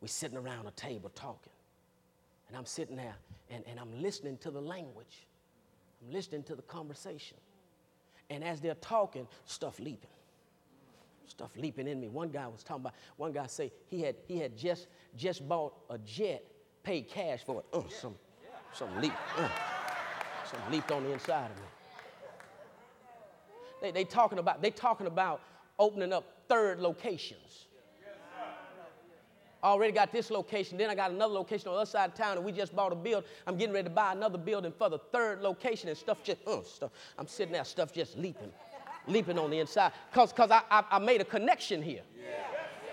We're 0.00 0.06
sitting 0.06 0.38
around 0.38 0.68
a 0.68 0.72
table 0.72 1.10
talking. 1.16 1.52
And 2.46 2.56
I'm 2.56 2.66
sitting 2.66 2.94
there, 2.94 3.16
and, 3.50 3.64
and 3.68 3.80
I'm 3.80 4.00
listening 4.00 4.38
to 4.38 4.52
the 4.52 4.60
language. 4.60 5.26
I'm 6.04 6.12
listening 6.12 6.44
to 6.44 6.54
the 6.54 6.62
conversation. 6.62 7.38
And 8.30 8.42
as 8.42 8.60
they're 8.60 8.74
talking, 8.74 9.26
stuff 9.44 9.78
leaping. 9.78 10.10
Stuff 11.26 11.50
leaping 11.56 11.88
in 11.88 12.00
me. 12.00 12.08
One 12.08 12.28
guy 12.28 12.46
was 12.46 12.62
talking 12.62 12.82
about, 12.82 12.94
one 13.16 13.32
guy 13.32 13.46
say 13.46 13.72
he 13.88 14.02
had, 14.02 14.16
he 14.26 14.38
had 14.38 14.56
just, 14.56 14.88
just 15.16 15.46
bought 15.48 15.74
a 15.90 15.98
jet, 15.98 16.44
paid 16.82 17.08
cash 17.08 17.44
for 17.44 17.60
it. 17.60 17.66
Uh, 17.72 17.82
some, 17.88 18.14
some 18.72 19.00
leap. 19.00 19.12
Uh, 19.36 19.48
some 20.50 20.72
leaped 20.72 20.92
on 20.92 21.04
the 21.04 21.12
inside 21.12 21.50
of 21.50 21.56
me. 21.56 21.62
They, 23.80 23.90
they 23.90 24.04
talking 24.04 24.38
about 24.38 24.62
they 24.62 24.70
talking 24.70 25.06
about 25.06 25.40
opening 25.78 26.12
up 26.12 26.24
third 26.48 26.80
locations. 26.80 27.66
Already 29.64 29.92
got 29.92 30.12
this 30.12 30.30
location, 30.30 30.78
then 30.78 30.90
I 30.90 30.94
got 30.94 31.10
another 31.10 31.32
location 31.32 31.68
on 31.68 31.74
the 31.74 31.80
other 31.80 31.90
side 31.90 32.10
of 32.10 32.14
town, 32.14 32.36
and 32.36 32.44
we 32.44 32.52
just 32.52 32.76
bought 32.76 32.92
a 32.92 32.94
build. 32.94 33.24
I'm 33.46 33.56
getting 33.56 33.74
ready 33.74 33.88
to 33.88 33.94
buy 33.94 34.12
another 34.12 34.38
building 34.38 34.72
for 34.76 34.88
the 34.88 34.98
third 34.98 35.40
location, 35.40 35.88
and 35.88 35.98
stuff 35.98 36.22
just, 36.22 36.46
uh, 36.46 36.62
stuff. 36.62 36.90
I'm 37.18 37.26
sitting 37.26 37.52
there, 37.52 37.64
stuff 37.64 37.92
just 37.92 38.16
leaping, 38.18 38.52
leaping 39.08 39.38
on 39.38 39.50
the 39.50 39.58
inside, 39.58 39.92
cause, 40.12 40.32
cause 40.32 40.50
I, 40.50 40.62
I, 40.70 40.84
I 40.92 40.98
made 40.98 41.20
a 41.20 41.24
connection 41.24 41.82
here. 41.82 42.02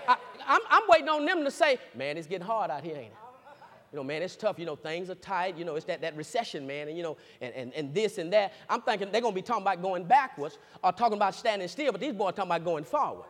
I, 0.07 0.17
I'm, 0.47 0.61
I'm 0.69 0.84
waiting 0.88 1.09
on 1.09 1.26
them 1.26 1.43
to 1.43 1.51
say, 1.51 1.78
man, 1.95 2.17
it's 2.17 2.28
getting 2.28 2.47
hard 2.47 2.72
out 2.72 2.84
here, 2.84 2.95
ain't 2.95 3.05
it? 3.07 3.17
You 3.91 3.97
know, 3.97 4.03
man, 4.05 4.22
it's 4.22 4.38
tough. 4.38 4.57
You 4.57 4.65
know, 4.65 4.78
things 4.78 5.09
are 5.09 5.15
tight. 5.15 5.57
You 5.57 5.65
know, 5.65 5.76
it's 5.76 5.86
that, 5.86 5.99
that 6.01 6.15
recession, 6.15 6.65
man, 6.65 6.88
and 6.88 6.95
you 6.95 7.03
know, 7.03 7.17
and, 7.41 7.53
and, 7.53 7.74
and 7.74 7.93
this 7.93 8.19
and 8.19 8.32
that. 8.32 8.53
I'm 8.69 8.82
thinking 8.82 9.11
they're 9.11 9.19
gonna 9.19 9.36
be 9.36 9.41
talking 9.41 9.63
about 9.63 9.82
going 9.82 10.05
backwards 10.05 10.59
or 10.82 10.93
talking 10.93 11.17
about 11.17 11.36
standing 11.36 11.67
still, 11.67 11.91
but 11.91 11.99
these 11.99 12.13
boys 12.13 12.34
talking 12.34 12.51
about 12.51 12.63
going 12.63 12.86
forward. 12.86 13.26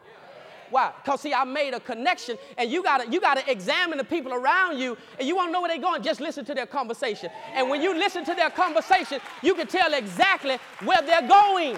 Why? 0.71 0.93
Because 1.03 1.21
see, 1.21 1.33
I 1.33 1.43
made 1.43 1.73
a 1.73 1.79
connection, 1.79 2.37
and 2.57 2.71
you 2.71 2.81
gotta 2.81 3.07
you 3.11 3.19
gotta 3.19 3.49
examine 3.51 3.97
the 3.97 4.03
people 4.03 4.33
around 4.33 4.79
you, 4.79 4.97
and 5.19 5.27
you 5.27 5.35
wanna 5.35 5.51
know 5.51 5.61
where 5.61 5.69
they're 5.69 5.81
going. 5.81 6.01
Just 6.01 6.21
listen 6.21 6.45
to 6.45 6.55
their 6.55 6.65
conversation. 6.65 7.29
And 7.53 7.69
when 7.69 7.81
you 7.81 7.93
listen 7.93 8.23
to 8.25 8.33
their 8.33 8.49
conversation, 8.49 9.19
you 9.43 9.53
can 9.53 9.67
tell 9.67 9.93
exactly 9.93 10.57
where 10.83 11.01
they're 11.01 11.27
going. 11.27 11.77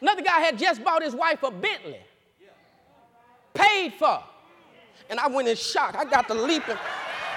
Another 0.00 0.22
guy 0.22 0.40
had 0.40 0.58
just 0.58 0.82
bought 0.82 1.02
his 1.02 1.14
wife 1.14 1.42
a 1.42 1.50
Bentley, 1.50 2.00
paid 3.54 3.92
for. 3.92 4.20
And 5.10 5.20
I 5.20 5.28
went 5.28 5.46
in 5.46 5.56
shock. 5.56 5.94
I 5.94 6.04
got 6.04 6.26
the 6.26 6.34
leaping. 6.34 6.78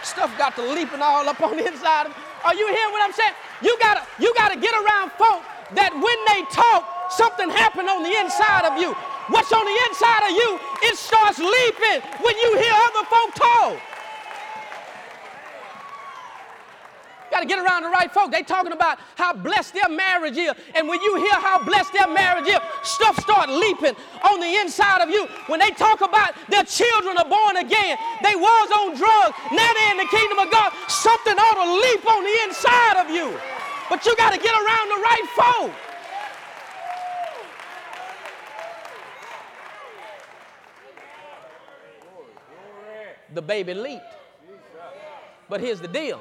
Stuff 0.01 0.35
got 0.37 0.55
the 0.55 0.61
leaping 0.61 1.01
all 1.01 1.27
up 1.27 1.41
on 1.41 1.57
the 1.57 1.67
inside 1.67 2.07
of 2.07 2.09
me. 2.09 2.17
Are 2.45 2.55
you 2.55 2.67
hearing 2.67 2.91
what 2.91 3.03
I'm 3.03 3.11
saying? 3.11 3.33
You 3.61 3.77
gotta, 3.79 4.07
you 4.19 4.33
gotta 4.35 4.59
get 4.59 4.73
around 4.73 5.11
folk 5.11 5.43
that 5.73 5.91
when 5.93 6.17
they 6.29 6.41
talk, 6.53 6.94
something 7.09 7.49
happened 7.49 7.89
on 7.89 8.03
the 8.03 8.15
inside 8.17 8.65
of 8.65 8.77
you. 8.81 8.95
What's 9.27 9.51
on 9.51 9.65
the 9.65 9.79
inside 9.89 10.29
of 10.29 10.31
you, 10.31 10.59
it 10.83 10.97
starts 10.97 11.39
leaping 11.39 12.01
when 12.21 12.35
you 12.37 12.57
hear 12.57 12.73
other 12.73 13.05
folk 13.09 13.33
talk. 13.33 13.73
You 17.25 17.31
Got 17.31 17.39
to 17.41 17.47
get 17.47 17.59
around 17.59 17.83
the 17.83 17.89
right 17.89 18.11
folk. 18.13 18.31
They 18.31 18.43
talking 18.43 18.71
about 18.71 18.99
how 19.15 19.33
blessed 19.33 19.73
their 19.73 19.89
marriage 19.89 20.37
is. 20.37 20.53
And 20.75 20.87
when 20.87 21.01
you 21.01 21.17
hear 21.17 21.33
how 21.33 21.63
blessed 21.65 21.91
their 21.91 22.07
marriage 22.07 22.47
is, 22.47 22.59
stuff 22.83 23.19
start 23.19 23.49
leaping 23.49 23.95
on 24.29 24.39
the 24.39 24.55
inside 24.61 25.01
of 25.01 25.09
you. 25.09 25.25
When 25.47 25.59
they 25.59 25.71
talk 25.71 26.01
about 26.01 26.35
their 26.49 26.63
children 26.63 27.17
are 27.17 27.27
born 27.27 27.57
again, 27.57 27.97
they 28.21 28.35
was 28.35 28.71
on 28.71 28.95
drugs, 28.95 29.35
now 29.51 29.73
they're 29.73 29.91
in 29.91 29.97
the 29.97 30.09
kingdom 30.13 30.37
of 30.37 30.51
God, 30.51 30.71
something 30.87 31.33
ought 31.33 31.59
to 31.65 31.67
leap 31.81 32.05
on 32.07 32.23
the 32.23 32.37
inside 32.45 33.03
of 33.03 33.09
you. 33.09 33.33
But 33.89 34.05
you 34.05 34.15
got 34.15 34.31
to 34.31 34.39
get 34.39 34.53
around 34.53 34.87
the 34.89 35.01
right 35.01 35.27
folk. 35.35 35.71
The 43.35 43.41
baby 43.41 43.73
leaped. 43.73 44.15
But 45.47 45.61
here's 45.61 45.79
the 45.79 45.87
deal 45.87 46.19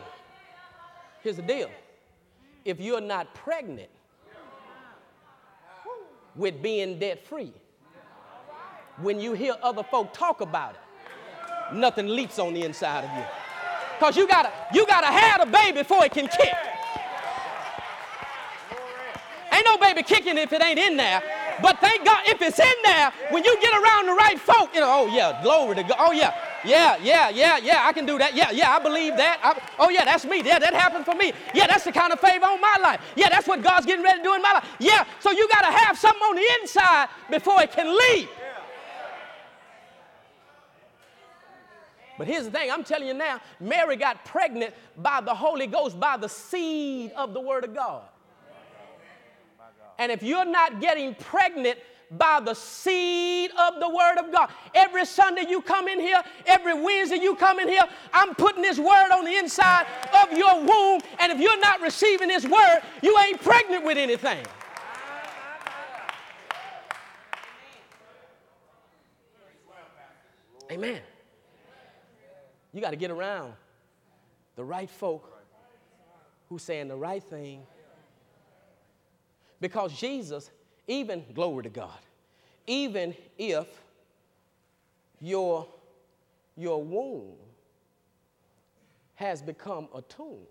Here's 1.22 1.36
the 1.36 1.42
deal 1.42 1.70
if 2.66 2.80
you're 2.80 3.00
not 3.00 3.32
pregnant 3.34 3.88
with 6.36 6.62
being 6.62 6.98
debt 6.98 7.26
free, 7.26 7.52
when 8.98 9.20
you 9.20 9.32
hear 9.32 9.54
other 9.62 9.82
folk 9.82 10.12
talk 10.12 10.40
about 10.40 10.74
it, 10.74 11.74
nothing 11.74 12.08
leaps 12.08 12.38
on 12.38 12.52
the 12.52 12.62
inside 12.62 13.04
of 13.04 13.16
you. 13.16 13.24
Because 13.98 14.16
you 14.16 14.26
gotta, 14.26 14.50
you 14.72 14.86
gotta 14.86 15.06
have 15.06 15.42
a 15.42 15.50
baby 15.50 15.78
before 15.78 16.04
it 16.04 16.12
can 16.12 16.26
kick. 16.26 16.54
Ain't 19.52 19.64
no 19.64 19.78
baby 19.78 20.02
kicking 20.02 20.36
if 20.36 20.52
it 20.52 20.62
ain't 20.62 20.78
in 20.78 20.96
there. 20.96 21.22
But 21.62 21.78
thank 21.80 22.04
God, 22.04 22.22
if 22.26 22.42
it's 22.42 22.58
in 22.58 22.74
there, 22.84 23.12
when 23.30 23.44
you 23.44 23.58
get 23.60 23.72
around 23.72 24.06
the 24.06 24.12
right 24.12 24.38
folk, 24.38 24.74
you 24.74 24.80
know, 24.80 24.90
oh 24.90 25.14
yeah, 25.14 25.40
glory 25.42 25.76
to 25.76 25.82
God. 25.82 25.96
Oh 25.98 26.12
yeah, 26.12 26.34
yeah, 26.64 26.96
yeah, 27.02 27.28
yeah, 27.28 27.58
yeah, 27.58 27.84
I 27.86 27.92
can 27.92 28.06
do 28.06 28.18
that. 28.18 28.34
Yeah, 28.34 28.50
yeah, 28.50 28.70
I 28.70 28.78
believe 28.78 29.16
that. 29.16 29.40
I, 29.42 29.60
oh, 29.78 29.90
yeah, 29.90 30.04
that's 30.04 30.24
me. 30.24 30.42
Yeah, 30.44 30.58
that 30.58 30.74
happened 30.74 31.04
for 31.04 31.14
me. 31.14 31.32
Yeah, 31.54 31.66
that's 31.66 31.84
the 31.84 31.92
kind 31.92 32.12
of 32.12 32.20
favor 32.20 32.46
on 32.46 32.60
my 32.60 32.76
life. 32.82 33.00
Yeah, 33.16 33.28
that's 33.28 33.46
what 33.46 33.62
God's 33.62 33.86
getting 33.86 34.04
ready 34.04 34.18
to 34.18 34.24
do 34.24 34.34
in 34.34 34.42
my 34.42 34.52
life. 34.52 34.68
Yeah, 34.78 35.04
so 35.20 35.30
you 35.30 35.48
got 35.48 35.62
to 35.62 35.72
have 35.72 35.98
something 35.98 36.22
on 36.22 36.36
the 36.36 36.48
inside 36.60 37.08
before 37.30 37.62
it 37.62 37.72
can 37.72 37.96
leave. 37.96 38.28
But 42.16 42.28
here's 42.28 42.44
the 42.44 42.50
thing 42.50 42.70
I'm 42.70 42.84
telling 42.84 43.08
you 43.08 43.14
now 43.14 43.40
Mary 43.58 43.96
got 43.96 44.24
pregnant 44.24 44.74
by 44.96 45.20
the 45.20 45.34
Holy 45.34 45.66
Ghost, 45.66 45.98
by 45.98 46.16
the 46.16 46.28
seed 46.28 47.12
of 47.16 47.34
the 47.34 47.40
Word 47.40 47.64
of 47.64 47.74
God. 47.74 48.02
And 49.98 50.10
if 50.10 50.22
you're 50.22 50.44
not 50.44 50.80
getting 50.80 51.14
pregnant 51.14 51.78
by 52.10 52.40
the 52.40 52.54
seed 52.54 53.50
of 53.58 53.80
the 53.80 53.88
Word 53.88 54.18
of 54.18 54.32
God. 54.32 54.50
Every 54.74 55.04
Sunday 55.04 55.46
you 55.48 55.60
come 55.60 55.88
in 55.88 56.00
here, 56.00 56.20
every 56.46 56.80
Wednesday 56.80 57.16
you 57.16 57.34
come 57.34 57.58
in 57.58 57.68
here, 57.68 57.84
I'm 58.12 58.34
putting 58.34 58.62
this 58.62 58.78
Word 58.78 59.10
on 59.12 59.24
the 59.24 59.36
inside 59.36 59.86
of 60.22 60.36
your 60.36 60.60
womb. 60.60 61.00
And 61.18 61.32
if 61.32 61.40
you're 61.40 61.60
not 61.60 61.80
receiving 61.80 62.28
this 62.28 62.44
Word, 62.44 62.80
you 63.02 63.18
ain't 63.18 63.42
pregnant 63.42 63.84
with 63.84 63.98
anything. 63.98 64.44
Amen. 70.70 71.00
You 72.72 72.80
got 72.80 72.90
to 72.90 72.96
get 72.96 73.10
around 73.10 73.52
the 74.56 74.64
right 74.64 74.90
folk 74.90 75.30
who's 76.48 76.62
saying 76.62 76.88
the 76.88 76.96
right 76.96 77.22
thing. 77.22 77.62
Because 79.60 79.92
Jesus 79.92 80.50
even, 80.86 81.24
glory 81.34 81.62
to 81.64 81.68
God, 81.68 81.98
even 82.66 83.14
if 83.38 83.66
your, 85.20 85.66
your 86.56 86.82
womb 86.82 87.34
has 89.14 89.42
become 89.42 89.88
a 89.94 90.02
tomb 90.02 90.46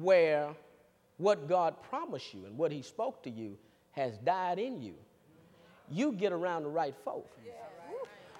where 0.00 0.48
what 1.18 1.48
God 1.48 1.74
promised 1.82 2.32
you 2.34 2.46
and 2.46 2.56
what 2.56 2.72
He 2.72 2.82
spoke 2.82 3.22
to 3.24 3.30
you 3.30 3.56
has 3.92 4.16
died 4.18 4.58
in 4.58 4.82
you, 4.82 4.94
you 5.90 6.12
get 6.12 6.32
around 6.32 6.62
the 6.64 6.68
right 6.68 6.94
folk. 7.04 7.28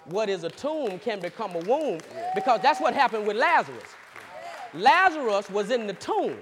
What 0.05 0.29
is 0.29 0.43
a 0.43 0.49
tomb 0.49 0.97
can 0.99 1.19
become 1.19 1.55
a 1.55 1.59
womb 1.59 1.99
because 2.33 2.61
that's 2.61 2.79
what 2.79 2.93
happened 2.93 3.27
with 3.27 3.37
Lazarus. 3.37 3.83
Lazarus 4.73 5.49
was 5.49 5.71
in 5.71 5.87
the 5.87 5.93
tomb. 5.93 6.37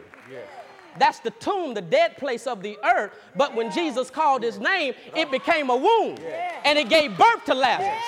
That's 1.00 1.20
the 1.20 1.32
tomb, 1.32 1.74
the 1.74 1.82
dead 1.82 2.18
place 2.18 2.48
of 2.48 2.62
the 2.62 2.78
earth. 2.84 3.12
But 3.36 3.56
when 3.56 3.72
Jesus 3.72 4.10
called 4.10 4.43
his 4.43 4.60
name, 4.60 4.93
it 5.16 5.32
became 5.32 5.70
a 5.70 5.76
womb 5.76 6.18
and 6.66 6.78
it 6.78 6.89
gave 6.89 7.18
birth 7.18 7.45
to 7.45 7.54
Lazarus. 7.54 8.04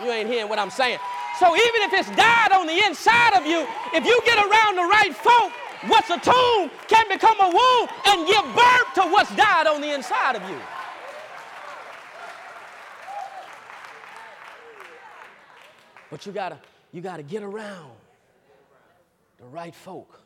You 0.00 0.10
ain't 0.10 0.28
hearing 0.28 0.48
what 0.48 0.58
I'm 0.58 0.70
saying. 0.70 0.98
So 1.38 1.46
even 1.54 1.82
if 1.82 1.92
it's 1.92 2.10
died 2.16 2.52
on 2.52 2.66
the 2.66 2.84
inside 2.84 3.34
of 3.34 3.46
you, 3.46 3.66
if 3.94 4.04
you 4.04 4.20
get 4.24 4.38
around 4.38 4.76
the 4.76 4.82
right 4.82 5.14
folk, 5.14 5.52
what's 5.88 6.10
a 6.10 6.18
tomb 6.18 6.70
can 6.88 7.08
become 7.08 7.40
a 7.40 7.48
womb 7.48 7.88
and 8.06 8.26
give 8.26 8.44
birth 8.54 8.94
to 8.94 9.02
what's 9.10 9.34
died 9.34 9.66
on 9.66 9.80
the 9.80 9.92
inside 9.92 10.36
of 10.36 10.48
you. 10.48 10.58
But 16.10 16.26
you 16.26 16.32
gotta, 16.32 16.58
you 16.92 17.00
gotta 17.00 17.22
get 17.22 17.42
around 17.42 17.92
the 19.38 19.46
right 19.46 19.74
folk 19.74 20.20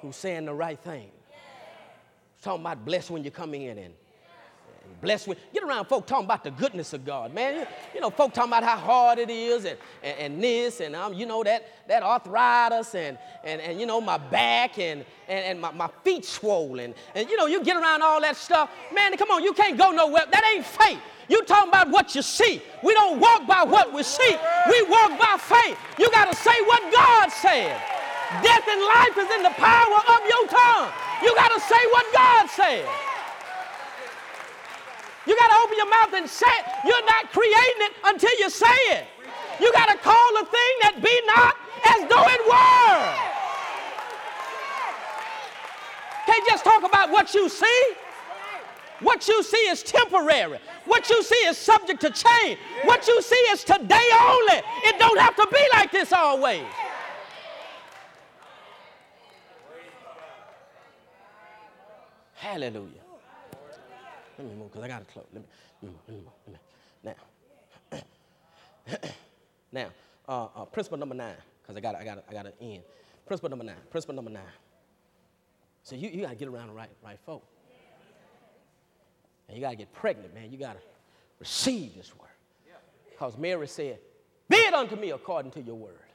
who's 0.00 0.16
saying 0.16 0.46
the 0.46 0.54
right 0.54 0.78
thing. 0.78 1.10
Talking 2.42 2.62
about 2.62 2.84
bless 2.84 3.10
when 3.10 3.22
you 3.22 3.30
come 3.30 3.54
in 3.54 3.76
and, 3.76 3.78
and 3.78 5.00
bless 5.00 5.26
when 5.26 5.36
get 5.52 5.62
around 5.62 5.86
folk 5.86 6.06
talking 6.06 6.24
about 6.24 6.42
the 6.42 6.50
goodness 6.50 6.92
of 6.94 7.04
God, 7.04 7.34
man. 7.34 7.60
You, 7.60 7.66
you 7.94 8.00
know, 8.00 8.08
folk 8.08 8.32
talking 8.32 8.50
about 8.50 8.62
how 8.62 8.76
hard 8.76 9.18
it 9.18 9.28
is 9.28 9.66
and, 9.66 9.76
and, 10.02 10.18
and 10.18 10.42
this 10.42 10.80
and 10.80 10.96
um, 10.96 11.12
you 11.12 11.26
know 11.26 11.42
that 11.44 11.68
that 11.86 12.02
arthritis 12.02 12.94
and 12.94 13.18
and, 13.44 13.60
and 13.60 13.78
you 13.78 13.84
know 13.84 14.00
my 14.00 14.16
back 14.16 14.78
and 14.78 15.04
and, 15.28 15.44
and 15.44 15.60
my, 15.60 15.70
my 15.72 15.90
feet 16.02 16.24
swollen 16.24 16.94
and 17.14 17.28
you 17.28 17.36
know 17.36 17.46
you 17.46 17.62
get 17.62 17.76
around 17.76 18.02
all 18.02 18.20
that 18.22 18.36
stuff, 18.36 18.70
man. 18.94 19.14
Come 19.18 19.30
on, 19.30 19.42
you 19.42 19.52
can't 19.52 19.76
go 19.76 19.90
nowhere. 19.90 20.24
That 20.30 20.50
ain't 20.54 20.64
faith. 20.64 20.98
You 21.28 21.44
talking 21.44 21.68
about 21.68 21.90
what 21.90 22.14
you 22.14 22.22
see. 22.22 22.60
We 22.82 22.92
don't 22.94 23.20
walk 23.20 23.46
by 23.46 23.62
what 23.62 23.92
we 23.92 24.02
see. 24.02 24.36
We 24.68 24.82
walk 24.82 25.16
by 25.18 25.36
faith. 25.38 25.78
You 25.98 26.10
got 26.10 26.28
to 26.28 26.36
say 26.36 26.60
what 26.62 26.92
God 26.92 27.28
said. 27.30 27.99
Death 28.38 28.62
and 28.70 28.80
life 28.80 29.16
is 29.18 29.30
in 29.34 29.42
the 29.42 29.54
power 29.58 29.98
of 30.06 30.20
your 30.22 30.46
tongue. 30.46 30.90
You 31.22 31.34
got 31.34 31.50
to 31.50 31.60
say 31.60 31.82
what 31.90 32.06
God 32.14 32.46
said. 32.48 32.86
You 35.26 35.36
got 35.36 35.48
to 35.48 35.56
open 35.64 35.76
your 35.76 35.90
mouth 35.90 36.14
and 36.14 36.30
say 36.30 36.46
it. 36.46 36.64
You're 36.86 37.04
not 37.06 37.32
creating 37.32 37.82
it 37.90 37.92
until 38.04 38.30
you 38.38 38.48
say 38.48 38.78
it. 38.94 39.06
You 39.60 39.72
got 39.72 39.90
to 39.90 39.98
call 39.98 40.30
a 40.40 40.44
thing 40.46 40.74
that 40.82 41.02
be 41.02 41.12
not 41.26 41.56
as 41.90 42.08
though 42.08 42.24
it 42.24 42.42
were. 42.46 43.30
Can't 46.26 46.46
just 46.48 46.64
talk 46.64 46.84
about 46.84 47.10
what 47.10 47.34
you 47.34 47.48
see. 47.48 47.82
What 49.00 49.26
you 49.28 49.42
see 49.42 49.68
is 49.68 49.82
temporary. 49.82 50.58
What 50.84 51.10
you 51.10 51.22
see 51.22 51.46
is 51.46 51.58
subject 51.58 52.00
to 52.02 52.10
change. 52.10 52.58
What 52.84 53.06
you 53.08 53.20
see 53.22 53.42
is 53.50 53.64
today 53.64 54.08
only. 54.20 54.62
It 54.84 54.98
don't 54.98 55.18
have 55.18 55.34
to 55.36 55.46
be 55.50 55.66
like 55.72 55.90
this 55.90 56.12
always. 56.12 56.62
Hallelujah. 62.60 63.00
Let 64.36 64.46
me 64.46 64.54
move 64.54 64.70
because 64.70 64.84
I 64.84 64.88
got 64.88 65.06
to 65.06 65.12
close. 65.12 65.24
Let 65.32 65.42
me, 65.42 65.48
let 65.82 65.92
me, 65.92 65.98
let 66.08 66.16
me, 66.16 66.58
let 67.02 67.16
me. 67.94 68.02
Now, 68.92 69.08
now, 69.72 69.86
uh, 70.28 70.48
uh, 70.54 70.64
principle 70.66 70.98
number 70.98 71.14
nine, 71.14 71.36
because 71.62 71.74
I 71.74 71.80
got 71.80 71.94
I 71.94 72.04
got 72.04 72.22
I 72.28 72.32
got 72.34 72.42
to 72.42 72.52
end. 72.62 72.82
Principle 73.24 73.48
number 73.48 73.64
nine. 73.64 73.76
Principle 73.90 74.14
number 74.14 74.30
nine. 74.30 74.42
So 75.84 75.96
you, 75.96 76.10
you 76.10 76.20
got 76.20 76.30
to 76.30 76.36
get 76.36 76.48
around 76.48 76.68
the 76.68 76.74
right 76.74 76.90
right 77.02 77.18
folk. 77.24 77.42
And 79.48 79.56
you 79.56 79.62
got 79.62 79.70
to 79.70 79.76
get 79.76 79.90
pregnant, 79.94 80.34
man. 80.34 80.52
You 80.52 80.58
got 80.58 80.74
to 80.74 80.80
receive 81.38 81.94
this 81.96 82.12
word. 82.14 82.28
Because 83.10 83.38
Mary 83.38 83.68
said, 83.68 84.00
Be 84.50 84.56
it 84.56 84.74
unto 84.74 84.96
me 84.96 85.12
according 85.12 85.52
to 85.52 85.62
your 85.62 85.76
word. 85.76 86.09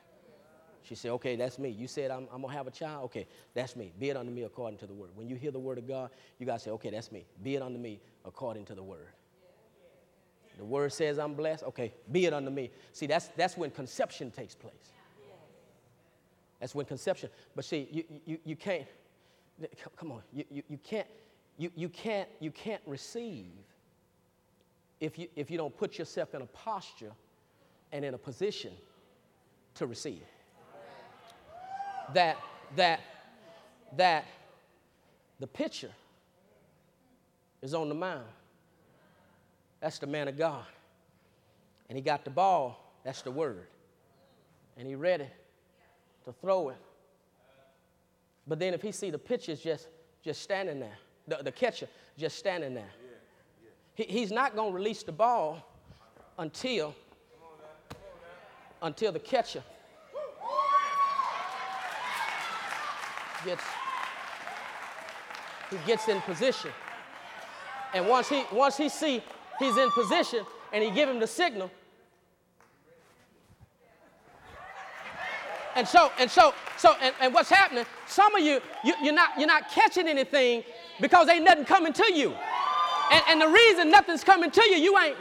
She 0.87 0.95
said, 0.95 1.11
Okay, 1.11 1.35
that's 1.35 1.57
me. 1.57 1.69
You 1.69 1.87
said 1.87 2.11
I'm, 2.11 2.27
I'm 2.31 2.41
going 2.41 2.51
to 2.51 2.57
have 2.57 2.67
a 2.67 2.71
child? 2.71 3.05
Okay, 3.05 3.27
that's 3.53 3.75
me. 3.75 3.91
Be 3.99 4.09
it 4.09 4.17
unto 4.17 4.31
me 4.31 4.43
according 4.43 4.79
to 4.79 4.87
the 4.87 4.93
word. 4.93 5.09
When 5.15 5.27
you 5.27 5.35
hear 5.35 5.51
the 5.51 5.59
word 5.59 5.77
of 5.77 5.87
God, 5.87 6.11
you 6.39 6.45
got 6.45 6.59
to 6.59 6.63
say, 6.63 6.71
Okay, 6.71 6.89
that's 6.89 7.11
me. 7.11 7.25
Be 7.43 7.55
it 7.55 7.61
unto 7.61 7.79
me 7.79 7.99
according 8.23 8.65
to 8.65 8.75
the 8.75 8.83
word. 8.83 9.07
The 10.57 10.65
word 10.65 10.93
says 10.93 11.19
I'm 11.19 11.33
blessed. 11.33 11.63
Okay, 11.63 11.93
be 12.11 12.25
it 12.25 12.33
unto 12.33 12.49
me. 12.49 12.71
See, 12.93 13.07
that's, 13.07 13.27
that's 13.35 13.57
when 13.57 13.71
conception 13.71 14.31
takes 14.31 14.55
place. 14.55 14.91
That's 16.59 16.73
when 16.73 16.85
conception. 16.85 17.29
But 17.55 17.65
see, 17.65 17.87
you, 17.91 18.03
you, 18.25 18.37
you 18.45 18.55
can't, 18.55 18.85
come 19.97 20.11
on, 20.11 20.21
you, 20.33 20.45
you, 20.49 20.63
you 20.69 20.77
can't, 20.77 21.07
you, 21.57 21.71
you 21.75 21.89
can't, 21.89 22.29
you 22.39 22.51
can't 22.51 22.81
receive 22.85 23.51
if 24.99 25.19
you, 25.19 25.27
if 25.35 25.51
you 25.51 25.57
don't 25.57 25.75
put 25.75 25.97
yourself 25.97 26.33
in 26.33 26.41
a 26.41 26.45
posture 26.47 27.11
and 27.91 28.05
in 28.05 28.13
a 28.13 28.17
position 28.17 28.71
to 29.75 29.85
receive 29.85 30.23
that 32.13 32.37
that 32.75 32.99
that 33.97 34.25
the 35.39 35.47
pitcher 35.47 35.91
is 37.61 37.73
on 37.73 37.89
the 37.89 37.95
mound. 37.95 38.25
That's 39.79 39.99
the 39.99 40.07
man 40.07 40.27
of 40.27 40.37
God. 40.37 40.65
And 41.89 41.97
he 41.97 42.01
got 42.01 42.23
the 42.23 42.31
ball, 42.31 42.79
that's 43.03 43.21
the 43.21 43.31
word. 43.31 43.67
And 44.77 44.87
he 44.87 44.95
ready 44.95 45.27
to 46.25 46.33
throw 46.33 46.69
it. 46.69 46.77
But 48.47 48.59
then 48.59 48.73
if 48.73 48.81
he 48.81 48.91
see 48.91 49.09
the 49.09 49.17
pitcher 49.17 49.55
just 49.55 49.87
just 50.23 50.41
standing 50.41 50.79
there, 50.79 50.97
the, 51.27 51.43
the 51.43 51.51
catcher 51.51 51.87
just 52.17 52.37
standing 52.37 52.73
there, 52.73 52.91
he, 53.93 54.03
he's 54.03 54.31
not 54.31 54.55
going 54.55 54.71
to 54.71 54.75
release 54.75 55.03
the 55.03 55.11
ball 55.11 55.65
until 56.37 56.93
until 58.81 59.11
the 59.11 59.19
catcher 59.19 59.63
gets 63.45 63.63
he 65.69 65.77
gets 65.85 66.07
in 66.07 66.19
position. 66.21 66.71
And 67.93 68.07
once 68.07 68.27
he 68.27 68.43
once 68.51 68.77
he 68.77 68.89
see 68.89 69.23
he's 69.59 69.77
in 69.77 69.89
position 69.91 70.45
and 70.73 70.83
he 70.83 70.91
give 70.91 71.07
him 71.07 71.19
the 71.19 71.27
signal. 71.27 71.71
And 75.75 75.87
so 75.87 76.11
and 76.19 76.29
so 76.29 76.53
so 76.77 76.95
and, 77.01 77.13
and 77.21 77.33
what's 77.33 77.49
happening? 77.49 77.85
Some 78.07 78.35
of 78.35 78.41
you, 78.41 78.59
you 78.83 78.93
you're 79.01 79.13
not 79.13 79.37
you're 79.37 79.47
not 79.47 79.69
catching 79.69 80.07
anything 80.07 80.63
because 80.99 81.29
ain't 81.29 81.45
nothing 81.45 81.65
coming 81.65 81.93
to 81.93 82.13
you. 82.13 82.33
And, 83.11 83.23
and 83.29 83.41
the 83.41 83.47
reason 83.47 83.91
nothing's 83.91 84.23
coming 84.23 84.49
to 84.51 84.63
you, 84.63 84.77
you 84.77 84.97
ain't 84.97 85.15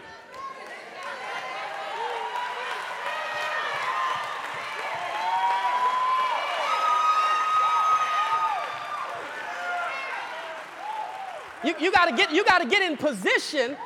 You, 11.65 11.75
you 11.81 11.93
gotta 11.93 12.15
get 12.15 12.33
you 12.33 12.45
gotta 12.45 12.67
get 12.67 12.83
in 12.83 12.97
position 12.97 13.77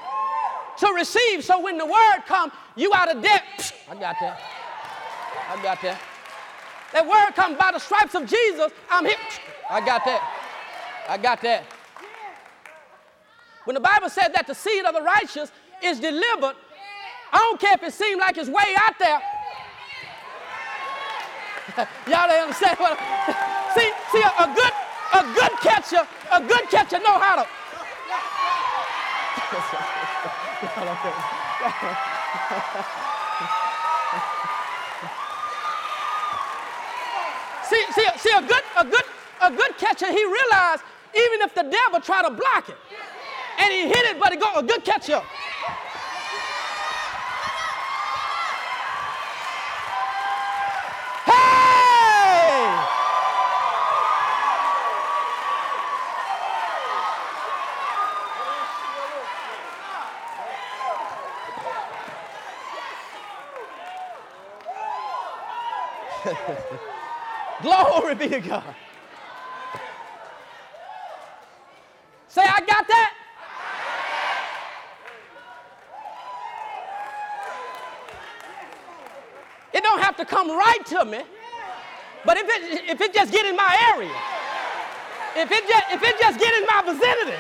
to 0.79 0.93
receive. 0.95 1.45
So 1.45 1.61
when 1.61 1.79
the 1.79 1.87
word 1.87 2.23
comes, 2.27 2.53
you 2.77 2.93
out 2.95 3.15
of 3.15 3.23
debt. 3.23 3.75
I 3.91 3.95
got 3.95 4.17
that. 4.21 4.41
I 5.51 5.63
got 5.63 5.83
that. 5.83 6.01
That 6.93 7.07
word 7.07 7.35
comes 7.35 7.59
by 7.59 7.71
the 7.73 7.79
stripes 7.79 8.15
of 8.15 8.27
Jesus. 8.27 8.73
I'm 8.91 9.05
here. 9.05 9.17
I 9.71 9.81
got 9.81 10.05
that. 10.05 10.23
I 11.09 11.19
got 11.19 11.41
that. 11.43 11.65
When 13.65 13.75
the 13.75 13.81
Bible 13.81 14.09
said 14.09 14.29
that 14.35 14.47
the 14.47 14.55
seed 14.55 14.85
of 14.85 14.95
the 14.95 15.03
righteous 15.03 15.53
is 15.83 16.01
delivered, 16.01 16.57
I 17.33 17.39
don't 17.39 17.61
care 17.61 17.75
if 17.75 17.83
it 17.83 17.93
seems 17.93 18.19
like 18.19 18.39
it's 18.39 18.49
way 18.49 18.75
out 18.79 18.99
there. 18.99 19.21
Y'all 22.09 22.27
don't 22.29 22.43
understand 22.43 22.79
what 22.79 22.99
I'm, 22.99 23.75
see, 23.79 23.93
see 24.11 24.23
a, 24.23 24.33
a 24.43 24.55
good 24.55 24.73
a 25.15 25.23
good 25.35 25.53
catcher, 25.61 26.07
a 26.33 26.41
good 26.41 26.69
catcher 26.69 26.99
know 26.99 27.19
how 27.19 27.37
to 27.37 27.49
see, 37.65 37.85
see, 37.93 38.07
see, 38.19 38.35
a 38.37 38.43
good, 38.43 38.63
a 38.77 38.85
good, 38.85 39.05
a 39.43 39.51
good 39.51 39.77
catcher, 39.79 40.11
he 40.11 40.25
realized 40.25 40.83
even 41.15 41.41
if 41.43 41.55
the 41.55 41.63
devil 41.63 42.01
tried 42.01 42.23
to 42.29 42.31
block 42.31 42.69
it, 42.69 42.77
and 43.59 43.73
he 43.73 43.89
hit 43.89 44.05
it, 44.11 44.21
but 44.21 44.33
he 44.33 44.39
go 44.39 44.55
a 44.57 44.63
good 44.63 44.85
catcher. 44.85 45.23
Glory 67.63 68.15
be 68.15 68.29
to 68.29 68.41
God. 68.41 68.75
Say, 72.29 72.43
I 72.43 72.61
got 72.61 72.87
that. 72.87 73.15
It 79.73 79.83
don't 79.83 80.01
have 80.01 80.17
to 80.17 80.25
come 80.25 80.51
right 80.51 80.85
to 80.87 81.05
me, 81.05 81.21
but 82.25 82.37
if 82.37 82.47
it, 82.49 82.91
if 82.91 83.01
it 83.01 83.15
just 83.15 83.33
get 83.33 83.47
in 83.47 83.55
my 83.55 83.95
area, 83.95 84.11
if 85.37 85.51
it 85.51 85.69
just, 85.69 85.85
if 85.93 86.03
it 86.03 86.19
just 86.19 86.39
get 86.39 86.55
in 86.55 86.67
my 86.67 86.83
vicinity, 86.85 87.37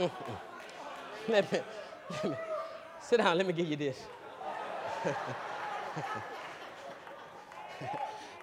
Mm, 0.00 0.06
mm. 0.06 0.12
Let, 1.28 1.52
me, 1.52 1.60
let 2.10 2.24
me 2.24 2.36
sit 3.02 3.18
down. 3.18 3.36
Let 3.36 3.46
me 3.46 3.52
give 3.52 3.68
you 3.68 3.76
this. 3.76 3.98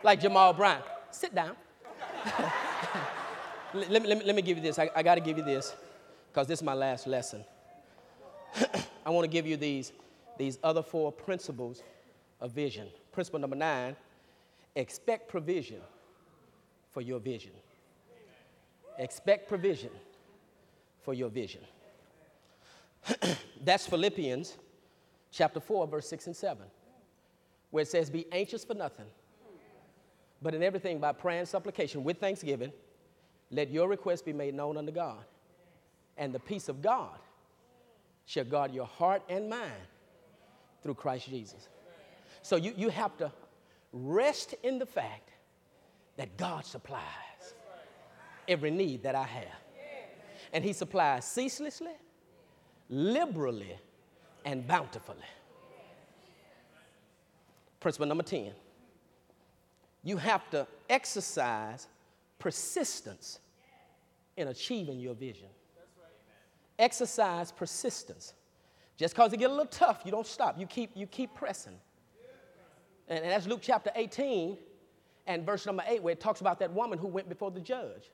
like 0.04 0.22
Jamal 0.22 0.54
Bryant. 0.54 0.84
Sit 1.10 1.34
down. 1.34 1.56
let, 3.74 3.90
me, 3.90 4.08
let, 4.08 4.20
me, 4.20 4.24
let 4.24 4.36
me 4.36 4.44
give 4.44 4.58
you 4.58 4.64
this. 4.64 4.78
I, 4.78 4.92
I 4.96 5.02
got 5.02 5.16
to 5.16 5.22
give 5.22 5.40
you 5.40 5.44
this 5.44 5.76
because 6.32 6.46
this 6.46 6.60
is 6.60 6.64
my 6.64 6.76
last 6.76 7.08
lesson. 7.08 7.44
I 9.04 9.10
want 9.10 9.24
to 9.24 9.30
give 9.30 9.48
you 9.48 9.58
these, 9.58 9.94
these 10.38 10.60
other 10.64 10.84
four 10.84 11.12
principles 11.12 11.82
of 12.40 12.52
vision. 12.52 12.88
Principle 13.12 13.40
number 13.40 13.56
nine 13.56 13.96
expect 14.76 15.28
provision 15.28 15.82
for 16.92 17.02
your 17.02 17.20
vision. 17.20 17.54
Expect 19.00 19.50
provision 19.50 19.90
for 21.08 21.14
your 21.14 21.30
vision. 21.30 21.62
That's 23.64 23.88
Philippians 23.88 24.58
chapter 25.32 25.62
4, 25.62 25.88
verse 25.88 26.10
6 26.10 26.28
and 26.28 26.36
7, 26.36 26.66
where 27.72 27.84
it 27.84 27.88
says, 27.88 28.10
Be 28.10 28.26
anxious 28.30 28.66
for 28.66 28.74
nothing, 28.74 29.06
but 30.42 30.54
in 30.54 30.62
everything 30.62 31.00
by 31.00 31.14
prayer 31.14 31.40
and 31.40 31.48
supplication 31.48 32.04
with 32.04 32.18
thanksgiving, 32.18 32.74
let 33.52 33.72
your 33.72 33.88
requests 33.88 34.22
be 34.22 34.34
made 34.34 34.54
known 34.54 34.76
unto 34.76 34.92
God. 34.92 35.24
And 36.18 36.34
the 36.34 36.40
peace 36.40 36.68
of 36.68 36.82
God 36.82 37.18
shall 38.26 38.44
guard 38.44 38.74
your 38.74 38.88
heart 38.88 39.22
and 39.30 39.50
mind 39.50 39.88
through 40.84 40.96
Christ 40.96 41.30
Jesus. 41.30 41.70
So 42.42 42.58
you, 42.58 42.74
you 42.76 42.90
have 42.90 43.16
to 43.20 43.32
rest 43.94 44.56
in 44.62 44.78
the 44.78 44.86
fact 44.86 45.30
that 46.18 46.36
God 46.36 46.66
supplies 46.66 47.54
every 48.50 48.72
need 48.72 49.04
that 49.04 49.16
I 49.16 49.24
have. 49.24 49.67
And 50.58 50.66
He 50.66 50.74
supplies 50.74 51.24
ceaselessly, 51.24 51.92
liberally, 52.90 53.78
and 54.44 54.68
bountifully. 54.68 55.18
Principle 57.80 58.08
number 58.08 58.24
10 58.24 58.54
you 60.04 60.18
have 60.18 60.50
to 60.50 60.66
exercise 60.90 61.88
persistence 62.40 63.38
in 64.36 64.48
achieving 64.48 65.00
your 65.00 65.14
vision. 65.14 65.50
Exercise 66.80 67.52
persistence. 67.52 68.34
Just 68.98 69.14
because 69.14 69.34
it 69.34 69.38
get 69.38 69.52
a 69.52 69.54
little 69.54 69.68
tough, 69.68 70.02
you 70.06 70.12
don't 70.12 70.26
stop. 70.26 70.60
You 70.60 70.66
keep, 70.66 70.90
you 70.96 71.06
keep 71.06 71.36
pressing. 71.36 71.78
And, 73.08 73.24
and 73.24 73.32
that's 73.32 73.46
Luke 73.46 73.60
chapter 73.62 73.92
18 73.96 74.58
and 75.28 75.46
verse 75.46 75.68
number 75.68 75.84
8, 75.88 76.02
where 76.02 76.14
it 76.14 76.20
talks 76.20 76.42
about 76.42 76.58
that 76.62 76.74
woman 76.74 76.98
who 76.98 77.06
went 77.06 77.30
before 77.30 77.52
the 77.52 77.60
judge 77.60 78.10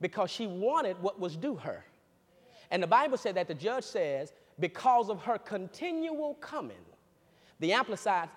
because 0.00 0.30
she 0.30 0.46
wanted 0.46 1.00
what 1.00 1.18
was 1.18 1.36
due 1.36 1.56
her. 1.56 1.84
And 2.70 2.82
the 2.82 2.86
Bible 2.86 3.16
said 3.16 3.36
that 3.36 3.48
the 3.48 3.54
judge 3.54 3.84
says, 3.84 4.32
because 4.58 5.08
of 5.08 5.22
her 5.22 5.38
continual 5.38 6.34
coming, 6.34 6.76
the 7.60 7.72
Amplified 7.72 8.28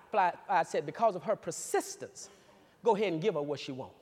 said, 0.64 0.86
because 0.86 1.16
of 1.16 1.22
her 1.24 1.36
persistence, 1.36 2.28
go 2.84 2.94
ahead 2.94 3.12
and 3.12 3.20
give 3.20 3.34
her 3.34 3.42
what 3.42 3.60
she 3.60 3.72
wants. 3.72 3.94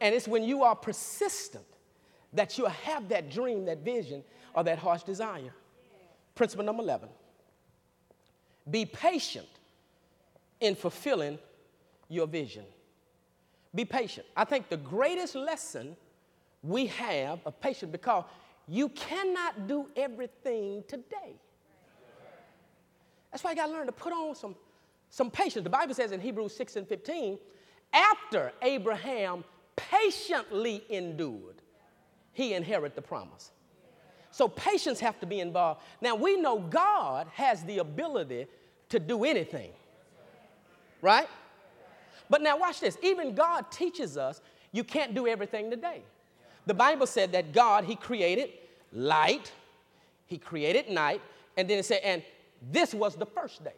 And 0.00 0.14
it's 0.14 0.28
when 0.28 0.42
you 0.42 0.62
are 0.62 0.74
persistent 0.74 1.64
that 2.32 2.58
you'll 2.58 2.68
have 2.68 3.08
that 3.08 3.30
dream, 3.30 3.64
that 3.66 3.78
vision, 3.78 4.22
or 4.54 4.64
that 4.64 4.78
harsh 4.78 5.02
desire. 5.02 5.54
Principle 6.34 6.64
number 6.64 6.82
11 6.82 7.08
be 8.70 8.86
patient 8.86 9.46
in 10.60 10.74
fulfilling 10.74 11.38
your 12.08 12.26
vision. 12.26 12.64
Be 13.74 13.84
patient. 13.84 14.26
I 14.36 14.44
think 14.44 14.68
the 14.68 14.76
greatest 14.76 15.34
lesson 15.34 15.96
we 16.64 16.86
have 16.86 17.40
of 17.44 17.60
patience 17.60 17.92
because 17.92 18.24
you 18.66 18.88
cannot 18.90 19.68
do 19.68 19.86
everything 19.96 20.82
today. 20.88 21.36
That's 23.30 23.44
why 23.44 23.50
you 23.50 23.56
got 23.56 23.66
to 23.66 23.72
learn 23.72 23.86
to 23.86 23.92
put 23.92 24.12
on 24.12 24.34
some, 24.34 24.56
some 25.10 25.30
patience. 25.30 25.64
The 25.64 25.70
Bible 25.70 25.94
says 25.94 26.12
in 26.12 26.20
Hebrews 26.20 26.56
6 26.56 26.76
and 26.76 26.88
15, 26.88 27.38
after 27.92 28.52
Abraham 28.62 29.44
patiently 29.76 30.84
endured, 30.88 31.60
he 32.32 32.54
inherited 32.54 32.96
the 32.96 33.02
promise. 33.02 33.52
So 34.30 34.48
patience 34.48 34.98
have 35.00 35.20
to 35.20 35.26
be 35.26 35.40
involved. 35.40 35.82
Now 36.00 36.14
we 36.14 36.36
know 36.36 36.58
God 36.58 37.28
has 37.34 37.62
the 37.64 37.78
ability 37.78 38.46
to 38.88 38.98
do 38.98 39.24
anything. 39.24 39.70
Right? 41.02 41.28
But 42.30 42.40
now 42.40 42.58
watch 42.58 42.80
this. 42.80 42.96
Even 43.02 43.34
God 43.34 43.70
teaches 43.70 44.16
us 44.16 44.40
you 44.72 44.82
can't 44.82 45.14
do 45.14 45.28
everything 45.28 45.70
today. 45.70 46.02
The 46.66 46.74
Bible 46.74 47.06
said 47.06 47.32
that 47.32 47.52
God, 47.52 47.84
He 47.84 47.96
created 47.96 48.50
light, 48.92 49.52
He 50.26 50.38
created 50.38 50.88
night, 50.88 51.20
and 51.56 51.68
then 51.68 51.78
it 51.78 51.84
said, 51.84 52.00
and 52.04 52.22
this 52.72 52.94
was 52.94 53.16
the 53.16 53.26
first 53.26 53.62
day. 53.62 53.74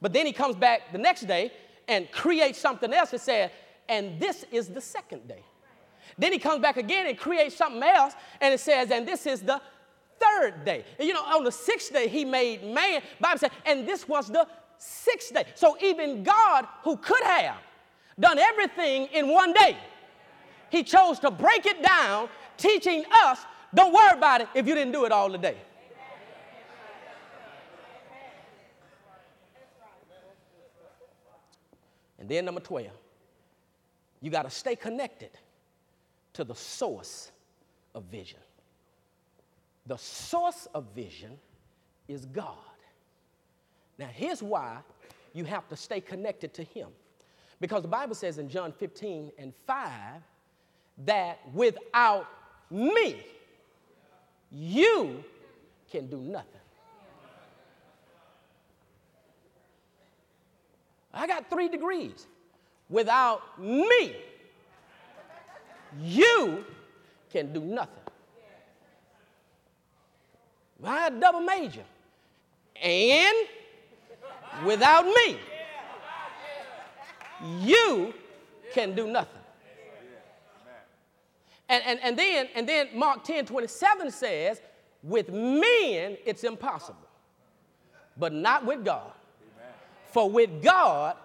But 0.00 0.12
then 0.12 0.26
He 0.26 0.32
comes 0.32 0.56
back 0.56 0.92
the 0.92 0.98
next 0.98 1.22
day 1.22 1.52
and 1.86 2.10
creates 2.12 2.58
something 2.58 2.92
else 2.92 3.12
and 3.12 3.20
said, 3.20 3.50
and 3.88 4.20
this 4.20 4.44
is 4.52 4.68
the 4.68 4.80
second 4.80 5.26
day. 5.26 5.42
Then 6.18 6.32
He 6.32 6.38
comes 6.38 6.60
back 6.60 6.76
again 6.76 7.06
and 7.06 7.18
creates 7.18 7.56
something 7.56 7.82
else, 7.82 8.14
and 8.40 8.52
it 8.52 8.60
says, 8.60 8.90
and 8.90 9.06
this 9.06 9.26
is 9.26 9.40
the 9.40 9.60
third 10.20 10.64
day. 10.64 10.84
And 10.98 11.08
you 11.08 11.14
know, 11.14 11.22
on 11.22 11.44
the 11.44 11.52
sixth 11.52 11.92
day, 11.92 12.08
He 12.08 12.24
made 12.24 12.64
man. 12.64 13.02
Bible 13.20 13.38
said, 13.38 13.52
and 13.64 13.88
this 13.88 14.06
was 14.06 14.28
the 14.28 14.46
sixth 14.76 15.32
day. 15.32 15.44
So 15.54 15.76
even 15.82 16.22
God, 16.22 16.66
who 16.82 16.96
could 16.96 17.22
have 17.22 17.56
done 18.18 18.38
everything 18.38 19.06
in 19.06 19.28
one 19.28 19.52
day, 19.52 19.76
he 20.70 20.82
chose 20.82 21.18
to 21.20 21.30
break 21.30 21.66
it 21.66 21.82
down, 21.82 22.28
teaching 22.56 23.04
us 23.24 23.38
don't 23.74 23.92
worry 23.92 24.16
about 24.16 24.40
it 24.40 24.48
if 24.54 24.66
you 24.66 24.74
didn't 24.74 24.92
do 24.92 25.04
it 25.04 25.12
all 25.12 25.30
today. 25.30 25.56
And 32.18 32.28
then, 32.28 32.44
number 32.44 32.60
12, 32.60 32.88
you 34.20 34.30
got 34.30 34.42
to 34.42 34.50
stay 34.50 34.74
connected 34.74 35.30
to 36.32 36.44
the 36.44 36.54
source 36.54 37.30
of 37.94 38.04
vision. 38.04 38.40
The 39.86 39.96
source 39.96 40.66
of 40.74 40.86
vision 40.94 41.38
is 42.08 42.26
God. 42.26 42.56
Now, 43.98 44.08
here's 44.12 44.42
why 44.42 44.78
you 45.32 45.44
have 45.44 45.68
to 45.68 45.76
stay 45.76 46.00
connected 46.00 46.52
to 46.54 46.64
Him. 46.64 46.88
Because 47.60 47.82
the 47.82 47.88
Bible 47.88 48.14
says 48.14 48.38
in 48.38 48.48
John 48.48 48.72
15 48.72 49.30
and 49.38 49.54
5 49.66 49.90
that 51.04 51.40
without 51.52 52.26
me, 52.70 53.24
you 54.50 55.22
can 55.90 56.06
do 56.08 56.18
nothing. 56.18 56.46
I 61.12 61.26
got 61.26 61.50
three 61.50 61.68
degrees. 61.68 62.26
Without 62.88 63.60
me, 63.60 64.16
you 66.00 66.64
can 67.30 67.52
do 67.52 67.60
nothing. 67.60 67.94
I 70.84 71.00
had 71.00 71.14
a 71.14 71.20
double 71.20 71.40
major. 71.40 71.82
And 72.80 73.36
without 74.64 75.04
me, 75.04 75.38
you 77.60 78.14
can 78.72 78.94
do 78.94 79.08
nothing. 79.08 79.37
And, 81.68 81.82
and, 81.84 82.00
and, 82.02 82.18
then, 82.18 82.48
and 82.54 82.68
then 82.68 82.88
Mark 82.94 83.24
10 83.24 83.46
27 83.46 84.10
says, 84.10 84.60
with 85.02 85.30
men 85.30 86.16
it's 86.24 86.44
impossible, 86.44 86.98
but 88.16 88.32
not 88.32 88.64
with 88.64 88.84
God. 88.84 89.12
For 90.06 90.28
with 90.28 90.62
God, 90.62 91.16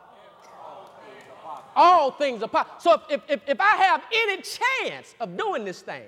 all 1.75 2.11
things 2.11 2.43
are 2.43 2.49
possible. 2.49 2.75
So 2.79 3.01
if, 3.09 3.21
if, 3.29 3.41
if 3.47 3.59
I 3.59 3.75
have 3.77 4.03
any 4.13 4.41
chance 4.41 5.15
of 5.19 5.37
doing 5.37 5.63
this 5.63 5.81
thing, 5.81 6.03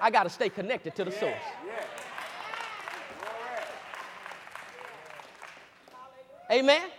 I 0.00 0.10
got 0.10 0.24
to 0.24 0.30
stay 0.30 0.48
connected 0.48 0.94
to 0.96 1.04
the 1.04 1.12
source. 1.12 1.34
Amen? 6.50 6.78
Amen? 6.78 6.90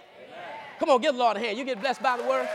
Come 0.79 0.89
on, 0.89 1.01
give 1.01 1.13
the 1.13 1.19
Lord 1.19 1.37
a 1.37 1.39
hand. 1.39 1.57
You 1.57 1.63
get 1.63 1.79
blessed 1.79 2.01
by 2.01 2.17
the 2.17 2.23
word. 2.23 2.47